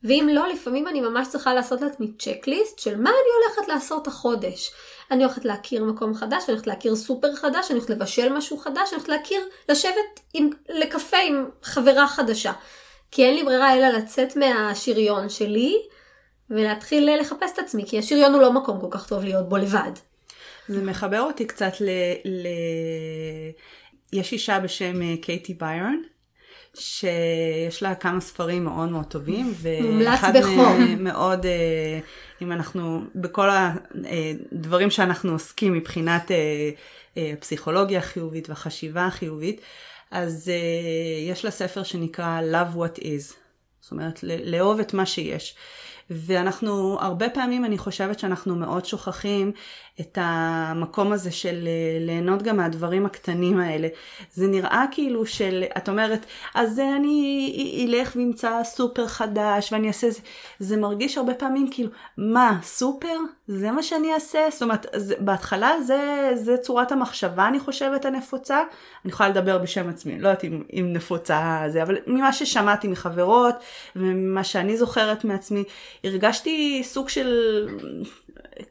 ואם 0.03 0.29
לא, 0.31 0.47
לפעמים 0.47 0.87
אני 0.87 1.01
ממש 1.01 1.27
צריכה 1.27 1.53
לעשות 1.53 1.81
לעצמי 1.81 2.11
צ'קליסט 2.19 2.79
של 2.79 2.97
מה 2.97 3.09
אני 3.09 3.45
הולכת 3.47 3.67
לעשות 3.73 4.07
החודש. 4.07 4.71
אני 5.11 5.23
הולכת 5.23 5.45
להכיר 5.45 5.83
מקום 5.83 6.13
חדש, 6.13 6.43
אני 6.43 6.53
הולכת 6.53 6.67
להכיר 6.67 6.95
סופר 6.95 7.35
חדש, 7.35 7.71
אני 7.71 7.79
הולכת 7.79 7.89
לבשל 7.89 8.33
משהו 8.33 8.57
חדש, 8.57 8.89
אני 8.89 8.91
הולכת 8.91 9.09
להכיר, 9.09 9.41
לשבת 9.69 10.19
עם, 10.33 10.49
לקפה 10.69 11.17
עם 11.17 11.45
חברה 11.63 12.07
חדשה. 12.07 12.51
כי 13.11 13.25
אין 13.25 13.35
לי 13.35 13.43
ברירה 13.43 13.73
אלא 13.73 13.87
לצאת 13.87 14.35
מהשריון 14.35 15.29
שלי 15.29 15.77
ולהתחיל 16.49 17.09
לחפש 17.19 17.51
את 17.53 17.59
עצמי, 17.59 17.83
כי 17.85 17.99
השריון 17.99 18.33
הוא 18.33 18.41
לא 18.41 18.53
מקום 18.53 18.81
כל 18.81 18.87
כך 18.91 19.07
טוב 19.07 19.23
להיות 19.23 19.49
בו 19.49 19.57
לבד. 19.57 19.91
זה 20.67 20.81
מחבר 20.81 21.21
אותי 21.21 21.45
קצת 21.45 21.73
ל... 21.81 21.89
ל... 22.25 22.47
יש 24.13 24.33
אישה 24.33 24.59
בשם 24.59 25.01
אה, 25.01 25.15
קייטי 25.21 25.53
ביירון, 25.53 26.03
שיש 26.73 27.83
לה 27.83 27.95
כמה 27.95 28.21
ספרים 28.21 28.63
מאוד 28.63 28.89
מאוד 28.89 29.05
טובים, 29.05 29.53
ואחד 29.61 30.33
מהם 30.55 31.03
מאוד, 31.03 31.45
אה, 31.45 31.99
אם 32.41 32.51
אנחנו, 32.51 33.01
בכל 33.15 33.49
הדברים 33.51 34.89
שאנחנו 34.89 35.31
עוסקים 35.31 35.73
מבחינת 35.73 36.31
אה, 36.31 36.69
הפסיכולוגיה 37.17 37.99
החיובית 37.99 38.49
והחשיבה 38.49 39.05
החיובית, 39.05 39.61
אז 40.11 40.51
uh, 40.51 41.31
יש 41.31 41.45
לה 41.45 41.51
ספר 41.51 41.83
שנקרא 41.83 42.41
Love 42.51 42.75
What 42.75 42.99
Is, 42.99 43.33
זאת 43.81 43.91
אומרת 43.91 44.23
לאהוב 44.23 44.79
את 44.79 44.93
מה 44.93 45.05
שיש. 45.05 45.55
ואנחנו, 46.09 46.97
הרבה 47.01 47.29
פעמים 47.29 47.65
אני 47.65 47.77
חושבת 47.77 48.19
שאנחנו 48.19 48.55
מאוד 48.55 48.85
שוכחים 48.85 49.51
את 49.99 50.17
המקום 50.21 51.11
הזה 51.11 51.31
של 51.31 51.67
אה, 51.67 52.05
ליהנות 52.05 52.43
גם 52.43 52.57
מהדברים 52.57 53.05
הקטנים 53.05 53.59
האלה. 53.59 53.87
זה 54.31 54.47
נראה 54.47 54.85
כאילו 54.91 55.25
של, 55.25 55.63
את 55.77 55.89
אומרת, 55.89 56.25
אז 56.55 56.79
אני 56.79 57.87
אלך 57.87 58.15
ואמצא 58.15 58.63
סופר 58.63 59.07
חדש 59.07 59.73
ואני 59.73 59.87
אעשה 59.87 60.09
זה. 60.09 60.19
זה 60.59 60.77
מרגיש 60.77 61.17
הרבה 61.17 61.33
פעמים 61.33 61.67
כאילו, 61.71 61.89
מה, 62.17 62.59
סופר? 62.63 63.17
זה 63.47 63.71
מה 63.71 63.83
שאני 63.83 64.13
אעשה? 64.13 64.39
זאת 64.51 64.61
אומרת, 64.61 64.85
זה, 64.95 65.15
בהתחלה 65.19 65.81
זה, 65.81 66.31
זה 66.35 66.57
צורת 66.57 66.91
המחשבה, 66.91 67.47
אני 67.47 67.59
חושבת, 67.59 68.05
הנפוצה. 68.05 68.63
אני 69.05 69.11
יכולה 69.11 69.29
לדבר 69.29 69.57
בשם 69.57 69.89
עצמי, 69.89 70.19
לא 70.19 70.27
יודעת 70.27 70.43
אם, 70.43 70.63
אם 70.73 70.89
נפוצה 70.93 71.63
זה, 71.67 71.83
אבל 71.83 71.97
ממה 72.07 72.33
ששמעתי 72.33 72.87
מחברות 72.87 73.55
וממה 73.95 74.43
שאני 74.43 74.77
זוכרת 74.77 75.23
מעצמי, 75.23 75.63
הרגשתי 76.05 76.81
סוג 76.83 77.09
של 77.09 77.67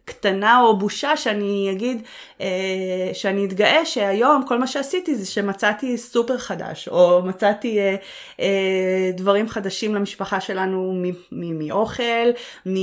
קטנה 0.04 0.60
או 0.60 0.78
בושה 0.78 1.16
שאני 1.16 1.68
אגיד, 1.72 2.02
אה, 2.40 3.10
שאני 3.12 3.44
אתגאה 3.44 3.84
שהיום 3.84 4.42
כל 4.48 4.58
מה 4.58 4.66
שעשיתי 4.66 5.14
זה 5.14 5.26
שמצאתי 5.26 5.98
סופר 5.98 6.38
חדש, 6.38 6.88
או 6.88 7.22
מצאתי 7.24 7.78
אה, 7.78 7.96
אה, 8.40 9.10
דברים 9.14 9.48
חדשים 9.48 9.94
למשפחה 9.94 10.40
שלנו 10.40 11.02
מאוכל, 11.32 12.30
מ... 12.66 12.74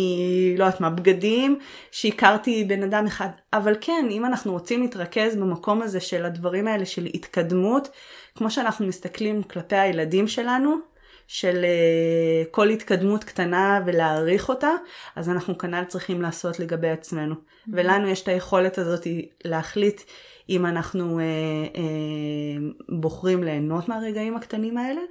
לא 0.57 0.63
יודעת 0.63 0.81
מה, 0.81 0.89
בגדים, 0.89 1.59
שהכרתי 1.91 2.63
בן 2.63 2.83
אדם 2.83 3.05
אחד. 3.07 3.29
אבל 3.53 3.75
כן, 3.81 4.07
אם 4.11 4.25
אנחנו 4.25 4.51
רוצים 4.51 4.81
להתרכז 4.81 5.35
במקום 5.35 5.81
הזה 5.81 5.99
של 5.99 6.25
הדברים 6.25 6.67
האלה 6.67 6.85
של 6.85 7.05
התקדמות, 7.13 7.89
כמו 8.35 8.51
שאנחנו 8.51 8.87
מסתכלים 8.87 9.43
כלפי 9.43 9.75
הילדים 9.75 10.27
שלנו, 10.27 10.90
של 11.33 11.65
uh, 11.65 12.49
כל 12.51 12.69
התקדמות 12.69 13.23
קטנה 13.23 13.79
ולהעריך 13.85 14.49
אותה, 14.49 14.69
אז 15.15 15.29
אנחנו 15.29 15.57
כנ"ל 15.57 15.83
צריכים 15.87 16.21
לעשות 16.21 16.59
לגבי 16.59 16.89
עצמנו. 16.89 17.35
Mm-hmm. 17.35 17.69
ולנו 17.73 18.07
יש 18.07 18.23
את 18.23 18.27
היכולת 18.27 18.77
הזאת 18.77 19.07
להחליט 19.45 20.01
אם 20.49 20.65
אנחנו 20.65 21.19
uh, 21.19 21.75
uh, 21.75 21.79
בוחרים 22.99 23.43
ליהנות 23.43 23.89
מהרגעים 23.89 24.35
הקטנים 24.35 24.77
האלה, 24.77 25.01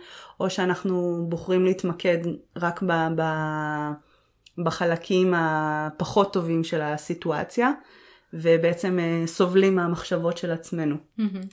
או 0.40 0.50
שאנחנו 0.50 1.24
בוחרים 1.28 1.64
להתמקד 1.64 2.18
רק 2.56 2.82
ב, 2.82 2.92
ב, 3.16 3.22
בחלקים 4.64 5.34
הפחות 5.36 6.32
טובים 6.32 6.64
של 6.64 6.80
הסיטואציה, 6.80 7.70
ובעצם 8.34 8.98
uh, 8.98 9.26
סובלים 9.26 9.76
מהמחשבות 9.76 10.38
של 10.38 10.50
עצמנו. 10.50 10.96
Mm-hmm. 11.18 11.46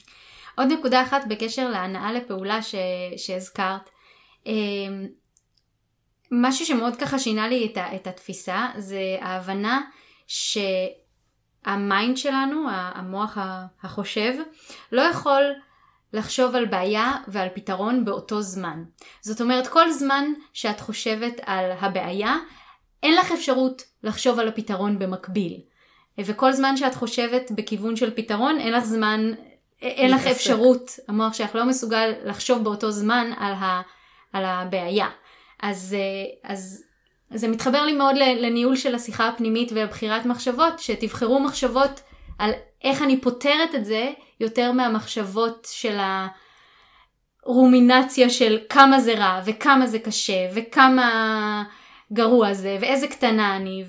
עוד 0.56 0.68
נקודה 0.72 1.02
אחת 1.02 1.22
בקשר 1.28 1.68
להנאה 1.68 2.12
לפעולה 2.12 2.62
ש... 2.62 2.74
שהזכרת. 3.16 3.90
אמ, 4.48 5.06
משהו 6.30 6.66
שמאוד 6.66 6.96
ככה 6.96 7.18
שינה 7.18 7.48
לי 7.48 7.66
את, 7.66 7.78
את 7.94 8.06
התפיסה 8.06 8.68
זה 8.76 9.16
ההבנה 9.20 9.80
שהמיינד 10.26 12.16
שלנו, 12.16 12.66
המוח 12.70 13.38
החושב, 13.82 14.34
לא 14.92 15.02
יכול 15.02 15.42
לחשוב 16.12 16.54
על 16.54 16.66
בעיה 16.66 17.12
ועל 17.28 17.48
פתרון 17.54 18.04
באותו 18.04 18.42
זמן. 18.42 18.84
זאת 19.20 19.40
אומרת, 19.40 19.66
כל 19.66 19.90
זמן 19.92 20.24
שאת 20.52 20.80
חושבת 20.80 21.40
על 21.46 21.70
הבעיה, 21.80 22.36
אין 23.02 23.16
לך 23.16 23.32
אפשרות 23.32 23.82
לחשוב 24.02 24.38
על 24.38 24.48
הפתרון 24.48 24.98
במקביל. 24.98 25.60
וכל 26.18 26.52
זמן 26.52 26.76
שאת 26.76 26.94
חושבת 26.94 27.50
בכיוון 27.54 27.96
של 27.96 28.14
פתרון, 28.14 28.60
אין 28.60 28.72
לך 28.72 28.84
זמן, 28.84 29.32
אין 29.82 30.10
לך 30.10 30.26
אפשרות, 30.26 30.90
המוח 31.08 31.34
שלך 31.34 31.54
לא 31.54 31.64
מסוגל 31.64 32.12
לחשוב 32.24 32.64
באותו 32.64 32.90
זמן 32.90 33.30
על 33.38 33.52
ה... 33.52 33.82
על 34.32 34.44
הבעיה. 34.44 35.08
אז, 35.62 35.96
אה, 35.98 36.50
אז 36.50 36.84
זה 37.30 37.48
מתחבר 37.48 37.84
לי 37.84 37.92
מאוד 37.92 38.16
לניהול 38.16 38.76
של 38.76 38.94
השיחה 38.94 39.28
הפנימית 39.28 39.72
ובחירת 39.74 40.26
מחשבות, 40.26 40.78
שתבחרו 40.78 41.40
מחשבות 41.40 42.00
על 42.38 42.50
איך 42.84 43.02
אני 43.02 43.20
פותרת 43.20 43.74
את 43.74 43.84
זה, 43.84 44.10
יותר 44.40 44.72
מהמחשבות 44.72 45.68
של 45.70 45.98
הרומינציה 47.44 48.30
של 48.30 48.58
כמה 48.68 49.00
זה 49.00 49.14
רע, 49.14 49.40
וכמה 49.44 49.86
זה 49.86 49.98
קשה, 49.98 50.48
וכמה 50.54 51.64
גרוע 52.12 52.52
זה, 52.52 52.76
ואיזה 52.80 53.08
קטנה 53.08 53.56
אני, 53.56 53.84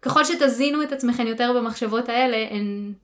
וככל 0.00 0.24
שתזינו 0.24 0.82
את 0.82 0.92
עצמכם 0.92 1.26
יותר 1.26 1.52
במחשבות 1.56 2.08
האלה, 2.08 2.36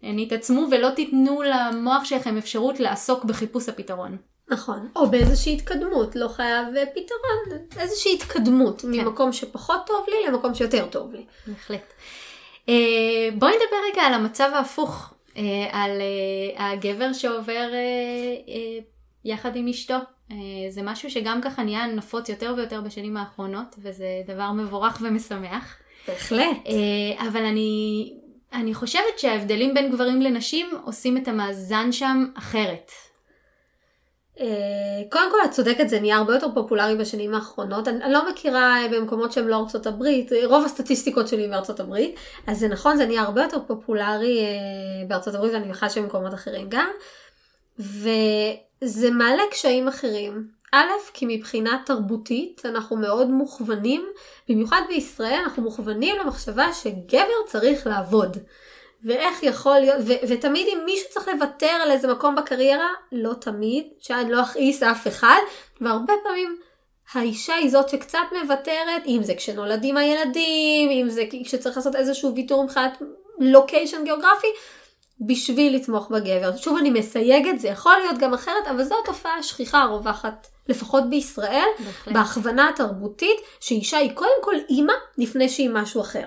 הן 0.03 0.19
יתעצמו 0.19 0.66
ולא 0.71 0.90
תיתנו 0.90 1.42
למוח 1.42 2.05
שלכם 2.05 2.37
אפשרות 2.37 2.81
לעסוק 2.81 3.25
בחיפוש 3.25 3.69
הפתרון. 3.69 4.16
נכון, 4.49 4.89
או 4.97 5.11
באיזושהי 5.11 5.55
התקדמות, 5.55 6.17
לא 6.17 6.29
חייב 6.29 6.67
פתרון, 6.95 7.61
איזושהי 7.81 8.15
התקדמות 8.15 8.81
כן. 8.81 8.89
ממקום 8.91 9.33
שפחות 9.33 9.81
טוב 9.87 10.07
לי 10.09 10.33
למקום 10.33 10.55
שיותר 10.55 10.87
טוב 10.91 11.15
לי. 11.15 11.25
בהחלט. 11.47 11.93
Uh, 12.67 12.69
בואי 13.39 13.53
נדבר 13.53 13.77
רגע 13.93 14.03
על 14.03 14.15
המצב 14.15 14.51
ההפוך, 14.55 15.15
uh, 15.29 15.39
על 15.73 15.91
uh, 15.91 16.63
הגבר 16.63 17.13
שעובר 17.13 17.71
uh, 17.71 18.49
uh, 18.49 18.85
יחד 19.25 19.57
עם 19.57 19.69
אשתו. 19.69 19.97
Uh, 20.31 20.33
זה 20.71 20.83
משהו 20.83 21.11
שגם 21.11 21.41
ככה 21.43 21.63
נהיה 21.63 21.87
נפוץ 21.87 22.29
יותר 22.29 22.55
ויותר 22.57 22.81
בשנים 22.81 23.17
האחרונות, 23.17 23.77
וזה 23.79 24.07
דבר 24.27 24.53
מבורך 24.53 24.99
ומשמח. 25.01 25.77
בהחלט. 26.09 26.57
Uh, 26.65 27.23
אבל 27.29 27.45
אני, 27.45 28.13
אני 28.53 28.75
חושבת 28.75 29.19
שההבדלים 29.19 29.75
בין 29.75 29.91
גברים 29.91 30.23
לנשים 30.23 30.67
עושים 30.85 31.17
את 31.17 31.29
המאזן 31.29 31.93
שם 31.93 32.27
אחרת. 32.35 32.93
אה, 34.40 34.46
קודם 35.11 35.31
כל 35.31 35.38
את 35.44 35.51
צודקת 35.51 35.88
זה 35.88 36.01
נהיה 36.01 36.16
הרבה 36.16 36.35
יותר 36.35 36.46
פופולרי 36.55 36.96
בשנים 36.96 37.35
האחרונות 37.35 37.88
אני, 37.88 38.12
לא 38.12 38.31
מכירה 38.31 38.83
אה, 38.83 38.88
במקומות 38.88 39.33
שהם 39.33 39.49
לא 39.49 39.57
ארצות 39.57 39.87
הברית 39.87 40.31
רוב 40.44 40.64
הסטטיסטיקות 40.64 41.29
שלי 41.29 41.49
בארצות 41.49 41.81
הברית 41.81 42.14
אז 42.46 42.59
זה 42.59 42.68
נכון 42.68 42.96
זה 42.96 43.07
נהיה 43.07 43.22
הרבה 43.22 43.42
יותר 43.42 43.59
פופולרי 43.66 44.40
אה, 44.40 45.07
בארצות 45.09 45.35
הברית 45.35 45.53
ואני 45.53 45.64
מניחה 45.64 45.90
שבמקומות 45.90 46.35
אחרים 46.35 46.66
גם 46.68 46.90
וזה 47.79 49.11
מעלה 49.11 49.42
קשיים 49.51 49.88
אחרים. 49.88 50.57
א', 50.72 50.90
כי 51.12 51.27
מבחינה 51.29 51.83
תרבותית 51.87 52.62
אנחנו 52.64 52.96
מאוד 52.96 53.31
מוכוונים, 53.31 54.07
במיוחד 54.49 54.81
בישראל 54.88 55.40
אנחנו 55.44 55.62
מוכוונים 55.62 56.16
למחשבה 56.20 56.72
שגבר 56.72 57.46
צריך 57.46 57.87
לעבוד. 57.87 58.37
ואיך 59.07 59.42
יכול 59.42 59.79
להיות, 59.79 59.97
ו- 60.07 60.29
ותמיד 60.29 60.66
אם 60.69 60.79
מישהו 60.85 61.09
צריך 61.11 61.29
לוותר 61.29 61.66
על 61.66 61.90
איזה 61.90 62.09
מקום 62.09 62.35
בקריירה, 62.35 62.88
לא 63.12 63.33
תמיד, 63.40 63.87
שאני 64.01 64.33
לא 64.33 64.42
אכעיס 64.42 64.83
אף 64.83 65.07
אחד, 65.07 65.40
והרבה 65.81 66.12
פעמים 66.25 66.57
האישה 67.12 67.55
היא 67.55 67.71
זאת 67.71 67.88
שקצת 67.88 68.19
מוותרת, 68.42 69.03
אם 69.07 69.21
זה 69.23 69.35
כשנולדים 69.35 69.97
הילדים, 69.97 70.90
אם 70.90 71.09
זה 71.09 71.25
כשצריך 71.45 71.77
לעשות 71.77 71.97
איזשהו 71.97 72.35
ויתור 72.35 72.64
מבחינת 72.64 73.03
לוקיישן 73.38 74.05
גיאוגרפי, 74.05 74.47
בשביל 75.21 75.77
לתמוך 75.77 76.11
בגבר. 76.11 76.57
שוב 76.57 76.77
אני 76.79 76.90
מסייגת, 76.90 77.61
זה 77.61 77.69
יכול 77.69 77.97
להיות 77.97 78.19
גם 78.19 78.35
אחרת, 78.35 78.66
אבל 78.71 78.85
זו 78.85 78.95
התופעה 79.03 79.38
השכיחה 79.38 79.83
הרווחת, 79.83 80.47
לפחות 80.68 81.11
בישראל, 81.11 81.66
בהחלט. 81.85 82.14
בהכוונה 82.14 82.68
התרבותית, 82.68 83.37
שאישה 83.61 83.96
היא 83.98 84.11
קודם 84.14 84.31
כל 84.42 84.55
אימא, 84.68 84.92
לפני 85.18 85.48
שהיא 85.48 85.70
משהו 85.72 86.00
אחר. 86.00 86.24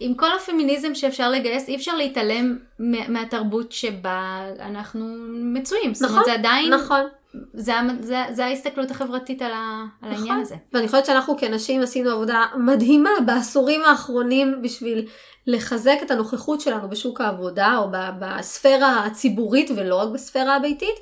עם 0.00 0.14
כל 0.14 0.36
הפמיניזם 0.36 0.94
שאפשר 0.94 1.30
לגייס, 1.30 1.68
אי 1.68 1.76
אפשר 1.76 1.96
להתעלם 1.96 2.58
מה- 2.78 3.08
מהתרבות 3.08 3.72
שבה 3.72 4.40
אנחנו 4.60 5.06
מצויים. 5.30 5.94
זאת 5.94 6.02
אומרת, 6.02 6.14
נכון, 6.20 6.24
זה 6.24 6.38
עדיין, 6.38 6.72
נכון. 6.74 7.00
זה, 7.54 7.72
זה, 8.00 8.16
זה 8.30 8.44
ההסתכלות 8.44 8.90
החברתית 8.90 9.42
על, 9.42 9.52
ה, 9.52 9.84
על 10.02 10.08
העניין 10.08 10.24
נכון. 10.24 10.40
הזה. 10.40 10.54
ואני 10.72 10.86
חושבת 10.88 11.06
שאנחנו 11.06 11.36
כנשים 11.38 11.82
עשינו 11.82 12.10
עבודה 12.10 12.44
מדהימה 12.56 13.10
בעשורים 13.26 13.84
האחרונים 13.84 14.62
בשביל 14.62 15.06
לחזק 15.46 15.98
את 16.02 16.10
הנוכחות 16.10 16.60
שלנו 16.60 16.88
בשוק 16.88 17.20
העבודה 17.20 17.76
או 17.78 17.86
בספירה 18.18 19.04
הציבורית 19.06 19.70
ולא 19.76 19.94
רק 19.96 20.08
בספירה 20.08 20.56
הביתית. 20.56 20.94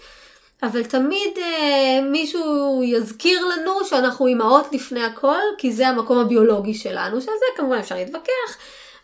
אבל 0.62 0.85
תמיד 0.85 1.38
אה, 1.38 2.01
מישהו 2.03 2.81
יזכיר 2.85 3.44
לנו 3.46 3.85
שאנחנו 3.85 4.27
אימהות 4.27 4.73
לפני 4.73 5.03
הכל, 5.03 5.40
כי 5.59 5.73
זה 5.73 5.88
המקום 5.88 6.18
הביולוגי 6.18 6.75
שלנו, 6.75 7.20
שעל 7.20 7.35
זה 7.38 7.44
כמובן 7.57 7.79
אפשר 7.79 7.94
להתווכח, 7.94 8.57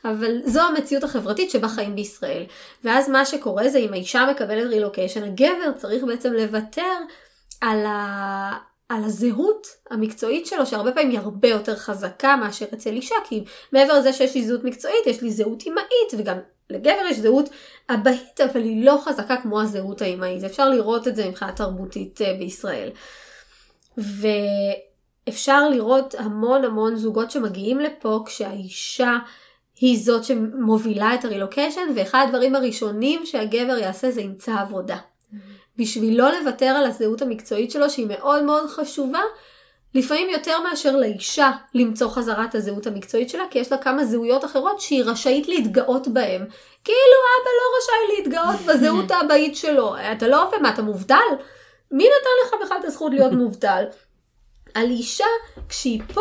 אבל 0.04 0.40
זו 0.44 0.60
המציאות 0.60 1.04
החברתית 1.04 1.50
שבה 1.50 1.68
חיים 1.68 1.94
בישראל. 1.94 2.44
ואז 2.84 3.08
מה 3.08 3.24
שקורה 3.24 3.68
זה 3.68 3.78
אם 3.78 3.92
האישה 3.92 4.26
מקבלת 4.30 4.66
רילוקיישן, 4.70 5.22
הגבר 5.22 5.72
צריך 5.76 6.04
בעצם 6.04 6.32
לוותר 6.32 6.92
על, 7.60 7.86
ה... 7.86 8.52
על 8.88 9.04
הזהות 9.04 9.66
המקצועית 9.90 10.46
שלו, 10.46 10.66
שהרבה 10.66 10.92
פעמים 10.92 11.10
היא 11.10 11.18
הרבה 11.18 11.48
יותר 11.48 11.76
חזקה 11.76 12.36
מאשר 12.36 12.66
אצל 12.74 12.90
אישה, 12.90 13.14
כי 13.28 13.44
מעבר 13.72 13.98
לזה 13.98 14.12
שיש 14.12 14.34
לי 14.34 14.44
זהות 14.44 14.64
מקצועית, 14.64 15.06
יש 15.06 15.22
לי 15.22 15.30
זהות 15.30 15.62
אימהית, 15.62 16.12
וגם 16.18 16.36
לגבר 16.70 17.06
יש 17.10 17.18
זהות 17.18 17.48
אבהית, 17.90 18.40
אבל 18.40 18.62
היא 18.62 18.84
לא 18.84 18.98
חזקה 19.04 19.36
כמו 19.36 19.60
הזהות 19.60 20.02
האימהית. 20.02 20.44
אפשר 20.44 20.68
לראות 20.68 21.08
את 21.08 21.16
זה 21.16 21.28
מבחינה 21.28 21.52
תרבותית 21.52 22.22
אה, 22.22 22.34
בישראל. 22.38 22.90
ואפשר 25.26 25.68
לראות 25.68 26.14
המון 26.18 26.64
המון 26.64 26.96
זוגות 26.96 27.30
שמגיעים 27.30 27.80
לפה 27.80 28.22
כשהאישה 28.26 29.16
היא 29.80 29.98
זאת 30.04 30.24
שמובילה 30.24 31.14
את 31.14 31.24
הרילוקיישן, 31.24 31.80
ואחד 31.96 32.24
הדברים 32.26 32.54
הראשונים 32.54 33.26
שהגבר 33.26 33.78
יעשה 33.78 34.10
זה 34.10 34.20
ימצא 34.20 34.54
עבודה. 34.60 34.96
בשביל 35.78 36.18
לא 36.18 36.30
לוותר 36.38 36.66
על 36.66 36.86
הזהות 36.86 37.22
המקצועית 37.22 37.70
שלו 37.70 37.90
שהיא 37.90 38.06
מאוד 38.06 38.42
מאוד 38.42 38.66
חשובה, 38.70 39.20
לפעמים 39.94 40.30
יותר 40.30 40.60
מאשר 40.60 40.96
לאישה 40.96 41.50
למצוא 41.74 42.08
חזרה 42.08 42.44
את 42.44 42.54
הזהות 42.54 42.86
המקצועית 42.86 43.30
שלה, 43.30 43.44
כי 43.50 43.58
יש 43.58 43.72
לה 43.72 43.78
כמה 43.78 44.04
זהויות 44.04 44.44
אחרות 44.44 44.80
שהיא 44.80 45.04
רשאית 45.04 45.48
להתגאות 45.48 46.08
בהן. 46.08 46.46
כאילו 46.84 47.18
אבא 47.36 47.50
לא 47.50 47.78
רשאי 47.78 48.16
להתגאות 48.16 48.60
בזהות 48.66 49.10
האבהית 49.10 49.56
שלו. 49.56 49.94
אתה 50.12 50.28
לא 50.28 50.46
עובד, 50.46 50.58
מה 50.62 50.70
אתה 50.70 50.82
מובטל? 50.82 51.14
מי 51.90 52.04
נתן 52.04 52.30
לך 52.46 52.66
בכלל 52.66 52.78
את 52.80 52.84
הזכות 52.84 53.12
להיות 53.12 53.32
מובטל? 53.42 53.84
על 54.74 54.90
אישה, 54.90 55.24
כשהיא 55.68 56.00
פה, 56.14 56.20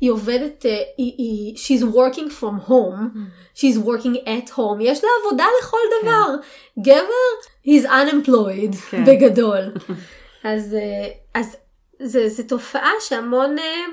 היא 0.00 0.10
עובדת, 0.10 0.66
אה, 0.66 0.82
היא, 0.96 1.14
היא, 1.18 1.56
she's 1.56 1.82
working 1.82 2.30
from 2.40 2.68
home, 2.68 3.18
she's 3.54 3.76
working 3.76 4.26
at 4.26 4.50
home, 4.50 4.80
יש 4.80 5.04
לה 5.04 5.10
עבודה 5.20 5.44
לכל 5.60 5.78
דבר. 6.02 6.34
גבר, 6.78 7.28
he's 7.66 7.84
unemployed, 7.84 8.76
כן. 8.90 9.04
בגדול. 9.04 9.60
אז, 10.44 10.74
אה, 10.74 11.08
אז 11.34 11.56
זה, 12.02 12.28
זה 12.28 12.48
תופעה 12.48 12.90
שהמון 13.00 13.58
אה, 13.58 13.84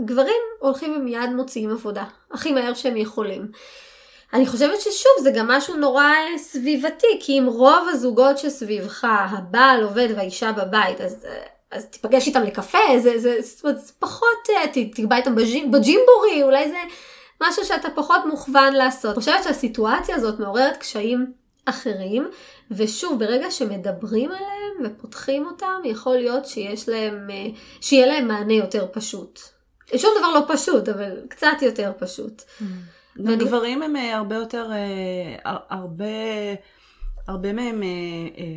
גברים 0.00 0.42
הולכים 0.58 0.96
ומיד 0.96 1.30
מוציאים 1.30 1.70
עבודה, 1.70 2.04
הכי 2.32 2.52
מהר 2.52 2.74
שהם 2.74 2.96
יכולים. 2.96 3.50
אני 4.32 4.46
חושבת 4.46 4.80
ששוב, 4.80 5.12
זה 5.22 5.30
גם 5.30 5.48
משהו 5.48 5.76
נורא 5.76 6.04
אה, 6.04 6.38
סביבתי, 6.38 7.06
כי 7.20 7.38
אם 7.38 7.46
רוב 7.46 7.88
הזוגות 7.88 8.38
שסביבך, 8.38 9.06
הבעל 9.10 9.82
עובד 9.82 10.08
והאישה 10.16 10.52
בבית, 10.52 11.00
אז, 11.00 11.24
אה, 11.24 11.42
אז 11.70 11.86
תיפגש 11.86 12.26
איתם 12.26 12.42
לקפה, 12.42 12.78
זה, 12.98 13.18
זה, 13.18 13.38
אומרת, 13.64 13.80
זה 13.80 13.92
פחות, 13.98 14.48
תקבע 14.72 15.16
איתם 15.16 15.34
בג'ימבורי, 15.70 16.42
אולי 16.42 16.68
זה 16.68 16.78
משהו 17.42 17.64
שאתה 17.64 17.88
פחות 17.94 18.20
מוכוון 18.26 18.72
לעשות. 18.72 19.10
אני 19.10 19.20
חושבת 19.20 19.44
שהסיטואציה 19.44 20.16
הזאת 20.16 20.40
מעוררת 20.40 20.76
קשיים 20.76 21.32
אחרים, 21.68 22.30
ושוב, 22.70 23.18
ברגע 23.18 23.50
שמדברים 23.50 24.30
עליהם 24.30 24.92
ופותחים 24.96 25.46
אותם, 25.46 25.80
יכול 25.84 26.16
להיות 26.16 26.46
שיש 26.46 26.88
להם, 26.88 27.30
אה, 27.30 27.46
שיהיה 27.80 28.06
להם 28.06 28.28
מענה 28.28 28.52
יותר 28.54 28.86
פשוט. 28.92 29.40
שום 29.96 30.10
דבר 30.18 30.30
לא 30.34 30.54
פשוט, 30.56 30.88
אבל 30.88 31.20
קצת 31.28 31.56
יותר 31.62 31.92
פשוט. 31.98 32.42
ואני- 33.16 33.36
גברים 33.36 33.82
הם 33.82 33.96
אה, 33.96 34.16
הרבה 34.16 34.36
יותר, 34.36 34.70
אה, 34.72 35.36
הר- 35.44 35.58
הרבה, 35.70 36.04
הרבה 37.28 37.52
מהם 37.52 37.82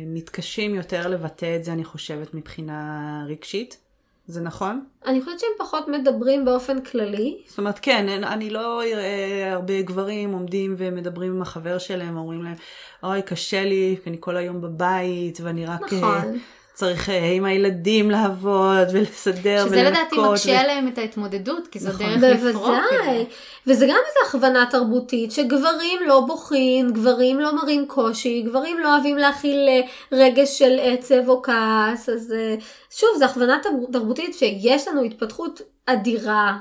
מתקשים 0.06 0.74
יותר 0.74 1.08
לבטא 1.08 1.56
את 1.56 1.64
זה, 1.64 1.72
אני 1.72 1.84
חושבת, 1.84 2.34
מבחינה 2.34 2.90
רגשית. 3.28 3.78
זה 4.26 4.40
נכון? 4.40 4.84
אני 5.06 5.20
חושבת 5.20 5.40
שהם 5.40 5.48
פחות 5.58 5.88
מדברים 5.88 6.44
באופן 6.44 6.80
כללי. 6.80 7.42
זאת 7.48 7.58
אומרת, 7.58 7.78
כן, 7.82 8.08
אין- 8.08 8.24
אני 8.24 8.50
לא 8.50 8.82
אראה 8.82 9.52
הרבה 9.52 9.82
גברים 9.82 10.32
עומדים 10.32 10.74
ומדברים 10.78 11.32
עם 11.36 11.42
החבר 11.42 11.78
שלהם, 11.78 12.16
אומרים 12.16 12.42
להם, 12.42 12.54
אוי, 13.02 13.22
קשה 13.22 13.64
לי, 13.64 13.96
כי 14.04 14.10
אני 14.10 14.16
כל 14.20 14.36
היום 14.36 14.60
בבית, 14.60 15.38
ואני 15.42 15.66
רק 15.66 15.92
אה, 15.92 15.98
נכון. 15.98 16.38
צריך 16.82 17.10
אה, 17.10 17.30
עם 17.30 17.44
הילדים 17.44 18.10
לעבוד 18.10 18.88
ולסדר 18.92 19.64
שזה 19.66 19.82
לדעתי 19.82 20.14
ולנקות. 20.14 20.30
מקשה 20.32 20.60
עליהם 20.60 20.88
את 20.88 20.98
ההתמודדות, 20.98 21.68
כי 21.68 21.78
זו 21.78 21.88
נכון. 21.88 22.20
דרך 22.20 22.42
לפרוק 22.42 22.64
את 22.66 22.82
בוודאי. 22.90 23.18
זה. 23.18 23.24
וזה 23.66 23.86
גם 23.86 23.96
איזו 24.08 24.28
הכוונה 24.28 24.64
תרבותית, 24.70 25.32
שגברים 25.32 25.98
לא 26.06 26.20
בוכים, 26.20 26.90
גברים 26.92 27.40
לא 27.40 27.54
מראים 27.56 27.86
קושי, 27.86 28.42
גברים 28.42 28.78
לא 28.78 28.94
אוהבים 28.94 29.16
להכיל 29.18 29.68
אה, 29.68 29.80
רגש 30.12 30.58
של 30.58 30.78
עצב 30.82 31.28
או 31.28 31.42
כעס, 31.42 32.08
אז 32.08 32.32
אה, 32.36 32.54
שוב, 32.90 33.08
זו 33.18 33.24
הכוונה 33.24 33.58
תרב- 33.62 33.92
תרבותית 33.92 34.34
שיש 34.34 34.88
לנו 34.88 35.02
התפתחות 35.02 35.60
אדירה 35.86 36.56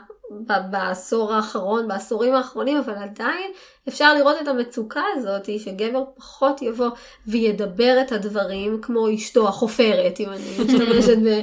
בעשור 0.72 1.34
האחרון, 1.34 1.88
בעשורים 1.88 2.34
האחרונים, 2.34 2.78
אבל 2.78 2.94
עדיין 2.94 3.52
אפשר 3.88 4.14
לראות 4.14 4.36
את 4.42 4.48
המצוקה 4.48 5.04
הזאת, 5.16 5.50
שגבר 5.60 6.04
פחות 6.16 6.62
יבוא 6.62 6.90
וידבר 7.28 7.98
את 8.02 8.12
הדברים, 8.12 8.82
כמו 8.82 9.16
אשתו 9.16 9.48
החופרת, 9.48 10.20
אם 10.20 10.30
אני 10.30 10.66
משתמשת 10.66 11.18
ב... 11.26 11.42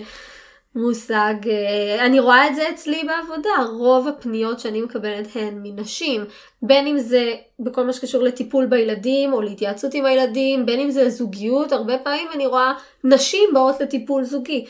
מושג, 0.74 1.34
אה, 1.46 2.06
אני 2.06 2.20
רואה 2.20 2.48
את 2.48 2.54
זה 2.54 2.70
אצלי 2.70 3.02
בעבודה, 3.04 3.50
רוב 3.78 4.08
הפניות 4.08 4.60
שאני 4.60 4.82
מקבלת 4.82 5.26
הן 5.34 5.60
מנשים, 5.62 6.24
בין 6.62 6.86
אם 6.86 6.98
זה 6.98 7.34
בכל 7.60 7.84
מה 7.84 7.92
שקשור 7.92 8.22
לטיפול 8.22 8.66
בילדים 8.66 9.32
או 9.32 9.42
להתייעצות 9.42 9.94
עם 9.94 10.04
הילדים, 10.04 10.66
בין 10.66 10.80
אם 10.80 10.90
זה 10.90 11.10
זוגיות, 11.10 11.72
הרבה 11.72 11.98
פעמים 11.98 12.28
אני 12.34 12.46
רואה 12.46 12.72
נשים 13.04 13.48
באות 13.54 13.80
לטיפול 13.80 14.24
זוגי. 14.24 14.64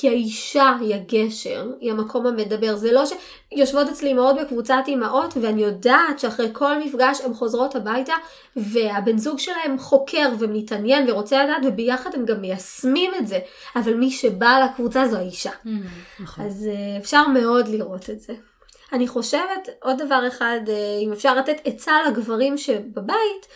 כי 0.00 0.08
האישה 0.08 0.76
היא 0.80 0.94
הגשר, 0.94 1.70
היא 1.80 1.90
המקום 1.90 2.26
המדבר. 2.26 2.76
זה 2.76 2.92
לא 2.92 3.04
שיושבות 3.06 3.88
אצלי 3.88 4.12
אמהות 4.12 4.36
בקבוצת 4.40 4.82
אימהות, 4.86 5.34
ואני 5.40 5.62
יודעת 5.62 6.18
שאחרי 6.18 6.48
כל 6.52 6.78
מפגש 6.78 7.20
הן 7.20 7.34
חוזרות 7.34 7.76
הביתה, 7.76 8.12
והבן 8.56 9.18
זוג 9.18 9.38
שלהם 9.38 9.78
חוקר 9.78 10.28
ומתעניין 10.38 11.10
ורוצה 11.10 11.44
לדעת, 11.44 11.62
וביחד 11.64 12.10
הם 12.14 12.24
גם 12.24 12.40
מיישמים 12.40 13.10
את 13.18 13.26
זה. 13.26 13.38
אבל 13.76 13.94
מי 13.94 14.10
שבא 14.10 14.60
לקבוצה 14.64 15.08
זו 15.08 15.16
האישה. 15.16 15.52
נכון. 16.20 16.44
אז 16.44 16.68
אה, 16.70 16.98
אפשר 16.98 17.28
מאוד 17.28 17.68
לראות 17.68 18.10
את 18.10 18.20
זה. 18.20 18.34
אני 18.92 19.08
חושבת, 19.08 19.68
עוד 19.82 20.02
דבר 20.02 20.28
אחד, 20.28 20.60
אה, 20.68 20.98
אם 21.04 21.12
אפשר 21.12 21.34
לתת 21.34 21.56
עצה 21.64 21.92
לגברים 22.08 22.58
שבבית, 22.58 23.46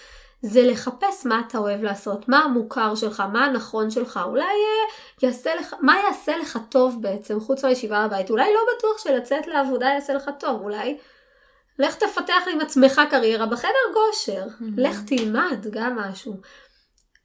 זה 0.42 0.62
לחפש 0.62 1.26
מה 1.26 1.42
אתה 1.48 1.58
אוהב 1.58 1.82
לעשות, 1.82 2.28
מה 2.28 2.38
המוכר 2.38 2.94
שלך, 2.94 3.22
מה 3.32 3.44
הנכון 3.44 3.90
שלך, 3.90 4.20
אולי 4.24 4.44
אה, 4.44 4.92
יעשה 5.22 5.54
לך, 5.54 5.74
מה 5.80 5.96
יעשה 6.04 6.36
לך 6.36 6.58
טוב 6.68 7.02
בעצם, 7.02 7.40
חוץ 7.40 7.64
מהישיבה 7.64 8.06
בבית, 8.06 8.30
אולי 8.30 8.54
לא 8.54 8.60
בטוח 8.76 8.98
שלצאת 8.98 9.46
לעבודה 9.46 9.86
יעשה 9.86 10.14
לך 10.14 10.30
טוב, 10.40 10.60
אולי. 10.62 10.98
לך 11.78 11.94
תפתח 11.94 12.42
עם 12.52 12.60
עצמך 12.60 13.00
קריירה 13.10 13.46
בחדר 13.46 13.68
כושר, 13.94 14.46
לך 14.76 15.00
תלמד 15.06 15.66
גם 15.70 15.96
משהו. 15.96 16.34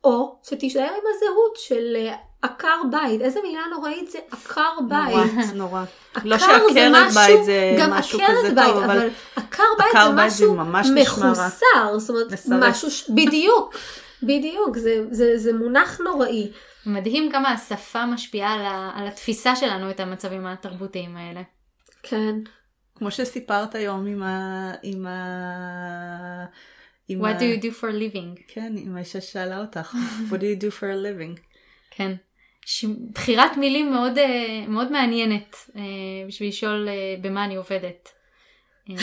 או 0.03 0.39
שתישאר 0.43 0.83
עם 0.83 1.03
הזהות 1.15 1.55
של 1.55 1.95
אה, 1.95 2.15
עקר 2.41 2.81
בית, 2.91 3.21
איזה 3.21 3.39
מילה 3.43 3.61
נוראית 3.71 4.11
זה 4.11 4.19
עקר 4.31 4.71
בית. 4.89 5.15
נורא, 5.15 5.53
נורא. 5.53 5.83
לא 6.23 6.37
שעקרת 6.37 7.13
בית 7.13 7.45
זה 7.45 7.77
משהו 7.89 8.19
עקרת 8.19 8.37
כזה 8.39 8.55
בית, 8.55 8.73
טוב, 8.73 8.83
אבל 8.83 9.09
עקר 9.35 9.63
בית 9.77 9.87
עקר 9.89 10.07
זה 10.07 10.13
משהו. 10.15 10.57
מחוסר, 10.95 11.97
זאת 11.97 12.09
אומרת. 12.09 12.69
משהו, 12.69 12.91
ש... 12.91 13.09
בדיוק, 13.09 13.75
בדיוק, 14.23 14.77
זה, 14.77 15.05
זה, 15.11 15.37
זה 15.37 15.53
מונח 15.53 15.99
נוראי. 15.99 16.51
מדהים 16.85 17.31
כמה 17.31 17.51
השפה 17.51 18.05
משפיעה 18.05 18.53
על, 18.53 18.61
ה, 18.61 18.91
על 18.95 19.07
התפיסה 19.07 19.55
שלנו 19.55 19.89
את 19.89 19.99
המצבים 19.99 20.45
התרבותיים 20.45 21.17
האלה. 21.17 21.41
כן. 22.03 22.35
כמו 22.95 23.11
שסיפרת 23.11 23.75
היום 23.75 24.07
עם 24.07 24.23
ה... 24.23 24.71
עם 24.83 25.07
ה... 25.07 26.45
עם 27.07 27.25
What 27.25 27.29
ה... 27.29 27.39
do 27.39 27.41
you 27.41 27.63
do 27.63 27.81
for 27.81 27.85
a 27.85 28.15
living? 28.15 28.41
כן, 28.47 28.73
עם 28.77 28.95
האישה 28.95 29.21
ששאלה 29.21 29.61
אותך, 29.61 29.95
What 30.29 30.33
do 30.33 30.43
you 30.43 30.61
do 30.63 30.71
for 30.79 30.83
a 30.83 30.97
living? 31.05 31.41
כן. 31.91 32.13
ש... 32.69 32.85
בחירת 33.13 33.57
מילים 33.57 33.91
מאוד, 33.91 34.17
אה, 34.17 34.65
מאוד 34.67 34.91
מעניינת 34.91 35.55
אה, 35.75 35.81
בשביל 36.27 36.49
לשאול 36.49 36.87
אה, 36.89 37.15
במה 37.21 37.45
אני 37.45 37.55
עובדת. 37.55 38.09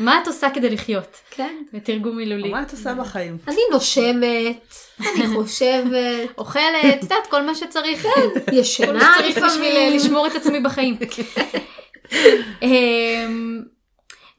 מה 0.00 0.18
את 0.22 0.26
עושה 0.26 0.50
כדי 0.54 0.70
לחיות? 0.70 1.20
כן. 1.30 1.56
בתרגום 1.72 2.16
מילולי. 2.16 2.48
מה 2.48 2.62
את 2.62 2.72
עושה 2.72 2.94
בחיים? 2.94 3.38
אני 3.48 3.60
נושמת, 3.72 4.74
אני 5.00 5.26
חושבת, 5.34 6.38
אוכלת, 6.38 6.84
את 6.98 7.02
יודעת, 7.02 7.26
כל 7.30 7.42
מה 7.42 7.54
שצריך. 7.54 8.02
כל 8.02 8.08
מה 8.08 8.58
ישנה 8.58 9.14
שצריך 9.18 9.36
בשביל 9.36 9.68
לפעמים. 9.68 9.96
לשמור 9.96 10.26
את 10.26 10.34
עצמי 10.34 10.60
בחיים. 10.60 10.96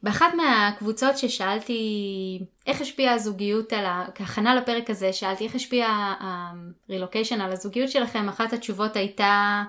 באחת 0.02 0.34
מהקבוצות 0.34 1.18
ששאלתי 1.18 2.40
איך 2.66 2.80
השפיעה 2.80 3.14
הזוגיות 3.14 3.72
על 3.72 3.86
ה... 3.86 4.04
כהכנה 4.14 4.54
לפרק 4.54 4.90
הזה, 4.90 5.12
שאלתי 5.12 5.44
איך 5.44 5.54
השפיע 5.54 6.14
הרילוקיישן 6.20 7.40
על 7.40 7.52
הזוגיות 7.52 7.90
שלכם, 7.90 8.28
אחת 8.28 8.52
התשובות 8.52 8.96
הייתה, 8.96 9.62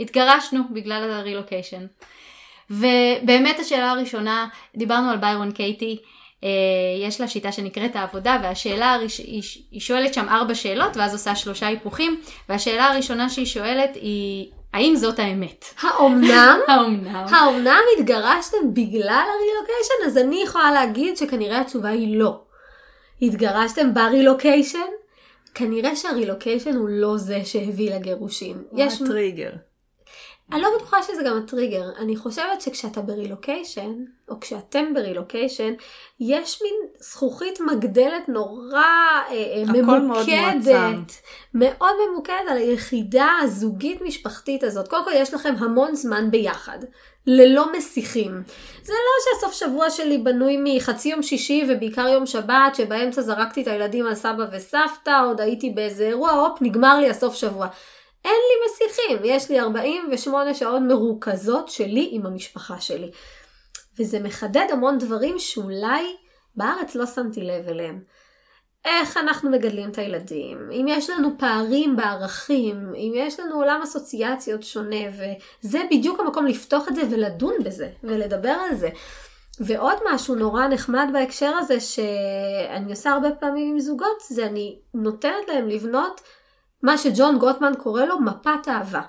התגרשנו 0.00 0.62
בגלל 0.74 1.10
הרילוקיישן. 1.12 1.86
ובאמת 2.70 3.58
השאלה 3.58 3.90
הראשונה, 3.90 4.48
דיברנו 4.76 5.10
על 5.10 5.16
ביירון 5.16 5.52
קייטי, 5.52 5.98
אה, 6.44 6.48
יש 7.00 7.20
לה 7.20 7.28
שיטה 7.28 7.52
שנקראת 7.52 7.96
העבודה, 7.96 8.38
והשאלה 8.42 8.96
היא 9.70 9.80
שואלת 9.80 10.14
שם 10.14 10.28
ארבע 10.28 10.54
שאלות, 10.54 10.96
ואז 10.96 11.12
עושה 11.12 11.36
שלושה 11.36 11.66
היפוכים, 11.66 12.20
והשאלה 12.48 12.86
הראשונה 12.86 13.28
שהיא 13.28 13.46
שואלת 13.46 13.94
היא, 13.94 14.50
האם 14.72 14.96
זאת 14.96 15.18
האמת? 15.18 15.64
האומנם? 15.80 16.58
האומנם? 16.68 17.26
האומנם 17.30 17.80
התגרשתם 17.98 18.74
בגלל 18.74 19.24
הרילוקיישן? 19.28 20.06
אז 20.06 20.18
אני 20.18 20.42
יכולה 20.42 20.72
להגיד 20.72 21.16
שכנראה 21.16 21.60
התשובה 21.60 21.88
היא 21.88 22.18
לא. 22.18 22.40
התגרשתם 23.22 23.94
ברילוקיישן? 23.94 24.78
כנראה 25.54 25.96
שהרילוקיישן 25.96 26.76
הוא 26.76 26.88
לא 26.88 27.16
זה 27.16 27.40
שהביא 27.44 27.94
לגירושים. 27.94 28.64
מה 28.72 28.82
יש... 28.82 29.02
הטריגר? 29.02 29.50
אני 30.52 30.62
לא 30.62 30.68
בטוחה 30.76 31.02
שזה 31.02 31.22
גם 31.26 31.38
הטריגר. 31.38 31.84
אני 31.98 32.16
חושבת 32.16 32.60
שכשאתה 32.60 33.00
ברילוקיישן, 33.00 33.94
או 34.28 34.40
כשאתם 34.40 34.94
ברילוקיישן, 34.94 35.72
יש 36.20 36.62
מין 36.62 36.74
זכוכית 36.98 37.60
מגדלת 37.60 38.28
נורא 38.28 38.82
אה, 38.82 39.30
אה, 39.30 39.62
הכל 39.62 39.82
מאוד 39.82 40.02
ממוקדת. 40.02 40.34
מועצם. 40.64 41.02
מאוד 41.54 41.94
ממוקדת 42.10 42.36
על 42.50 42.56
היחידה 42.56 43.28
הזוגית 43.42 44.02
משפחתית 44.02 44.64
הזאת. 44.64 44.88
קודם 44.88 45.04
כל 45.04 45.10
יש 45.14 45.34
לכם 45.34 45.54
המון 45.58 45.94
זמן 45.94 46.30
ביחד, 46.30 46.78
ללא 47.26 47.72
מסיחים. 47.72 48.42
זה 48.82 48.92
לא 48.92 49.40
שהסוף 49.40 49.52
שבוע 49.52 49.90
שלי 49.90 50.18
בנוי 50.18 50.58
מחצי 50.64 51.08
יום 51.08 51.22
שישי 51.22 51.64
ובעיקר 51.68 52.08
יום 52.08 52.26
שבת, 52.26 52.74
שבאמצע 52.74 53.22
זרקתי 53.22 53.62
את 53.62 53.66
הילדים 53.66 54.06
על 54.06 54.14
סבא 54.14 54.44
וסבתא, 54.52 55.24
עוד 55.26 55.40
הייתי 55.40 55.70
באיזה 55.70 56.04
אירוע, 56.06 56.30
הופ, 56.30 56.58
נגמר 56.62 56.98
לי 56.98 57.10
הסוף 57.10 57.34
שבוע. 57.34 57.66
אין 58.24 58.32
לי 58.32 58.66
מסיחים, 58.66 59.18
יש 59.24 59.50
לי 59.50 59.60
48 59.60 60.54
שעות 60.54 60.82
מרוכזות 60.82 61.68
שלי 61.68 62.08
עם 62.12 62.26
המשפחה 62.26 62.80
שלי. 62.80 63.10
וזה 63.98 64.18
מחדד 64.20 64.66
המון 64.72 64.98
דברים 64.98 65.38
שאולי 65.38 66.16
בארץ 66.56 66.94
לא 66.94 67.06
שמתי 67.06 67.40
לב 67.40 67.68
אליהם. 67.68 68.00
איך 68.84 69.16
אנחנו 69.16 69.50
מגדלים 69.50 69.90
את 69.90 69.98
הילדים, 69.98 70.58
אם 70.72 70.86
יש 70.88 71.10
לנו 71.10 71.28
פערים 71.38 71.96
בערכים, 71.96 72.92
אם 72.94 73.12
יש 73.16 73.40
לנו 73.40 73.54
עולם 73.54 73.80
אסוציאציות 73.84 74.62
שונה, 74.62 74.96
וזה 75.62 75.78
בדיוק 75.90 76.20
המקום 76.20 76.46
לפתוח 76.46 76.88
את 76.88 76.94
זה 76.94 77.02
ולדון 77.10 77.54
בזה, 77.64 77.88
ולדבר 78.02 78.56
על 78.68 78.74
זה. 78.74 78.88
ועוד 79.60 79.96
משהו 80.12 80.34
נורא 80.34 80.66
נחמד 80.66 81.08
בהקשר 81.12 81.52
הזה, 81.58 81.80
שאני 81.80 82.90
עושה 82.90 83.10
הרבה 83.10 83.30
פעמים 83.30 83.72
עם 83.72 83.80
זוגות, 83.80 84.20
זה 84.28 84.46
אני 84.46 84.78
נותנת 84.94 85.48
להם 85.48 85.68
לבנות 85.68 86.20
מה 86.82 86.98
שג'ון 86.98 87.38
גוטמן 87.38 87.72
קורא 87.78 88.04
לו 88.04 88.20
מפת 88.20 88.68
אהבה. 88.68 89.02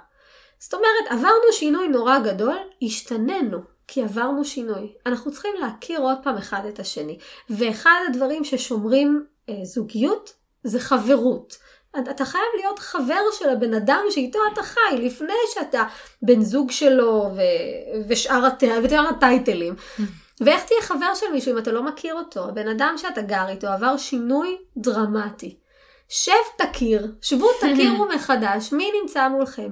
זאת 0.59 0.73
אומרת, 0.73 1.07
עברנו 1.09 1.51
שינוי 1.51 1.87
נורא 1.87 2.19
גדול, 2.19 2.57
השתננו, 2.81 3.59
כי 3.87 4.03
עברנו 4.03 4.45
שינוי. 4.45 4.93
אנחנו 5.05 5.31
צריכים 5.31 5.51
להכיר 5.59 5.99
עוד 5.99 6.17
פעם 6.23 6.37
אחד 6.37 6.61
את 6.69 6.79
השני. 6.79 7.17
ואחד 7.49 7.99
הדברים 8.09 8.43
ששומרים 8.43 9.25
אה, 9.49 9.55
זוגיות 9.63 10.33
זה 10.63 10.79
חברות. 10.79 11.57
אתה 11.99 12.25
חייב 12.25 12.43
להיות 12.55 12.79
חבר 12.79 13.21
של 13.31 13.49
הבן 13.49 13.73
אדם 13.73 14.03
שאיתו 14.09 14.39
אתה 14.53 14.63
חי, 14.63 14.97
לפני 14.97 15.33
שאתה 15.53 15.83
בן 16.21 16.41
זוג 16.41 16.71
שלו 16.71 17.29
ו- 17.35 18.01
ושאר 18.07 18.45
הט... 18.45 18.63
ושאר 18.83 19.07
הטייטלים. 19.09 19.75
ואיך 20.41 20.63
תהיה 20.63 20.81
חבר 20.81 21.15
של 21.15 21.31
מישהו 21.31 21.53
אם 21.53 21.57
אתה 21.57 21.71
לא 21.71 21.83
מכיר 21.83 22.15
אותו? 22.15 22.43
הבן 22.43 22.67
אדם 22.67 22.95
שאתה 22.97 23.21
גר 23.21 23.49
איתו 23.49 23.67
עבר 23.67 23.97
שינוי 23.97 24.57
דרמטי. 24.77 25.57
שב 26.11 26.31
תכיר, 26.57 27.07
שבו 27.21 27.47
תכירו 27.59 28.05
מחדש, 28.15 28.73
מי 28.73 28.91
נמצא 29.01 29.27
מולכם. 29.27 29.69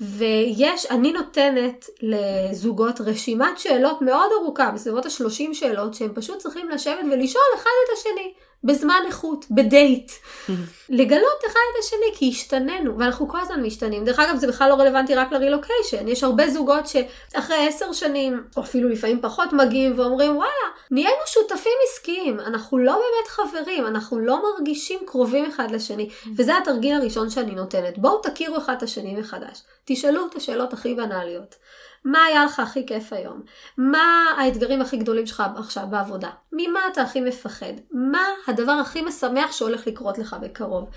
ויש, 0.00 0.86
אני 0.90 1.12
נותנת 1.12 1.86
לזוגות 2.02 3.00
רשימת 3.00 3.58
שאלות 3.58 4.02
מאוד 4.02 4.30
ארוכה, 4.40 4.70
בסביבות 4.70 5.06
ה-30 5.06 5.54
שאלות, 5.54 5.94
שהם 5.94 6.14
פשוט 6.14 6.38
צריכים 6.38 6.68
לשבת 6.68 7.04
ולשאול 7.12 7.42
אחד 7.54 7.70
את 7.84 7.98
השני, 7.98 8.32
בזמן 8.64 9.00
איכות, 9.06 9.44
בדייט. 9.50 10.12
לגלות 10.88 11.40
אחד 11.46 11.60
את 11.72 11.84
השני, 11.84 12.14
כי 12.14 12.28
השתננו, 12.28 12.98
ואנחנו 12.98 13.28
כל 13.28 13.40
הזמן 13.40 13.62
משתנים. 13.62 14.04
דרך 14.04 14.18
אגב, 14.18 14.36
זה 14.36 14.46
בכלל 14.46 14.68
לא 14.68 14.74
רלוונטי 14.74 15.14
רק 15.14 15.32
לרילוקיישן. 15.32 16.08
יש 16.08 16.24
הרבה 16.24 16.50
זוגות 16.50 16.84
שאחרי 16.86 17.68
עשר 17.68 17.92
שנים, 17.92 18.42
או 18.56 18.62
אפילו 18.62 18.88
לפעמים 18.88 19.20
פחות, 19.22 19.52
מגיעים 19.52 19.98
ואומרים, 19.98 20.36
וואלה, 20.36 20.50
נהיינו 20.90 21.20
שותפים 21.26 21.72
עסקיים, 21.88 22.40
אנחנו 22.40 22.78
לא 22.78 22.92
באמת 22.92 23.28
חברים, 23.28 23.86
אנחנו 23.86 24.18
לא 24.18 24.42
מרגישים 24.42 24.98
קרובים 25.06 25.44
אחד 25.44 25.70
לשני. 25.70 26.08
וזה 26.36 26.58
התרגיל 26.58 26.94
הראשון 26.94 27.30
שאני 27.30 27.54
נותנת. 27.54 27.98
בואו 27.98 28.18
תכירו 28.22 28.56
אחד 28.56 28.74
את 28.76 28.82
השני 28.82 29.16
מחדש. 29.16 29.62
תשאלו 29.84 30.26
את 30.26 30.36
השאלות 30.36 30.72
הכי 30.72 30.94
בנאליות. 30.94 31.54
מה 32.04 32.24
היה 32.24 32.44
לך 32.44 32.60
הכי 32.60 32.86
כיף 32.86 33.12
היום? 33.12 33.42
מה 33.76 34.24
האתגרים 34.38 34.80
הכי 34.80 34.96
גדולים 34.96 35.26
שלך 35.26 35.42
עכשיו 35.56 35.84
בעבודה? 35.90 36.30
ממה 36.52 36.80
אתה 36.92 37.02
הכי 37.02 37.20
מפחד? 37.20 37.72
מה 37.90 38.26
הדבר 38.46 38.72
הכי 38.72 39.02
משמח 39.02 39.52
שהולך 39.52 39.86
לקרות 39.86 40.18
לך 40.18 40.36
בקרוב? 40.42 40.88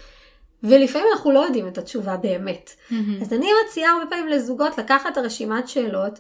ולפעמים 0.64 1.08
אנחנו 1.14 1.32
לא 1.32 1.40
יודעים 1.40 1.68
את 1.68 1.78
התשובה 1.78 2.18
באמת. 2.18 2.72
אז 3.22 3.34
אני 3.34 3.50
מציעה 3.66 3.92
הרבה 3.92 4.06
פעמים 4.06 4.28
לזוגות 4.28 4.78
לקחת 4.78 5.12
את 5.12 5.18
הרשימת 5.18 5.68
שאלות, 5.68 6.20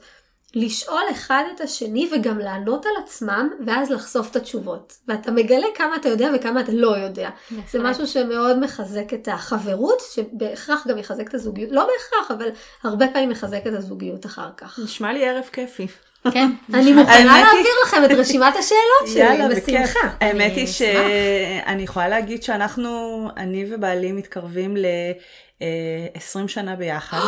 לשאול 0.55 1.01
אחד 1.11 1.43
את 1.55 1.61
השני 1.61 2.09
וגם 2.13 2.39
לענות 2.39 2.85
על 2.85 2.91
עצמם, 3.03 3.49
ואז 3.65 3.91
לחשוף 3.91 4.31
את 4.31 4.35
התשובות. 4.35 4.93
ואתה 5.07 5.31
מגלה 5.31 5.67
כמה 5.75 5.95
אתה 5.95 6.09
יודע 6.09 6.29
וכמה 6.35 6.61
אתה 6.61 6.71
לא 6.71 6.97
יודע. 6.97 7.29
זה 7.71 7.79
משהו 7.79 8.07
שמאוד 8.07 8.59
מחזק 8.59 9.13
את 9.13 9.27
החברות, 9.27 10.01
שבהכרח 10.13 10.87
גם 10.87 10.97
יחזק 10.97 11.27
את 11.27 11.33
הזוגיות. 11.33 11.71
לא 11.71 11.87
בהכרח, 11.87 12.31
אבל 12.31 12.49
הרבה 12.83 13.07
פעמים 13.07 13.29
מחזק 13.29 13.67
את 13.67 13.73
הזוגיות 13.73 14.25
אחר 14.25 14.49
כך. 14.57 14.79
נשמע 14.83 15.13
לי 15.13 15.29
ערב 15.29 15.49
כיפי. 15.51 15.87
כן. 16.31 16.49
אני 16.73 16.93
מוכנה 16.93 17.41
להעביר 17.41 17.73
לכם 17.85 18.05
את 18.05 18.11
רשימת 18.11 18.53
השאלות 18.55 19.07
שלי. 19.13 19.55
בשמחה. 19.55 19.99
האמת 20.19 20.51
אני 20.51 20.61
היא. 20.61 20.67
שאני 20.67 21.83
יכולה 21.83 22.07
להגיד 22.07 22.43
שאנחנו, 22.43 23.27
אני 23.37 23.65
ובעלי 23.69 24.11
מתקרבים 24.11 24.77
ל-20 24.77 26.47
שנה 26.47 26.75
ביחד. 26.75 27.19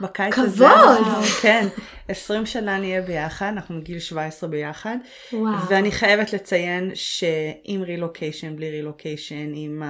בקיץ 0.00 0.38
הזה, 0.38 0.66
כבוד. 0.68 1.24
כן, 1.42 1.68
20 2.08 2.46
שנה 2.46 2.78
נהיה 2.78 3.02
ביחד, 3.02 3.46
אנחנו 3.46 3.74
מגיל 3.74 3.98
17 3.98 4.50
ביחד. 4.50 4.96
וואו. 5.32 5.68
ואני 5.68 5.92
חייבת 5.92 6.32
לציין 6.32 6.90
שעם 6.94 7.82
רילוקיישן, 7.82 8.56
בלי 8.56 8.70
רילוקיישן, 8.70 9.52
עם 9.54 9.82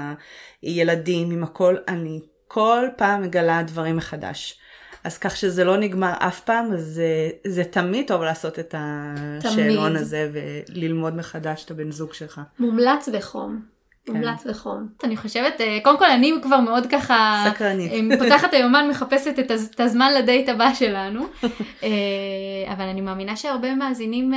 הילדים, 0.63 1.31
עם 1.31 1.45
הכל, 1.45 1.77
אני 1.89 2.21
כל 2.49 2.87
פעם 2.97 3.23
מגלה 3.23 3.63
דברים 3.63 3.97
מחדש. 3.97 4.59
אז 5.05 5.19
כך 5.19 5.37
שזה 5.37 5.65
לא 5.65 5.77
נגמר 5.77 6.13
אף 6.19 6.41
פעם, 6.41 6.73
אז 6.73 6.85
זה, 6.85 7.31
זה 7.47 7.65
תמיד 7.65 8.07
טוב 8.07 8.23
לעשות 8.23 8.59
את 8.59 8.75
השאלון 8.79 9.91
תמיד. 9.91 10.03
הזה 10.03 10.31
וללמוד 10.33 11.17
מחדש 11.17 11.65
את 11.65 11.71
הבן 11.71 11.91
זוג 11.91 12.15
שלך. 12.15 12.41
מומלץ 12.59 13.09
בחום. 13.09 13.78
מומלץ 14.09 14.45
בחום. 14.47 14.87
אני 15.05 15.17
חושבת, 15.17 15.61
אה, 15.61 15.79
קודם 15.85 15.99
כל 15.99 16.11
אני 16.11 16.33
כבר 16.43 16.61
מאוד 16.61 16.87
ככה, 16.87 17.45
סקרנית. 17.55 17.93
אה, 17.93 18.19
פותחת 18.19 18.55
היומן, 18.55 18.89
מחפשת 18.91 19.35
את 19.39 19.51
הז- 19.51 19.71
את 19.75 19.81
הזמן 19.81 20.13
לדייט 20.19 20.49
הבא 20.49 20.75
שלנו, 20.75 21.27
אה, 21.83 21.89
אבל 22.73 22.85
אני 22.85 23.01
מאמינה 23.01 23.37
שהרבה 23.37 23.75
מאזינים 23.75 24.33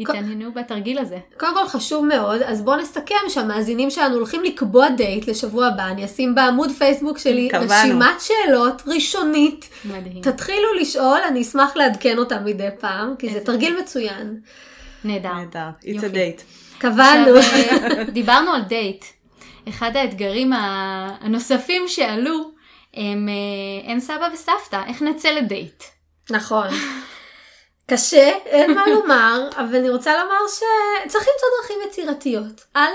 התעניינו 0.00 0.52
בתרגיל 0.52 0.98
הזה. 0.98 1.18
קודם 1.38 1.54
כל 1.54 1.68
חשוב 1.68 2.06
מאוד, 2.06 2.42
אז 2.42 2.62
בואו 2.62 2.76
נסכם 2.80 3.00
שהמאזינים 3.28 3.90
שלנו 3.90 4.14
הולכים 4.16 4.44
לקבוע 4.44 4.88
דייט 4.88 5.28
לשבוע 5.28 5.66
הבא, 5.66 5.86
אני 5.86 6.04
אשים 6.04 6.34
בעמוד 6.34 6.70
פייסבוק 6.70 7.18
שלי 7.18 7.48
קבענו. 7.48 7.66
רשימת 7.72 8.20
שאלות 8.20 8.82
ראשונית. 8.86 9.68
מדהים. 9.84 10.22
תתחילו 10.22 10.74
לשאול, 10.80 11.18
אני 11.28 11.42
אשמח 11.42 11.76
לעדכן 11.76 12.18
אותם 12.18 12.44
מדי 12.44 12.68
פעם, 12.80 13.14
כי 13.18 13.30
זה 13.32 13.40
תרגיל 13.40 13.76
מצוין. 13.82 14.40
נהדר. 15.04 15.34
נהדר, 15.34 15.68
it's 15.80 15.86
יופי. 15.88 16.06
a 16.06 16.10
date. 16.10 16.42
קבענו. 16.78 17.36
אה, 17.36 18.04
דיברנו 18.04 18.52
על 18.52 18.62
דייט. 18.62 19.04
אחד 19.68 19.96
האתגרים 19.96 20.52
הנוספים 21.20 21.88
שעלו 21.88 22.50
הם 22.94 23.28
אה, 23.28 23.88
אין 23.90 24.00
סבא 24.00 24.28
וסבתא, 24.32 24.82
איך 24.86 25.02
נצא 25.02 25.28
לדייט? 25.28 25.84
נכון. 26.30 26.66
קשה, 27.90 28.30
אין 28.46 28.74
מה 28.74 28.86
לומר, 28.86 29.48
אבל 29.56 29.76
אני 29.76 29.90
רוצה 29.90 30.12
לומר 30.12 30.40
שצריך 30.48 31.24
למצוא 31.28 31.48
דרכים 31.60 31.76
יצירתיות. 31.88 32.64
א', 32.74 32.88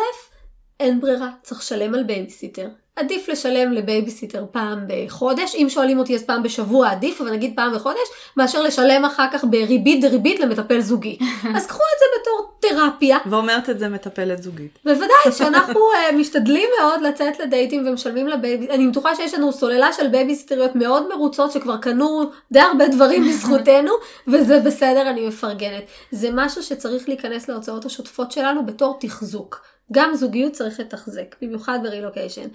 אין 0.79 1.01
ברירה, 1.01 1.29
צריך 1.43 1.61
לשלם 1.61 1.95
על 1.95 2.03
בייביסיטר. 2.03 2.67
עדיף 2.95 3.29
לשלם 3.29 3.71
לבייביסיטר 3.71 4.45
פעם 4.51 4.79
בחודש, 4.87 5.55
אם 5.55 5.69
שואלים 5.69 5.99
אותי 5.99 6.15
אז 6.15 6.23
פעם 6.23 6.43
בשבוע 6.43 6.89
עדיף, 6.89 7.21
אבל 7.21 7.31
נגיד 7.31 7.53
פעם 7.55 7.75
בחודש, 7.75 8.07
מאשר 8.37 8.61
לשלם 8.61 9.05
אחר 9.05 9.25
כך 9.33 9.43
בריבית 9.43 10.01
דריבית 10.01 10.39
למטפל 10.39 10.79
זוגי. 10.79 11.17
אז 11.55 11.67
קחו 11.67 11.83
את 11.95 11.99
זה 11.99 12.05
בתור 12.21 12.51
תרפיה. 12.59 13.17
ואומרת 13.25 13.69
את 13.69 13.79
זה 13.79 13.89
מטפלת 13.89 14.43
זוגית. 14.43 14.79
בוודאי 14.85 15.31
שאנחנו 15.37 15.79
אה, 15.79 16.15
משתדלים 16.15 16.69
מאוד 16.81 17.01
לצאת 17.01 17.39
לדייטים 17.39 17.87
ומשלמים 17.87 18.27
לבייבי, 18.27 18.69
אני 18.69 18.87
בטוחה 18.87 19.15
שיש 19.15 19.33
לנו 19.33 19.51
סוללה 19.51 19.93
של 19.93 20.07
בייביסיטריות 20.07 20.75
מאוד 20.75 21.07
מרוצות 21.15 21.51
שכבר 21.51 21.77
קנו 21.77 22.31
די 22.51 22.59
הרבה 22.59 22.87
דברים 22.87 23.23
בזכותנו, 23.27 23.91
וזה 24.31 24.59
בסדר, 24.59 25.09
אני 25.09 25.27
מפרגנת. 25.27 25.83
זה 26.11 26.29
משהו 26.33 26.63
שצריך 26.63 27.09
להיכנס 27.09 27.49
להוצאות 27.49 27.85
השוטפות 27.85 28.31
שלנו 28.31 28.65
בתור 28.65 28.97
תחזוק. 28.99 29.72
גם 29.93 30.15
זוגיות 30.15 30.53
צריך 30.53 30.79
לתחזק, 30.79 31.35
במיוחד 31.41 31.79
ברילוקיישן. 31.83 32.47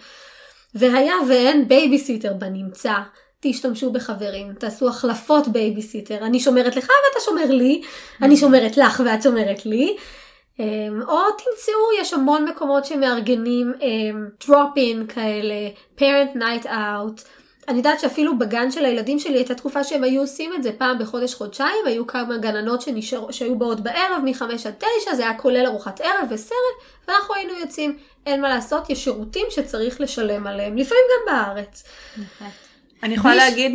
והיה 0.74 1.14
ואין 1.28 1.68
בייביסיטר 1.68 2.32
בנמצא, 2.32 2.94
תשתמשו 3.40 3.92
בחברים, 3.92 4.52
תעשו 4.52 4.88
החלפות 4.88 5.48
בייביסיטר, 5.48 6.18
אני 6.26 6.40
שומרת 6.40 6.76
לך 6.76 6.84
ואתה 6.84 7.24
שומר 7.24 7.50
לי, 7.50 7.82
אני 8.22 8.36
שומרת 8.36 8.76
לך 8.76 9.02
ואת 9.06 9.22
שומרת 9.22 9.66
לי. 9.66 9.96
Um, 10.56 10.60
או 11.08 11.18
תמצאו, 11.30 12.00
יש 12.00 12.14
המון 12.14 12.44
מקומות 12.44 12.84
שמארגנים 12.84 13.72
um, 13.78 14.44
drop-in 14.44 15.12
כאלה, 15.14 15.68
parent 15.98 16.36
night 16.36 16.66
out. 16.66 17.22
אני 17.68 17.78
יודעת 17.78 18.00
שאפילו 18.00 18.38
בגן 18.38 18.70
של 18.70 18.84
הילדים 18.84 19.18
שלי 19.18 19.38
הייתה 19.38 19.54
תקופה 19.54 19.84
שהם 19.84 20.04
היו 20.04 20.20
עושים 20.20 20.52
את 20.54 20.62
זה 20.62 20.72
פעם 20.78 20.98
בחודש 20.98 21.34
חודשיים, 21.34 21.86
היו 21.86 22.06
כמה 22.06 22.36
גננות 22.36 22.80
שנשאר, 22.80 23.30
שהיו 23.30 23.58
באות 23.58 23.80
בערב 23.80 24.22
מ-5 24.24 24.42
עד 24.42 24.74
9, 25.00 25.14
זה 25.14 25.22
היה 25.22 25.38
כולל 25.38 25.66
ארוחת 25.66 26.00
ערב 26.00 26.26
וסרט, 26.30 26.76
ואנחנו 27.08 27.34
היינו 27.34 27.52
יוצאים, 27.58 27.98
אין 28.26 28.40
מה 28.40 28.48
לעשות, 28.48 28.90
יש 28.90 29.04
שירותים 29.04 29.46
שצריך 29.50 30.00
לשלם 30.00 30.46
עליהם, 30.46 30.76
לפעמים 30.76 31.02
גם 31.12 31.34
בארץ. 31.34 31.84
אני 33.02 33.14
יכולה 33.14 33.34
מי 33.34 33.40
ש- 33.40 33.44
להגיד 33.44 33.72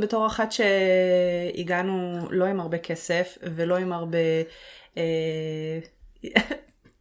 בתור 0.00 0.26
אחת 0.26 0.52
שהגענו 0.52 2.18
לא 2.30 2.44
עם 2.44 2.60
הרבה 2.60 2.78
כסף 2.78 3.38
ולא 3.42 3.76
עם 3.76 3.92
הרבה, 3.92 4.18
אה, 4.96 5.78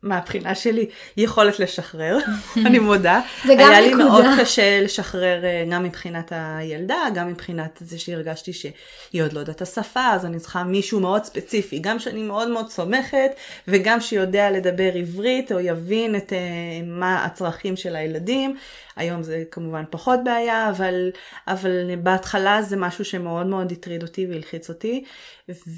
מהבחינה 0.03 0.55
שלי, 0.55 0.85
יכולת 1.17 1.59
לשחרר, 1.59 2.17
אני 2.65 2.79
מודה. 2.79 3.21
זה 3.45 3.53
גם 3.59 3.69
היה 3.69 3.81
לי 3.81 3.87
נקודה. 3.87 4.03
מאוד 4.03 4.25
קשה 4.39 4.81
לשחרר 4.81 5.45
אה, 5.45 5.65
גם 5.71 5.83
מבחינת 5.83 6.31
הילדה, 6.35 6.97
גם 7.15 7.27
מבחינת 7.27 7.79
זה 7.85 7.99
שהרגשתי 7.99 8.53
שהיא 8.53 9.23
עוד 9.23 9.33
לא 9.33 9.39
יודעת 9.39 9.61
השפה, 9.61 10.07
אז 10.11 10.25
אני 10.25 10.39
צריכה 10.39 10.63
מישהו 10.63 10.99
מאוד 10.99 11.23
ספציפי, 11.23 11.79
גם 11.79 11.99
שאני 11.99 12.23
מאוד 12.23 12.49
מאוד 12.49 12.69
סומכת, 12.69 13.31
וגם 13.67 14.01
שיודע 14.01 14.51
לדבר 14.51 14.93
עברית, 14.93 15.51
או 15.51 15.59
יבין 15.59 16.15
את 16.15 16.33
אה, 16.33 16.37
מה 16.85 17.25
הצרכים 17.25 17.75
של 17.75 17.95
הילדים. 17.95 18.55
היום 18.95 19.23
זה 19.23 19.43
כמובן 19.51 19.83
פחות 19.89 20.19
בעיה, 20.23 20.69
אבל, 20.69 21.11
אבל 21.47 21.95
בהתחלה 21.95 22.61
זה 22.61 22.77
משהו 22.77 23.05
שמאוד 23.05 23.45
מאוד 23.45 23.71
הטריד 23.71 24.03
אותי 24.03 24.27
והלחיץ 24.29 24.69
אותי, 24.69 25.03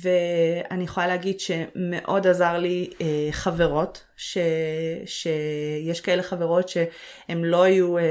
ואני 0.01 0.84
יכולה 0.84 1.07
להגיד 1.07 1.39
שמאוד 1.39 2.28
עזר 2.28 2.57
לי 2.57 2.89
אה, 3.01 3.28
חברות, 3.32 4.03
ש, 4.17 4.38
שיש 5.05 6.01
כאלה 6.01 6.24
חברות 6.24 6.69
שהם 6.69 7.43
לא 7.43 7.63
היו 7.63 7.97
אה, 7.97 8.03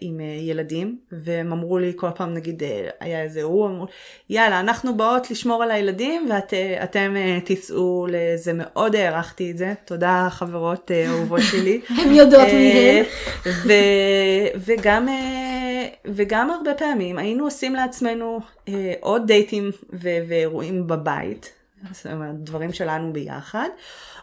עם 0.00 0.20
אה, 0.20 0.24
ילדים, 0.40 0.98
והם 1.12 1.52
אמרו 1.52 1.78
לי 1.78 1.92
כל 1.96 2.10
פעם, 2.14 2.34
נגיד, 2.34 2.62
אה, 2.62 2.88
היה 3.00 3.22
איזה 3.22 3.42
הוא, 3.42 3.66
אמרו, 3.66 3.86
יאללה, 4.30 4.60
אנחנו 4.60 4.96
באות 4.96 5.30
לשמור 5.30 5.62
על 5.62 5.70
הילדים, 5.70 6.28
ואתם 6.30 7.14
אה, 7.16 7.38
תצאו 7.44 8.06
לזה, 8.10 8.52
מאוד 8.54 8.96
הערכתי 8.96 9.50
את 9.50 9.58
זה, 9.58 9.74
תודה 9.84 10.28
חברות 10.30 10.90
אה, 10.90 11.08
אהובות 11.08 11.40
שלי. 11.50 11.80
הן 11.98 12.14
יודעות 12.14 12.48
מי 12.48 12.72
אה, 12.72 13.02
הן. 13.44 13.52
ו- 13.66 14.58
וגם, 14.64 15.08
אה, 15.08 15.67
וגם 16.04 16.50
הרבה 16.50 16.74
פעמים 16.74 17.18
היינו 17.18 17.44
עושים 17.44 17.74
לעצמנו 17.74 18.40
אה, 18.68 18.92
עוד 19.00 19.26
דייטים 19.26 19.70
ו- 19.92 20.18
ואירועים 20.28 20.86
בבית, 20.86 21.52
זאת 21.92 22.06
אומרת, 22.06 22.34
דברים 22.34 22.72
שלנו 22.72 23.12
ביחד, 23.12 23.68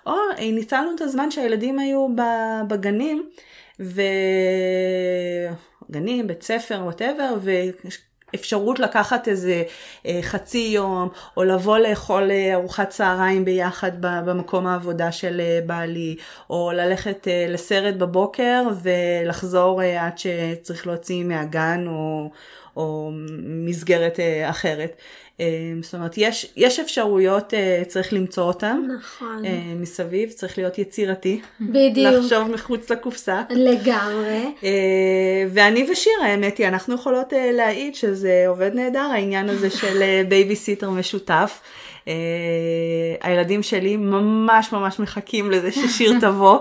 או 0.05 0.13
אה, 0.37 0.51
ניצלנו 0.51 0.95
את 0.95 1.01
הזמן 1.01 1.31
שהילדים 1.31 1.79
היו 1.79 2.07
בגנים, 2.67 3.29
וגנים, 5.89 6.27
בית 6.27 6.43
ספר, 6.43 6.81
וואטאבר, 6.83 7.37
אפשרות 8.35 8.79
לקחת 8.79 9.27
איזה 9.27 9.63
אה, 10.05 10.19
חצי 10.21 10.71
יום, 10.73 11.09
או 11.37 11.43
לבוא 11.43 11.77
לאכול 11.77 12.31
אה, 12.31 12.53
ארוחת 12.53 12.89
צהריים 12.89 13.45
ביחד 13.45 13.91
במקום 13.99 14.67
העבודה 14.67 15.11
של 15.11 15.41
אה, 15.41 15.59
בעלי, 15.65 16.15
או 16.49 16.71
ללכת 16.73 17.27
לסרט 17.49 17.95
בבוקר 17.95 18.63
ולחזור 18.81 19.81
עד 19.81 20.17
שצריך 20.17 20.87
להוציא 20.87 21.23
מהגן 21.23 21.85
או, 21.87 22.29
או 22.77 23.11
מסגרת 23.43 24.19
אחרת. 24.49 25.01
אה, 25.39 25.45
זאת 25.81 25.93
אומרת, 25.93 26.13
יש, 26.17 26.53
יש 26.55 26.79
אפשרויות, 26.79 27.53
אה, 27.53 27.83
צריך 27.87 28.13
למצוא 28.13 28.43
אותן 28.43 28.81
נכון, 28.97 29.45
אה, 29.45 29.61
מסביב, 29.75 30.31
צריך 30.31 30.57
להיות 30.57 30.77
יצירתי, 30.77 31.41
בדיוק, 31.61 32.13
לחשוב 32.13 32.51
מחוץ 32.51 32.89
לקופסה. 32.91 33.41
לגמרי. 33.49 34.45
אה, 34.63 34.69
ואני 35.49 35.87
ושירה, 35.91 36.25
האמת 36.25 36.57
היא, 36.57 36.67
אנחנו 36.67 36.95
יכולות 36.95 37.33
להעיד 37.53 37.95
שזה 37.95 38.43
עובד 38.47 38.71
נהדר, 38.73 38.99
העניין 38.99 39.49
הזה 39.49 39.69
של 39.69 40.23
בייביסיטר 40.29 40.89
משותף. 40.89 41.59
אה, 42.07 42.13
הילדים 43.21 43.63
שלי 43.63 43.97
ממש 43.97 44.71
ממש 44.71 44.99
מחכים 44.99 45.51
לזה 45.51 45.71
ששיר 45.71 46.13
תבוא 46.21 46.59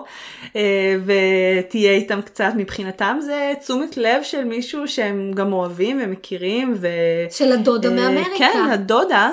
אה, 0.57 0.97
ותהיה 1.05 1.93
איתם 1.93 2.23
קצת. 2.23 2.53
מבחינתם 2.57 3.19
זה 3.21 3.53
תשומת 3.61 3.97
לב 3.97 4.23
של 4.23 4.45
מישהו 4.45 4.89
שהם 4.89 5.33
גם 5.35 5.53
אוהבים 5.53 6.01
ומכירים. 6.05 6.75
ו... 6.81 6.89
של 7.31 7.53
הדודה 7.53 7.89
אה, 7.89 7.95
מאמריקה. 7.95 8.37
כן, 8.39 8.69
הדודה. 8.71 9.31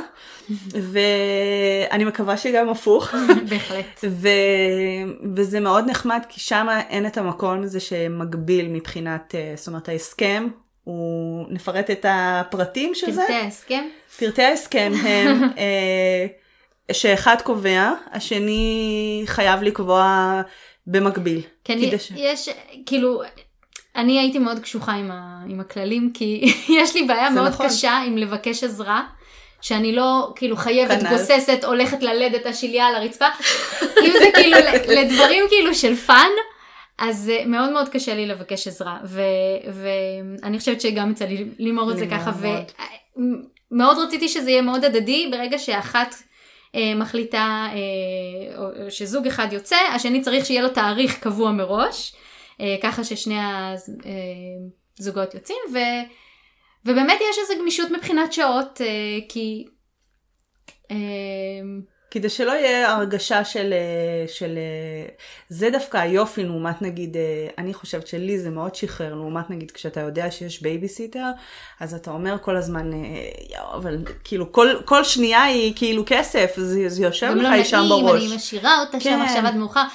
ואני 0.73 2.03
מקווה 2.03 2.37
שגם 2.37 2.69
הפוך. 2.69 3.15
בהחלט. 3.49 4.05
ו... 4.09 4.27
וזה 5.35 5.59
מאוד 5.59 5.89
נחמד 5.89 6.21
כי 6.29 6.39
שם 6.39 6.67
אין 6.89 7.05
את 7.05 7.17
המקום 7.17 7.63
הזה 7.63 7.79
שמגביל 7.79 8.67
מבחינת, 8.69 9.35
זאת 9.55 9.67
אומרת 9.67 9.89
ההסכם, 9.89 10.47
הוא, 10.83 11.45
נפרט 11.49 11.89
את 11.89 12.05
הפרטים 12.09 12.95
של 12.95 13.11
זה. 13.11 13.21
פרטי 13.21 13.33
ההסכם. 13.33 13.87
פרטי 14.19 14.43
ההסכם 14.43 14.91
הם 15.03 15.43
אה, 15.57 16.25
שאחד 16.91 17.35
קובע, 17.43 17.91
השני 18.11 19.23
חייב 19.25 19.63
לקבוע 19.63 20.41
במקביל. 20.87 21.41
כן, 21.63 21.77
כדי 21.77 21.95
יש, 22.15 22.49
כאילו, 22.85 23.21
אני 23.95 24.19
הייתי 24.19 24.39
מאוד 24.39 24.59
קשוחה 24.59 24.91
עם, 24.91 25.11
ה, 25.11 25.43
עם 25.49 25.59
הכללים, 25.59 26.11
כי 26.13 26.53
יש 26.79 26.95
לי 26.95 27.03
בעיה 27.03 27.29
מאוד 27.29 27.47
נכון. 27.47 27.67
קשה 27.67 27.97
עם 27.97 28.17
לבקש 28.17 28.63
עזרה. 28.63 29.03
שאני 29.61 29.95
לא 29.95 30.33
כאילו 30.35 30.57
חייבת, 30.57 30.99
כנ"ל. 30.99 31.09
גוססת, 31.09 31.63
הולכת 31.63 32.03
ללדת 32.03 32.45
השליה 32.45 32.87
על 32.87 32.95
הרצפה. 32.95 33.25
אם 34.05 34.11
זה 34.19 34.25
כאילו 34.33 34.57
לדברים 34.87 35.45
כאילו 35.49 35.75
של 35.75 35.95
fun, 35.95 36.29
אז 37.01 37.29
אה, 37.29 37.45
מאוד 37.45 37.71
מאוד 37.71 37.89
קשה 37.89 38.15
לי 38.15 38.25
לבקש 38.27 38.67
עזרה. 38.67 38.99
ו- 39.05 39.21
ואני 39.73 40.59
חושבת 40.59 40.81
שגם 40.81 41.11
יצא 41.11 41.25
לי 41.25 41.45
לומר 41.59 41.91
את 41.91 41.97
זה 41.97 42.07
ככה. 42.07 42.31
מאוד. 42.41 42.71
ומאוד 43.71 43.97
רציתי 43.97 44.29
שזה 44.29 44.49
יהיה 44.51 44.61
מאוד 44.61 44.85
הדדי, 44.85 45.29
ברגע 45.31 45.59
שאחת 45.59 46.15
אה, 46.75 46.95
מחליטה, 46.95 47.67
אה, 47.73 48.57
או- 48.57 48.85
או 48.85 48.91
שזוג 48.91 49.27
אחד 49.27 49.47
יוצא, 49.51 49.75
השני 49.95 50.21
צריך 50.21 50.45
שיהיה 50.45 50.61
לו 50.61 50.69
תאריך 50.69 51.19
קבוע 51.19 51.51
מראש, 51.51 52.13
אה, 52.61 52.75
ככה 52.83 53.03
ששני 53.03 53.37
הזוגות 54.99 55.33
יוצאים, 55.33 55.57
ו, 55.73 55.77
ובאמת 56.85 57.17
יש 57.31 57.37
איזו 57.41 57.61
גמישות 57.61 57.91
מבחינת 57.91 58.33
שעות, 58.33 58.81
אה, 58.81 58.87
כי... 59.29 59.65
אה, 60.91 60.95
כדי 62.11 62.29
שלא 62.29 62.51
יהיה 62.51 62.91
הרגשה 62.91 63.45
של, 63.45 63.73
אה, 63.73 64.27
של... 64.27 64.57
אה, 64.57 65.09
זה 65.49 65.69
דווקא 65.69 65.97
היופי 65.97 66.43
לעומת 66.43 66.81
נגיד, 66.81 67.17
אה, 67.17 67.47
אני 67.57 67.73
חושבת 67.73 68.07
שלי 68.07 68.39
זה 68.39 68.49
מאוד 68.49 68.75
שחרר, 68.75 69.15
לעומת 69.15 69.49
נגיד 69.49 69.71
כשאתה 69.71 69.99
יודע 69.99 70.31
שיש 70.31 70.61
בייביסיטר, 70.61 71.25
אז 71.79 71.93
אתה 71.93 72.11
אומר 72.11 72.37
כל 72.41 72.57
הזמן, 72.57 72.91
יואו, 73.49 73.73
אבל 73.73 73.97
כאילו 74.23 74.51
כל, 74.51 74.69
כל 74.85 75.03
שנייה 75.03 75.43
היא 75.43 75.73
כאילו 75.75 76.03
כסף, 76.05 76.51
זה, 76.57 76.89
זה 76.89 77.03
יושב 77.03 77.27
גם 77.27 77.37
לך 77.37 77.51
לא 77.51 77.55
אי 77.55 77.65
שם 77.65 77.77
נעים, 77.77 78.05
בראש. 78.05 78.23
אני 78.23 78.35
משאירה 78.35 78.79
אותה 78.79 78.99
שם 78.99 79.09
כן. 79.09 79.21
עכשיו 79.21 79.47
עד 79.47 79.55
מאוחר. 79.55 79.85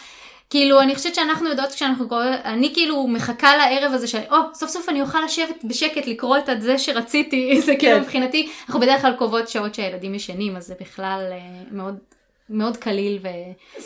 כאילו, 0.50 0.80
אני 0.80 0.94
חושבת 0.94 1.14
שאנחנו 1.14 1.48
יודעות 1.48 1.70
כשאנחנו 1.70 2.08
קוראים, 2.08 2.32
אני 2.44 2.74
כאילו 2.74 3.06
מחכה 3.06 3.56
לערב 3.56 3.92
הזה 3.92 4.08
של, 4.08 4.18
או, 4.30 4.36
סוף 4.54 4.70
סוף 4.70 4.88
אני 4.88 5.02
אוכל 5.02 5.18
לשבת 5.24 5.64
בשקט 5.64 6.06
לקרוא 6.06 6.36
את 6.38 6.62
זה 6.62 6.78
שרציתי, 6.78 7.60
זה 7.66 7.76
כאילו 7.78 7.96
כן. 7.96 8.02
מבחינתי, 8.02 8.48
אנחנו 8.66 8.80
בדרך 8.80 9.00
כלל 9.00 9.12
קובעות 9.12 9.48
שעות 9.48 9.74
שהילדים 9.74 10.14
ישנים, 10.14 10.56
אז 10.56 10.66
זה 10.66 10.74
בכלל 10.80 11.28
אה, 11.32 11.38
מאוד 11.70 11.98
מאוד 12.50 12.76
קליל 12.76 13.18
ו... 13.22 13.28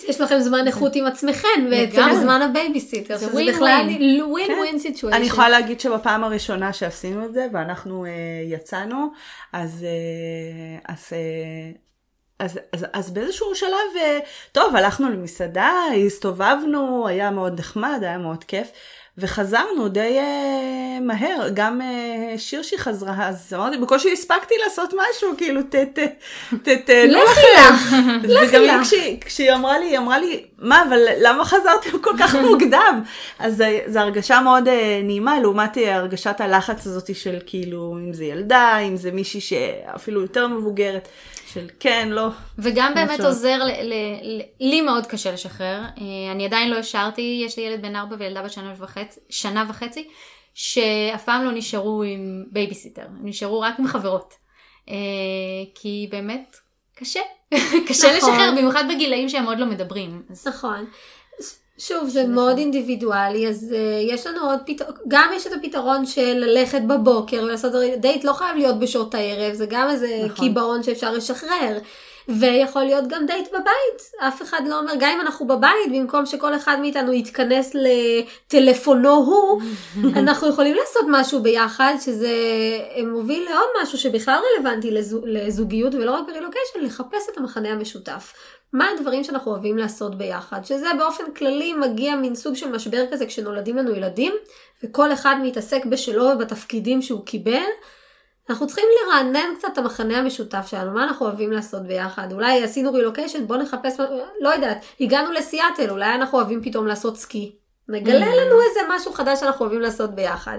יש 0.09 0.21
לכם 0.21 0.39
זמן 0.39 0.67
איכות 0.67 0.97
עם 0.97 1.07
עצמכן, 1.07 1.67
בעצם. 1.71 2.03
בזמן 2.13 2.43
הבייביסיטר, 2.43 3.17
זה 3.17 3.27
שזה. 3.27 3.53
בכלל 3.53 3.89
win. 4.23 4.59
win 4.59 4.79
situation. 4.79 5.17
אני 5.17 5.27
יכולה 5.27 5.49
להגיד 5.49 5.81
שבפעם 5.81 6.25
הראשונה 6.25 6.73
שעשינו 6.73 7.25
את 7.25 7.33
זה 7.33 7.47
ואנחנו 7.53 8.05
אה, 8.05 8.11
יצאנו, 8.47 9.11
אז, 9.53 9.87
אה, 9.89 10.93
אז, 12.41 12.59
אז, 12.73 12.87
אז, 12.93 13.11
באיזשהו 13.11 13.55
שלב, 13.55 13.97
אה, 13.97 14.19
טוב, 14.53 14.77
הלכנו 14.77 15.11
למסעדה, 15.11 15.73
הסתובבנו, 16.07 17.09
היה 17.09 17.31
מאוד 17.31 17.59
נחמד, 17.59 17.99
היה 18.03 18.19
מאוד 18.19 18.45
כיף. 18.45 18.69
וחזרנו 19.19 19.89
די 19.89 20.19
אה, 20.19 21.01
מהר, 21.01 21.49
גם 21.55 21.81
אה, 21.83 22.39
שירשי 22.39 22.79
חזרה, 22.79 23.29
אז 23.29 23.53
אמרתי, 23.55 23.77
בקושי 23.77 24.13
הספקתי 24.13 24.55
לעשות 24.65 24.95
משהו, 24.95 25.35
כאילו, 25.37 25.63
ת, 25.63 25.75
ת, 25.75 25.99
ת, 26.69 26.89
לכי 26.89 27.47
לך, 27.57 27.95
וגם 28.23 28.63
היא, 28.63 28.73
לך. 28.73 28.87
כשהיא, 28.87 29.21
כשהיא 29.21 29.53
אמרה 29.53 29.79
לי, 29.79 29.87
היא 29.87 29.99
אמרה 29.99 30.19
לי, 30.19 30.45
מה, 30.61 30.83
אבל 30.89 30.99
למה 31.23 31.45
חזרתם 31.45 31.99
כל 32.03 32.15
כך 32.19 32.35
מוקדם? 32.51 33.03
אז 33.39 33.63
זו 33.87 33.99
הרגשה 33.99 34.41
מאוד 34.41 34.69
אה, 34.69 35.01
נעימה, 35.03 35.41
לעומת 35.41 35.79
אה, 35.79 35.97
הרגשת 35.97 36.41
הלחץ 36.41 36.87
הזאת 36.87 37.17
של 37.17 37.39
כאילו, 37.47 37.97
אם 37.99 38.13
זה 38.13 38.25
ילדה, 38.25 38.79
אם 38.79 38.97
זה 38.97 39.13
מישהי 39.13 39.41
שאפילו 39.41 40.21
יותר 40.21 40.49
מבוגרת, 40.49 41.09
של 41.53 41.69
כן, 41.81 42.09
לא. 42.09 42.29
וגם 42.59 42.95
באמת 42.95 43.11
משהו. 43.11 43.27
עוזר, 43.27 43.59
ל, 43.65 43.71
ל, 43.71 43.95
ל, 44.23 44.43
לי 44.61 44.81
מאוד 44.81 45.07
קשה 45.07 45.33
לשחרר. 45.33 45.81
אה, 45.83 46.33
אני 46.33 46.47
עדיין 46.47 46.71
לא 46.71 46.77
השארתי, 46.77 47.43
יש 47.47 47.57
לי 47.59 47.63
ילד 47.63 47.83
בן 47.83 47.97
ארבע 47.97 48.17
וילדה 48.19 48.43
בת 48.43 48.53
שנה 48.53 48.75
וחצי, 48.79 49.21
שנה 49.31 49.65
וחצי, 49.69 50.09
שאף 50.55 51.25
פעם 51.25 51.45
לא 51.45 51.53
נשארו 51.53 52.03
עם 52.03 52.45
בייביסיטר, 52.51 53.03
הם 53.03 53.29
נשארו 53.29 53.61
רק 53.61 53.79
עם 53.79 53.87
חברות. 53.87 54.35
אה, 54.89 54.95
כי 55.75 56.09
באמת 56.11 56.57
קשה, 56.95 57.21
קשה 57.89 58.17
נכון. 58.17 58.31
לשחרר, 58.31 58.51
במיוחד 58.57 58.85
בגילאים 58.95 59.29
שהם 59.29 59.47
עוד 59.47 59.59
לא 59.59 59.67
מדברים. 59.67 60.23
אז 60.31 60.47
נכון. 60.47 60.85
שוב, 61.79 62.09
זה 62.09 62.27
מאוד 62.27 62.59
אינדיבידואלי, 62.59 63.49
אז 63.49 63.75
uh, 63.75 64.13
יש 64.15 64.27
לנו 64.27 64.51
עוד 64.51 64.59
פתרון, 64.67 64.95
גם 65.09 65.31
יש 65.37 65.47
את 65.47 65.53
הפתרון 65.53 66.07
של 66.07 66.35
ללכת 66.35 66.81
בבוקר 66.83 67.43
ולעשות 67.43 67.73
דייט, 68.01 68.25
לא 68.25 68.33
חייב 68.33 68.57
להיות 68.57 68.79
בשעות 68.79 69.15
הערב, 69.15 69.55
זה 69.55 69.67
גם 69.67 69.89
איזה 69.91 70.23
נכון. 70.25 70.47
קיבעון 70.47 70.83
שאפשר 70.83 71.13
לשחרר. 71.13 71.79
ויכול 72.39 72.83
להיות 72.83 73.09
גם 73.09 73.27
דייט 73.27 73.49
בבית, 73.49 74.29
אף 74.29 74.43
אחד 74.43 74.61
לא 74.67 74.79
אומר, 74.79 74.93
גם 74.99 75.11
אם 75.15 75.21
אנחנו 75.21 75.47
בבית, 75.47 75.93
במקום 75.93 76.27
שכל 76.27 76.57
אחד 76.57 76.77
מאיתנו 76.81 77.13
יתכנס 77.13 77.73
לטלפונו 77.75 79.15
הוא, 79.15 79.63
אנחנו 80.21 80.49
יכולים 80.49 80.75
לעשות 80.75 81.05
משהו 81.09 81.43
ביחד, 81.43 81.95
שזה 82.01 82.33
מוביל 83.07 83.45
לעוד 83.51 83.69
משהו 83.83 83.99
שבכלל 83.99 84.41
רלוונטי 84.57 84.91
לזו, 84.91 85.21
לזוגיות 85.25 85.95
ולא 85.95 86.11
רק 86.11 86.27
ברילוקיישן, 86.27 86.81
לחפש 86.83 87.29
את 87.33 87.39
המחנה 87.39 87.69
המשותף. 87.69 88.33
מה 88.73 88.89
הדברים 88.95 89.25
שאנחנו 89.25 89.51
אוהבים 89.51 89.79
לעשות 89.79 90.19
ביחד, 90.19 90.65
שזה 90.65 90.87
באופן 90.99 91.25
כללי 91.37 91.73
מגיע 91.73 92.17
מין 92.17 92.35
סוג 92.35 92.55
של 92.55 92.71
משבר 92.71 93.05
כזה 93.13 93.27
כשנולדים 93.27 93.77
לנו 93.77 93.91
ילדים, 93.91 94.33
וכל 94.85 95.13
אחד 95.13 95.37
מתעסק 95.43 95.85
בשלו 95.85 96.25
ובתפקידים 96.25 97.03
שהוא 97.03 97.25
קיבל. 97.25 97.69
אנחנו 98.51 98.67
צריכים 98.67 98.85
לרענן 99.07 99.55
קצת 99.59 99.69
את 99.73 99.79
המחנה 99.79 100.19
המשותף 100.19 100.67
שלנו, 100.67 100.91
מה 100.91 101.05
אנחנו 101.05 101.27
אוהבים 101.27 101.53
לעשות 101.53 101.83
ביחד. 101.83 102.33
אולי 102.33 102.63
עשינו 102.65 102.93
רילוקיישן, 102.93 103.47
בוא 103.47 103.57
נחפש, 103.57 103.97
לא 104.41 104.49
יודעת, 104.49 104.79
הגענו 105.01 105.33
לסיאטל, 105.33 105.91
אולי 105.91 106.15
אנחנו 106.15 106.39
אוהבים 106.39 106.63
פתאום 106.63 106.87
לעשות 106.87 107.17
סקי. 107.17 107.53
נגלה 107.89 108.27
Mm. 108.27 108.37
לנו 108.37 108.61
איזה 108.63 108.81
משהו 108.89 109.13
חדש 109.13 109.41
שאנחנו 109.41 109.65
אוהבים 109.65 109.81
לעשות 109.81 110.15
ביחד. 110.15 110.59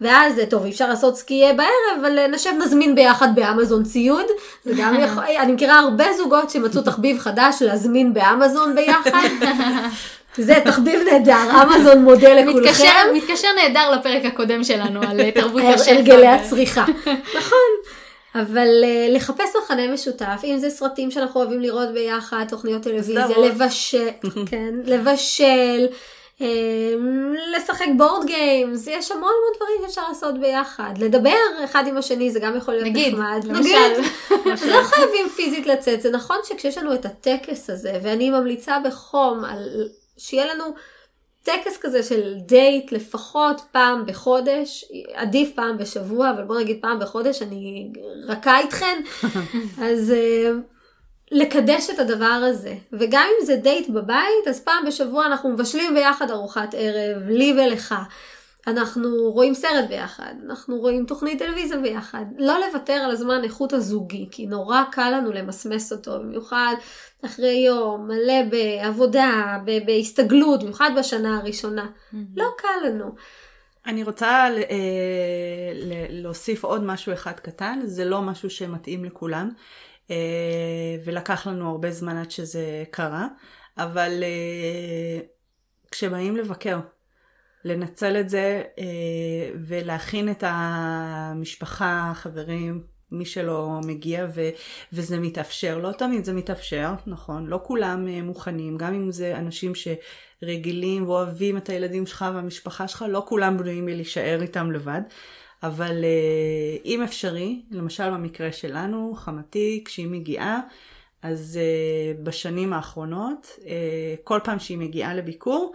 ואז, 0.00 0.40
טוב, 0.50 0.64
אי 0.64 0.70
אפשר 0.70 0.88
לעשות 0.88 1.16
סקי 1.16 1.44
בערב, 1.56 2.00
אבל 2.00 2.26
נשב 2.26 2.50
נזמין 2.64 2.94
ביחד 2.94 3.28
באמזון 3.34 3.84
ציוד. 3.84 4.24
זה 4.64 4.72
גם 4.78 4.94
יכול, 5.00 5.24
אני 5.42 5.52
מכירה 5.52 5.78
הרבה 5.78 6.04
זוגות 6.16 6.50
שמצאו 6.50 6.82
תחביב 6.82 7.18
חדש 7.18 7.56
להזמין 7.60 8.14
באמזון 8.14 8.74
ביחד. 8.74 9.28
זה 10.38 10.54
תחביב 10.64 11.00
נהדר, 11.12 11.50
אמזון 11.62 12.04
מודה 12.04 12.34
לכולכם. 12.34 12.68
מתקשר, 12.68 13.12
מתקשר 13.14 13.48
נהדר 13.56 13.90
לפרק 13.90 14.24
הקודם 14.24 14.64
שלנו 14.64 15.00
על 15.02 15.20
אה, 15.20 15.30
תרבות 15.30 15.62
השפע. 15.74 15.92
הרגלי 15.92 16.28
הצריכה. 16.28 16.84
נכון. 17.38 17.94
אבל 18.34 18.68
אה, 18.84 19.06
לחפש 19.10 19.56
מחנה 19.64 19.92
משותף, 19.92 20.40
אם 20.44 20.58
זה 20.58 20.70
סרטים 20.70 21.10
שאנחנו 21.10 21.40
אוהבים 21.40 21.60
לראות 21.60 21.88
ביחד, 21.94 22.44
תוכניות 22.48 22.82
טלוויזיה. 22.82 23.26
לבשל, 23.38 24.08
כן, 24.50 24.74
לבשל, 24.84 25.86
אה, 26.40 26.46
לשחק 27.56 27.86
board 27.96 28.26
games, 28.26 28.86
יש 28.86 29.10
המון 29.10 29.22
המון 29.22 29.56
דברים 29.56 29.76
שאפשר 29.82 30.02
לעשות 30.08 30.40
ביחד. 30.40 30.92
לדבר 30.98 31.36
אחד 31.64 31.84
עם 31.86 31.96
השני 31.96 32.30
זה 32.30 32.40
גם 32.40 32.56
יכול 32.56 32.74
להיות 32.74 32.86
נגיד, 32.86 33.14
נחמד. 33.14 33.44
למשל. 33.44 34.02
אז 34.52 34.64
לא 34.64 34.82
חייבים 34.82 35.28
פיזית 35.36 35.66
לצאת, 35.66 36.02
זה 36.02 36.10
נכון 36.10 36.36
שכשיש 36.44 36.78
לנו 36.78 36.94
את 36.94 37.06
הטקס 37.06 37.70
הזה, 37.70 37.92
ואני 38.02 38.30
ממליצה 38.30 38.78
בחום 38.84 39.44
על 39.44 39.88
שיהיה 40.18 40.54
לנו 40.54 40.64
טקס 41.44 41.78
כזה 41.80 42.02
של 42.02 42.34
דייט 42.38 42.92
לפחות 42.92 43.60
פעם 43.72 44.06
בחודש, 44.06 44.84
עדיף 45.14 45.50
פעם 45.54 45.78
בשבוע, 45.78 46.30
אבל 46.30 46.44
בוא 46.44 46.60
נגיד 46.60 46.78
פעם 46.82 46.98
בחודש, 46.98 47.42
אני 47.42 47.92
רכה 48.26 48.58
איתכן, 48.58 49.02
אז 49.86 50.12
אה, 50.12 50.50
לקדש 51.32 51.90
את 51.90 51.98
הדבר 51.98 52.24
הזה. 52.24 52.74
וגם 52.92 53.26
אם 53.28 53.46
זה 53.46 53.56
דייט 53.56 53.88
בבית, 53.88 54.48
אז 54.48 54.60
פעם 54.60 54.84
בשבוע 54.86 55.26
אנחנו 55.26 55.50
מבשלים 55.50 55.94
ביחד 55.94 56.30
ארוחת 56.30 56.74
ערב, 56.78 57.22
לי 57.28 57.54
ולך. 57.56 57.94
אנחנו 58.66 59.08
רואים 59.32 59.54
סרט 59.54 59.88
ביחד, 59.88 60.34
אנחנו 60.46 60.76
רואים 60.76 61.06
תוכנית 61.06 61.38
טלוויזיה 61.38 61.78
ביחד. 61.78 62.24
לא 62.38 62.54
לוותר 62.66 62.92
על 62.92 63.10
הזמן 63.10 63.44
איכות 63.44 63.72
הזוגי, 63.72 64.28
כי 64.30 64.46
נורא 64.46 64.82
קל 64.92 65.10
לנו 65.10 65.32
למסמס 65.32 65.92
אותו, 65.92 66.18
במיוחד 66.20 66.74
אחרי 67.24 67.62
יום 67.66 68.08
מלא 68.08 68.42
בעבודה, 68.50 69.58
ב- 69.64 69.86
בהסתגלות, 69.86 70.62
במיוחד 70.62 70.90
בשנה 70.98 71.38
הראשונה. 71.38 71.86
לא 72.36 72.46
קל 72.58 72.88
לנו. 72.88 73.14
אני 73.86 74.04
רוצה 74.04 74.28
אה, 74.28 74.50
ל- 75.74 76.22
להוסיף 76.22 76.64
עוד 76.64 76.84
משהו 76.84 77.12
אחד 77.12 77.32
קטן, 77.32 77.80
זה 77.84 78.04
לא 78.04 78.22
משהו 78.22 78.50
שמתאים 78.50 79.04
לכולם, 79.04 79.50
אה, 80.10 80.16
ולקח 81.04 81.46
לנו 81.46 81.70
הרבה 81.70 81.90
זמן 81.90 82.16
עד 82.16 82.30
שזה 82.30 82.84
קרה, 82.90 83.26
אבל 83.78 84.22
אה, 84.22 85.20
כשבאים 85.90 86.36
לבקר, 86.36 86.78
לנצל 87.64 88.20
את 88.20 88.28
זה 88.28 88.62
אה, 88.78 88.84
ולהכין 89.66 90.30
את 90.30 90.44
המשפחה, 90.46 92.12
חברים, 92.14 92.82
מי 93.12 93.24
שלא 93.24 93.80
מגיע 93.86 94.26
ו, 94.34 94.48
וזה 94.92 95.20
מתאפשר. 95.20 95.78
לא 95.78 95.92
תמיד 95.92 96.24
זה 96.24 96.32
מתאפשר, 96.32 96.92
נכון, 97.06 97.46
לא 97.46 97.60
כולם 97.64 98.08
אה, 98.08 98.22
מוכנים, 98.22 98.76
גם 98.76 98.94
אם 98.94 99.10
זה 99.10 99.36
אנשים 99.38 99.72
שרגילים 99.74 101.08
ואוהבים 101.08 101.56
את 101.56 101.68
הילדים 101.68 102.06
שלך 102.06 102.24
והמשפחה 102.34 102.88
שלך, 102.88 103.04
לא 103.08 103.24
כולם 103.28 103.58
בנויים 103.58 103.86
מלהישאר 103.86 104.42
איתם 104.42 104.70
לבד. 104.70 105.00
אבל 105.62 106.04
אה, 106.04 106.76
אם 106.84 107.02
אפשרי, 107.02 107.62
למשל 107.70 108.10
במקרה 108.10 108.52
שלנו, 108.52 109.14
חמתי, 109.16 109.82
כשהיא 109.84 110.08
מגיעה, 110.08 110.60
אז 111.22 111.58
בשנים 112.22 112.72
האחרונות, 112.72 113.46
כל 114.24 114.40
פעם 114.44 114.58
שהיא 114.58 114.78
מגיעה 114.78 115.14
לביקור, 115.14 115.74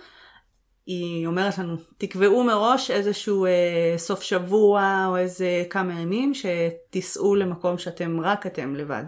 היא 0.89 1.27
אומרת 1.27 1.57
לנו, 1.57 1.75
תקבעו 1.97 2.43
מראש 2.43 2.91
איזשהו 2.91 3.45
אה, 3.45 3.93
סוף 3.97 4.21
שבוע 4.21 5.05
או 5.09 5.17
איזה 5.17 5.63
כמה 5.69 6.01
ימים 6.01 6.31
שתיסעו 6.33 7.35
למקום 7.35 7.77
שאתם 7.77 8.19
רק 8.19 8.47
אתם 8.47 8.75
לבד. 8.75 9.03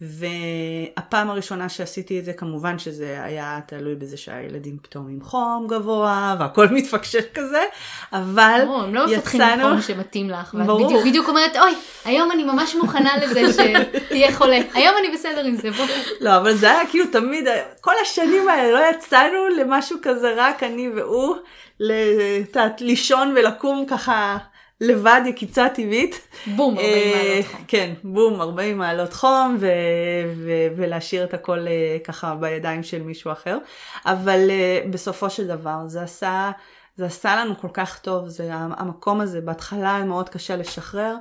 והפעם 0.00 1.30
הראשונה 1.30 1.68
שעשיתי 1.68 2.18
את 2.18 2.24
זה, 2.24 2.32
כמובן 2.32 2.78
שזה 2.78 3.24
היה 3.24 3.60
תלוי 3.66 3.94
בזה 3.94 4.16
שהילדים 4.16 4.78
פתאום 4.82 5.08
עם 5.08 5.20
חום 5.20 5.66
גבוה 5.68 6.36
והכל 6.38 6.68
מתפקשש 6.76 7.24
כזה, 7.34 7.64
אבל 8.12 8.60
ברור, 8.64 8.82
הם 8.82 8.94
לא 8.94 9.06
מפתחים 9.06 9.40
יצאנו... 9.40 9.68
חום 9.68 9.80
שמתאים 9.80 10.30
לך. 10.30 10.54
ואת 10.58 10.66
ברור. 10.66 10.86
בדיוק, 10.86 11.06
בדיוק 11.06 11.28
אומרת, 11.28 11.56
אוי, 11.56 11.74
היום 12.04 12.32
אני 12.32 12.44
ממש 12.44 12.74
מוכנה 12.74 13.16
לזה 13.16 13.40
שתהיה 13.52 14.36
חולה. 14.36 14.58
היום 14.74 14.94
אני 15.00 15.14
בסדר 15.14 15.44
עם 15.44 15.56
זה, 15.56 15.70
בוא. 15.70 15.86
לא, 16.20 16.36
אבל 16.36 16.54
זה 16.54 16.70
היה 16.70 16.86
כאילו 16.90 17.06
תמיד, 17.12 17.48
כל 17.80 17.94
השנים 18.02 18.48
האלה 18.48 18.72
לא 18.72 18.90
יצאנו 18.90 19.48
למשהו 19.48 19.98
כזה 20.02 20.34
רק 20.36 20.62
אני 20.62 20.88
והוא, 20.96 21.36
לישון 22.80 23.34
ולקום 23.36 23.86
ככה 23.88 24.38
לבד, 24.80 25.20
יקיצה 25.26 25.68
טבעית. 25.68 26.28
בום, 26.56 26.78
40 26.78 26.88
אה, 26.88 27.12
מעלות 27.14 27.46
חום. 27.46 27.64
כן, 27.68 27.94
בום, 28.04 28.40
40 28.40 28.78
מעלות 28.78 29.12
חום, 29.12 29.56
ו- 29.60 29.66
ו- 30.36 30.68
ולהשאיר 30.76 31.24
את 31.24 31.34
הכל 31.34 31.66
אה, 31.68 31.96
ככה 32.04 32.34
בידיים 32.34 32.82
של 32.82 33.02
מישהו 33.02 33.32
אחר. 33.32 33.58
אבל 34.06 34.50
אה, 34.50 34.80
בסופו 34.90 35.30
של 35.30 35.46
דבר 35.46 35.78
זה 35.86 36.02
עשה... 36.02 36.50
זה 36.96 37.06
עשה 37.06 37.36
לנו 37.36 37.58
כל 37.58 37.68
כך 37.72 37.98
טוב, 37.98 38.28
זה 38.28 38.48
המקום 38.52 39.20
הזה 39.20 39.40
בהתחלה 39.40 40.04
מאוד 40.04 40.28
קשה 40.28 40.56
לשחרר, 40.56 41.16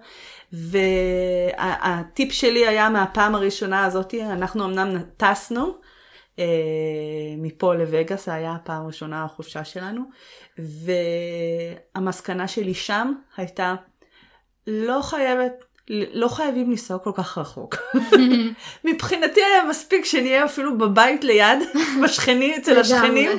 והטיפ 0.54 2.32
שלי 2.32 2.68
היה 2.68 2.89
מהפעם 2.89 3.36
הראשונה 3.36 3.86
הזאת, 3.86 4.14
אנחנו 4.14 4.66
אמנם 4.66 5.04
טסנו 5.18 5.74
אה, 6.39 6.45
מפה 7.38 7.74
לווגאס, 7.74 8.26
זה 8.26 8.34
היה 8.34 8.54
הפעם 8.54 8.84
הראשונה 8.84 9.24
החופשה 9.24 9.66
שלנו, 9.66 10.01
והמסקנה 11.95 12.47
שלי 12.47 12.74
שם 12.74 13.14
הייתה, 13.38 13.76
לא 14.68 15.01
חייבת 15.01 15.64
לא 15.89 16.28
חייבים 16.28 16.72
לנסוע 16.72 16.99
כל 16.99 17.12
כך 17.16 17.38
רחוק. 17.38 17.76
מבחינתי 18.86 19.39
היה 19.43 19.64
מספיק 19.70 20.06
שנהיה 20.06 20.45
אפילו 20.45 20.78
בבית 20.78 21.24
ליד, 21.24 21.60
בשכני, 22.04 22.58
אצל 22.58 22.80
השכנים, 22.80 23.32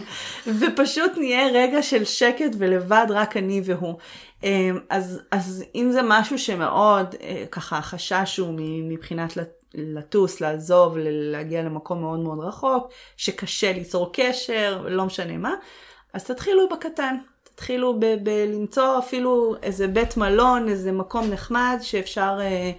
ופשוט 0.46 1.12
נהיה 1.16 1.46
רגע 1.46 1.82
של 1.82 2.04
שקט 2.04 2.50
ולבד, 2.58 3.06
רק 3.08 3.36
אני 3.36 3.62
והוא. 3.64 3.94
אמ, 4.42 4.78
אז, 4.90 5.20
אז 5.30 5.64
אם 5.74 5.90
זה 5.92 6.00
משהו 6.04 6.38
שמאוד, 6.38 7.14
אה, 7.22 7.44
ככה, 7.50 7.78
החשש 7.78 8.36
הוא 8.36 8.54
מבחינת 8.88 9.38
לטוס, 9.74 10.40
לעזוב, 10.40 10.96
להגיע 11.00 11.62
למקום 11.62 12.00
מאוד 12.00 12.18
מאוד 12.18 12.38
רחוק, 12.40 12.92
שקשה 13.16 13.72
ליצור 13.72 14.10
קשר, 14.12 14.84
לא 14.88 15.04
משנה 15.04 15.36
מה, 15.36 15.54
אז 16.14 16.24
תתחילו 16.24 16.68
בקטן. 16.68 17.16
תתחילו 17.54 18.00
ב- 18.00 18.16
ב- 18.22 18.46
למצוא 18.54 18.98
אפילו 18.98 19.54
איזה 19.62 19.86
בית 19.88 20.16
מלון, 20.16 20.68
איזה 20.68 20.92
מקום 20.92 21.30
נחמד 21.30 21.78
שאפשר 21.82 22.38
אה, 22.40 22.70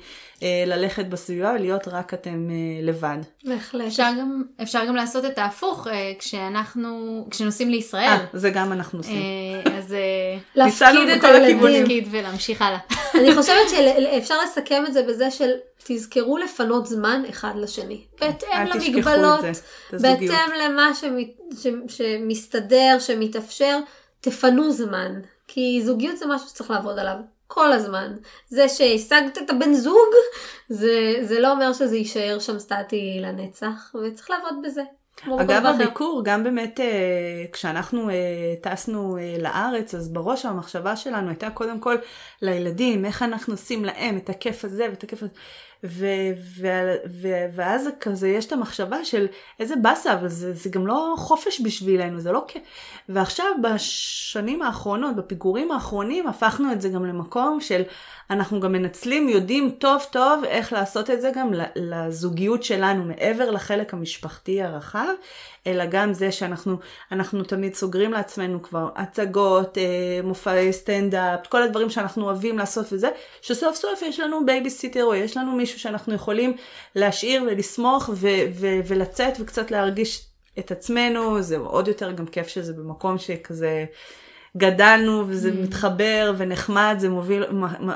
אה, 0.43 0.63
ללכת 0.67 1.05
בסביבה 1.05 1.51
ולהיות 1.55 1.87
רק 1.87 2.13
אתם 2.13 2.47
אה, 2.49 2.55
לבד. 2.85 3.17
בהחלט. 3.43 3.87
אפשר 3.87 4.09
גם, 4.19 4.43
אפשר 4.61 4.85
גם 4.85 4.95
לעשות 4.95 5.25
את 5.25 5.37
ההפוך 5.37 5.87
אה, 5.87 6.13
כשאנחנו, 6.19 7.25
כשנוסעים 7.31 7.69
לישראל. 7.69 8.07
אה, 8.07 8.25
זה 8.33 8.49
גם 8.49 8.71
אנחנו 8.71 8.99
עושים. 8.99 9.21
אה, 9.65 9.77
אז 9.77 9.93
אה, 9.93 10.37
להפקיד 10.63 11.09
את 11.17 11.23
הילדים. 11.23 12.03
ולהמשיך 12.11 12.61
הלאה. 12.61 12.79
אני 13.19 13.35
חושבת 13.35 13.69
שאפשר 13.69 14.35
לסכם 14.43 14.83
את 14.87 14.93
זה 14.93 15.03
בזה 15.03 15.31
של 15.31 15.51
תזכרו 15.83 16.37
לפנות 16.37 16.85
זמן 16.85 17.21
אחד 17.29 17.51
לשני. 17.55 18.01
בהתאם 18.21 18.49
אל 18.53 18.79
תשכחו 18.79 18.91
למגבלות. 18.91 19.45
בהתאם 19.93 20.49
למה 20.63 20.91
שמת, 20.93 21.27
ש, 21.61 21.67
שמסתדר, 21.87 22.97
שמתאפשר, 22.99 23.79
תפנו 24.25 24.71
זמן. 24.71 25.21
כי 25.47 25.81
זוגיות 25.85 26.17
זה 26.17 26.25
משהו 26.25 26.47
שצריך 26.47 26.71
לעבוד 26.71 26.99
עליו 26.99 27.15
כל 27.47 27.71
הזמן. 27.73 28.15
זה 28.47 28.69
שהשגת 28.69 29.37
את 29.37 29.49
הבן 29.49 29.73
זוג, 29.73 30.09
זה, 30.69 31.13
זה 31.21 31.39
לא 31.39 31.51
אומר 31.51 31.73
שזה 31.73 31.97
יישאר 31.97 32.39
שם 32.39 32.59
סטטי 32.59 33.17
לנצח, 33.21 33.95
וצריך 33.95 34.29
לעבוד 34.29 34.53
בזה. 34.63 34.81
אגב. 35.23 35.65
הביקור, 35.65 36.21
גם 36.25 36.43
באמת 36.43 36.79
אה, 36.79 37.45
כשאנחנו 37.51 38.09
אה, 38.09 38.15
טסנו 38.61 39.17
אה, 39.17 39.35
לארץ, 39.39 39.95
אז 39.95 40.13
בראש 40.13 40.45
המחשבה 40.45 40.95
שלנו 40.95 41.29
הייתה 41.29 41.49
קודם 41.49 41.79
כל 41.79 41.95
לילדים, 42.41 43.05
איך 43.05 43.23
אנחנו 43.23 43.53
עושים 43.53 43.85
להם 43.85 44.17
את 44.17 44.29
הכיף 44.29 44.65
הזה 44.65 44.87
ואת 44.89 45.03
הכיף 45.03 45.23
הזה. 45.23 45.31
ו- 45.87 46.05
ו- 46.57 46.95
ו- 47.21 47.45
ואז 47.55 47.89
כזה 47.99 48.29
יש 48.29 48.45
את 48.45 48.51
המחשבה 48.51 49.05
של 49.05 49.27
איזה 49.59 49.75
באסה, 49.75 50.13
אבל 50.13 50.27
זה, 50.27 50.53
זה 50.53 50.69
גם 50.69 50.87
לא 50.87 51.13
חופש 51.17 51.61
בשבילנו, 51.61 52.19
זה 52.19 52.31
לא 52.31 52.45
כיף. 52.47 52.63
ועכשיו 53.09 53.45
בשנים 53.61 54.61
האחרונות, 54.61 55.15
בפיגורים 55.15 55.71
האחרונים, 55.71 56.27
הפכנו 56.27 56.71
את 56.71 56.81
זה 56.81 56.89
גם 56.89 57.05
למקום 57.05 57.61
של 57.61 57.81
אנחנו 58.29 58.59
גם 58.59 58.71
מנצלים, 58.71 59.29
יודעים 59.29 59.71
טוב 59.79 60.05
טוב 60.11 60.43
איך 60.43 60.73
לעשות 60.73 61.09
את 61.09 61.21
זה 61.21 61.31
גם 61.35 61.51
לזוגיות 61.75 62.63
שלנו, 62.63 63.03
מעבר 63.03 63.51
לחלק 63.51 63.93
המשפחתי 63.93 64.61
הרחב, 64.61 65.13
אלא 65.67 65.85
גם 65.85 66.13
זה 66.13 66.31
שאנחנו 66.31 66.77
אנחנו 67.11 67.43
תמיד 67.43 67.75
סוגרים 67.75 68.11
לעצמנו 68.11 68.63
כבר 68.63 68.89
הצגות, 68.95 69.77
אה, 69.77 69.83
מופעי 70.23 70.73
סטנדאפ, 70.73 71.47
כל 71.47 71.63
הדברים 71.63 71.89
שאנחנו 71.89 72.25
אוהבים 72.25 72.57
לעשות 72.57 72.93
וזה, 72.93 73.09
שסוף 73.41 73.75
סוף 73.75 74.01
יש 74.01 74.19
לנו 74.19 74.45
בייביסיטר 74.45 75.03
או 75.03 75.15
יש 75.15 75.37
לנו 75.37 75.51
מישהו 75.55 75.79
שאנחנו 75.79 76.13
יכולים 76.13 76.55
להשאיר 76.95 77.43
ולסמוך 77.43 78.09
ו- 78.09 78.27
ו- 78.53 78.79
ולצאת 78.87 79.33
וקצת 79.39 79.71
להרגיש 79.71 80.25
את 80.59 80.71
עצמנו, 80.71 81.41
זה 81.41 81.57
עוד 81.57 81.87
יותר 81.87 82.11
גם 82.11 82.25
כיף 82.25 82.47
שזה 82.47 82.73
במקום 82.73 83.17
שכזה 83.17 83.85
גדלנו 84.57 85.23
וזה 85.27 85.49
Mm. 85.49 85.63
מתחבר 85.63 86.33
ונחמד, 86.37 86.95
זה 86.97 87.09
מוביל, 87.09 87.43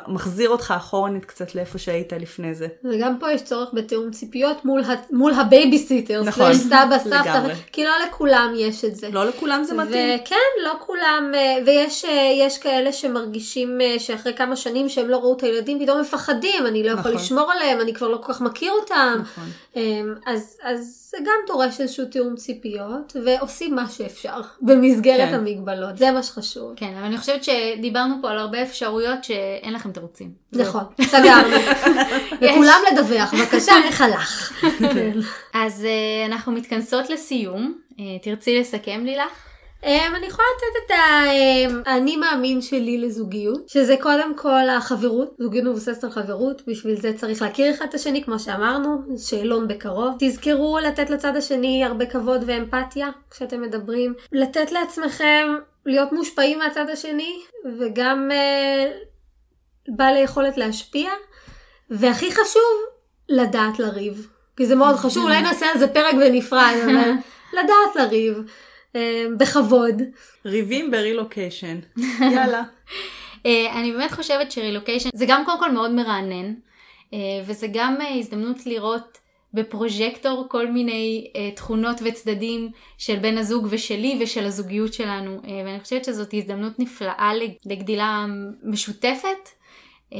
מחזיר 0.08 0.50
אותך 0.50 0.74
אחורנית 0.78 1.26
קצת 1.26 1.56
לאיפה 1.56 1.78
שהיית 1.78 2.14
לפני 2.14 2.54
זה. 2.56 2.68
וגם 2.84 3.20
פה 3.20 3.32
יש 3.32 3.42
צורך 3.42 3.70
בתיאום 3.74 4.12
ציפיות 4.12 4.66
מול, 4.66 4.84
ה... 4.84 4.94
מול 5.12 5.34
הבייביסיטר, 5.34 6.24
נכון, 6.24 6.54
סבא, 6.54 6.98
סבתא, 7.04 7.16
לגמרי. 7.16 7.54
כי 7.72 7.84
לא 7.84 7.92
לכולם 8.08 8.54
יש 8.58 8.86
את 8.86 8.96
זה. 8.96 9.10
לא 9.10 9.26
לכולם 9.26 9.64
זה 9.64 9.74
מתאים. 9.74 10.20
וכן, 10.22 10.36
לא 10.64 10.74
כולם, 10.80 11.32
אה, 11.36 11.58
ויש 11.66 12.06
אה, 12.06 12.48
כאלה 12.62 12.92
שמרגישים 12.92 13.82
אה, 13.82 14.00
שאחרי 14.00 14.34
כמה 14.34 14.56
שנים 14.56 14.90
שהם 14.90 15.10
לא 15.10 15.18
ראו 15.18 15.38
את 15.38 15.44
הילדים, 15.44 15.80
פתאום 15.84 16.02
מפחדים, 16.02 16.68
אני 16.68 16.84
לא 16.84 16.90
יכול 16.90 17.12
נכון. 17.12 17.14
לשמור 17.14 17.52
עליהם, 17.52 17.82
אני 17.82 17.94
כבר 17.94 18.08
לא 18.08 18.18
כל 18.18 18.34
כך 18.34 18.42
מכיר 18.42 18.72
אותם. 18.82 19.18
נכון. 19.22 19.44
אה, 19.78 20.02
אז, 20.26 20.58
אז 20.64 21.10
זה 21.12 21.18
גם 21.22 21.36
דורש 21.48 21.82
איזשהו 21.82 22.06
תיאום 22.06 22.36
ציפיות, 22.36 23.16
ועושים 23.26 23.76
מה 23.76 23.90
שאפשר 23.90 24.42
במסגרת 24.62 25.30
כן. 25.30 25.34
המגבלות, 25.36 25.98
זה 25.98 26.12
מה 26.12 26.24
שחשוב. 26.24 26.49
כן, 26.76 26.94
אבל 26.98 27.06
אני 27.06 27.18
חושבת 27.18 27.44
שדיברנו 27.44 28.16
פה 28.22 28.32
על 28.32 28.38
הרבה 28.38 28.64
אפשרויות 28.64 29.24
שאין 29.24 29.74
לכם 29.74 29.92
תירוצים. 29.92 30.32
נכון, 30.54 30.84
סגרנו. 31.12 31.56
וכולם 32.36 32.82
לדווח, 32.92 33.34
בבקשה, 33.34 33.74
איך 33.88 34.02
הלך. 34.02 34.54
כן. 34.80 35.20
אז 35.54 35.86
אה, 35.86 36.26
אנחנו 36.26 36.52
מתכנסות 36.52 37.10
לסיום. 37.10 37.74
אה, 38.00 38.06
תרצי 38.22 38.60
לסכם 38.60 39.02
לילך? 39.06 39.50
Um, 39.84 40.16
אני 40.16 40.26
יכולה 40.28 40.48
לתת 40.58 40.86
את 40.86 40.92
האני 41.88 42.16
מאמין 42.16 42.62
שלי 42.62 42.98
לזוגיות, 42.98 43.70
שזה 43.70 43.96
קודם 44.02 44.36
כל 44.36 44.70
החברות, 44.70 45.36
זוגיות 45.40 45.66
מבוססת 45.66 46.04
על 46.04 46.10
חברות, 46.10 46.62
בשביל 46.68 46.96
זה 46.96 47.14
צריך 47.14 47.42
להכיר 47.42 47.72
אחד 47.72 47.86
את 47.90 47.94
השני, 47.94 48.24
כמו 48.24 48.40
שאמרנו, 48.40 49.02
שאלון 49.18 49.68
בקרוב. 49.68 50.16
תזכרו 50.20 50.80
לתת 50.80 51.10
לצד 51.10 51.36
השני 51.36 51.86
הרבה 51.86 52.06
כבוד 52.06 52.44
ואמפתיה 52.46 53.10
כשאתם 53.32 53.62
מדברים, 53.62 54.14
לתת 54.32 54.72
לעצמכם 54.72 55.48
להיות 55.86 56.12
מושפעים 56.12 56.60
מהצד 56.60 56.90
השני, 56.90 57.40
וגם 57.80 58.30
uh, 58.32 58.92
בעל 59.88 60.16
היכולת 60.16 60.58
להשפיע, 60.58 61.12
והכי 61.90 62.32
חשוב, 62.32 62.80
לדעת 63.30 63.80
לריב. 63.80 64.28
כי 64.58 64.66
זה 64.66 64.76
מאוד 64.76 64.96
חשוב, 64.96 65.24
אולי 65.24 65.42
נעשה 65.42 65.66
על 65.74 65.80
זה 65.80 65.88
פרק 65.88 66.14
בנפרד, 66.14 66.76
אבל 66.86 67.12
לדעת 67.54 67.96
לריב. 67.96 68.38
אה, 68.96 69.26
בכבוד. 69.38 70.02
ריבים 70.46 70.92
ברילוקיישן. 70.92 71.80
יאללה. 72.34 72.64
אה, 73.46 73.80
אני 73.80 73.92
באמת 73.92 74.12
חושבת 74.12 74.52
שרילוקיישן 74.52 75.10
זה 75.14 75.26
גם 75.28 75.46
קודם 75.46 75.60
כל 75.60 75.72
מאוד 75.72 75.92
מרענן, 75.92 76.54
אה, 77.14 77.18
וזה 77.46 77.68
גם 77.74 77.98
אה, 78.02 78.16
הזדמנות 78.16 78.66
לראות 78.66 79.18
בפרוז'קטור 79.54 80.46
כל 80.50 80.68
מיני 80.68 81.32
אה, 81.36 81.52
תכונות 81.56 81.98
וצדדים 82.06 82.72
של 82.98 83.16
בן 83.16 83.38
הזוג 83.38 83.68
ושלי 83.70 84.20
ושל 84.22 84.46
הזוגיות 84.46 84.94
שלנו, 84.94 85.32
אה, 85.32 85.62
ואני 85.66 85.80
חושבת 85.80 86.06
שזאת 86.06 86.34
הזדמנות 86.34 86.80
נפלאה 86.80 87.32
לגדילה 87.66 88.26
משותפת. 88.64 89.50
אה, 90.14 90.20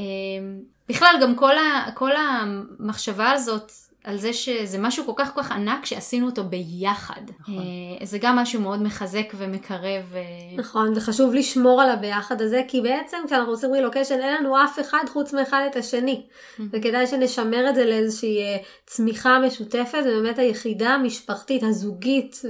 בכלל 0.88 1.14
גם 1.22 1.36
כל, 1.36 1.58
ה, 1.58 1.90
כל 1.94 2.10
המחשבה 2.16 3.30
הזאת 3.30 3.72
על 4.04 4.18
זה 4.18 4.32
שזה 4.32 4.78
משהו 4.78 5.04
כל 5.06 5.12
כך 5.16 5.34
כל 5.34 5.42
כך 5.42 5.52
ענק 5.52 5.86
שעשינו 5.86 6.26
אותו 6.26 6.44
ביחד. 6.44 7.20
נכון. 7.40 7.54
אה, 7.58 8.06
זה 8.06 8.18
גם 8.20 8.36
משהו 8.36 8.60
מאוד 8.60 8.82
מחזק 8.82 9.32
ומקרב. 9.36 10.14
אה, 10.14 10.20
נכון, 10.56 10.94
זה 10.94 11.00
חשוב 11.00 11.34
לשמור 11.34 11.82
על 11.82 11.90
הביחד 11.90 12.42
הזה, 12.42 12.62
כי 12.68 12.80
בעצם 12.80 13.16
כשאנחנו 13.26 13.50
עושים 13.50 13.72
רילוקיישן 13.72 14.20
אין 14.20 14.34
לנו 14.34 14.64
אף 14.64 14.80
אחד 14.80 15.04
חוץ 15.08 15.34
מאחד 15.34 15.62
את 15.70 15.76
השני. 15.76 16.26
וכדאי 16.72 17.06
שנשמר 17.06 17.70
את 17.70 17.74
זה 17.74 17.84
לאיזושהי 17.84 18.42
אה, 18.42 18.56
צמיחה 18.86 19.38
משותפת, 19.46 20.02
ובאמת 20.06 20.38
היחידה 20.38 20.88
המשפחתית, 20.88 21.62
הזוגית, 21.62 22.42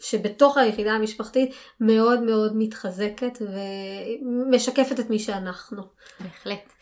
שבתוך 0.00 0.56
היחידה 0.56 0.92
המשפחתית, 0.92 1.54
מאוד 1.80 2.22
מאוד 2.22 2.52
מתחזקת 2.56 3.38
ומשקפת 3.42 5.00
את 5.00 5.10
מי 5.10 5.18
שאנחנו. 5.18 5.82
בהחלט. 6.20 6.75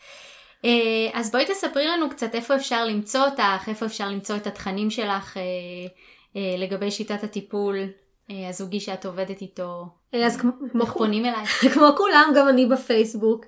אה, 0.65 0.71
אז 1.12 1.31
בואי 1.33 1.45
תספרי 1.45 1.87
לנו 1.87 2.11
קצת 2.11 2.35
איפה 2.35 2.57
אפשר 2.57 2.85
למצוא 2.85 3.21
אותך, 3.21 3.69
איפה 3.69 3.87
אפשר 3.87 4.09
למצוא 4.09 4.37
את 4.37 4.47
התכנים 4.47 4.91
שלך 4.91 5.37
אה, 5.37 5.43
אה, 6.37 6.57
לגבי 6.59 6.91
שיטת 6.91 7.25
הטיפול 7.25 7.77
הזוגי 8.49 8.81
שאת 8.81 9.07
עובדת 9.07 9.41
איתו. 9.41 9.87
אז 10.12 10.37
כמו, 10.37 10.51
איך 10.81 10.93
פונים 10.93 11.27
אלייך? 11.27 11.65
כמו 11.75 11.87
כולם, 11.97 12.33
גם 12.37 12.49
אני 12.49 12.67
בפייסבוק. 12.67 13.45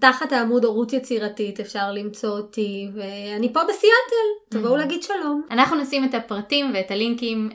תחת 0.00 0.32
העמוד 0.32 0.64
הורות 0.64 0.92
יצירתית 0.92 1.60
אפשר 1.60 1.92
למצוא 1.92 2.30
אותי, 2.30 2.88
ואני 2.94 3.52
פה 3.52 3.60
בסיאטל, 3.64 4.26
תבואו 4.50 4.76
להגיד 4.76 5.02
שלום. 5.02 5.42
אנחנו 5.50 5.76
נשים 5.76 6.04
את 6.04 6.14
הפרטים 6.14 6.70
ואת 6.74 6.90
הלינקים 6.90 7.50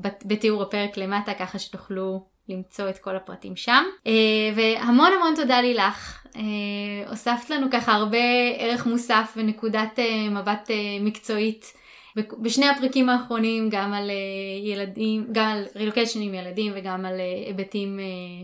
בת- 0.00 0.22
בתיאור 0.26 0.62
הפרק 0.62 0.96
למטה, 0.96 1.34
ככה 1.34 1.58
שתוכלו 1.58 2.24
למצוא 2.48 2.88
את 2.88 2.98
כל 2.98 3.16
הפרטים 3.16 3.56
שם. 3.56 3.84
אה, 4.06 4.12
והמון 4.56 5.12
המון 5.12 5.34
תודה 5.36 5.60
לילך. 5.60 6.26
אה, 6.36 6.42
הוספת 7.08 7.50
לנו 7.50 7.66
ככה 7.72 7.92
הרבה 7.92 8.18
ערך 8.58 8.86
מוסף 8.86 9.34
ונקודת 9.36 9.98
אה, 9.98 10.30
מבט 10.30 10.70
מקצועית. 11.00 11.72
בשני 12.38 12.68
הפרקים 12.68 13.08
האחרונים 13.08 13.68
גם 13.70 13.94
על 13.94 14.10
ילדים, 14.62 15.26
גם 15.32 15.46
על 15.46 15.64
רילוקיישן 15.76 16.20
עם 16.22 16.34
ילדים 16.34 16.72
וגם 16.76 17.06
על 17.06 17.14
היבטים 17.46 17.98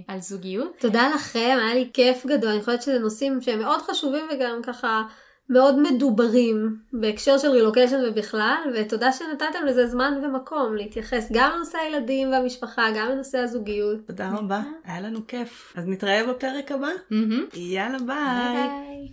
על 0.09 0.21
זוגיות. 0.21 0.77
תודה 0.79 1.09
לכם, 1.15 1.57
היה 1.61 1.75
לי 1.75 1.91
כיף 1.93 2.27
גדול, 2.27 2.51
אני 2.51 2.61
חושבת 2.61 2.83
שזה 2.83 2.99
נושאים 2.99 3.41
שהם 3.41 3.59
מאוד 3.59 3.83
חשובים 3.83 4.27
וגם 4.35 4.61
ככה 4.63 5.03
מאוד 5.49 5.79
מדוברים 5.79 6.77
בהקשר 6.93 7.39
של 7.39 7.49
רילוקיישן 7.49 8.01
ובכלל, 8.09 8.73
ותודה 8.75 9.13
שנתתם 9.13 9.67
לזה 9.67 9.87
זמן 9.87 10.21
ומקום 10.23 10.75
להתייחס 10.77 11.29
גם 11.33 11.51
לנושא 11.57 11.79
הילדים 11.79 12.33
והמשפחה, 12.33 12.87
גם 12.97 13.09
לנושא 13.11 13.39
הזוגיות. 13.39 14.07
תודה 14.07 14.31
רבה, 14.31 14.63
היה 14.85 15.01
לנו 15.01 15.27
כיף. 15.29 15.73
אז 15.77 15.89
נתראה 15.89 16.27
בפרק 16.27 16.73
הבא. 16.73 16.89
יאללה 17.55 17.99
ביי. 17.99 18.53
ביי. 18.53 19.09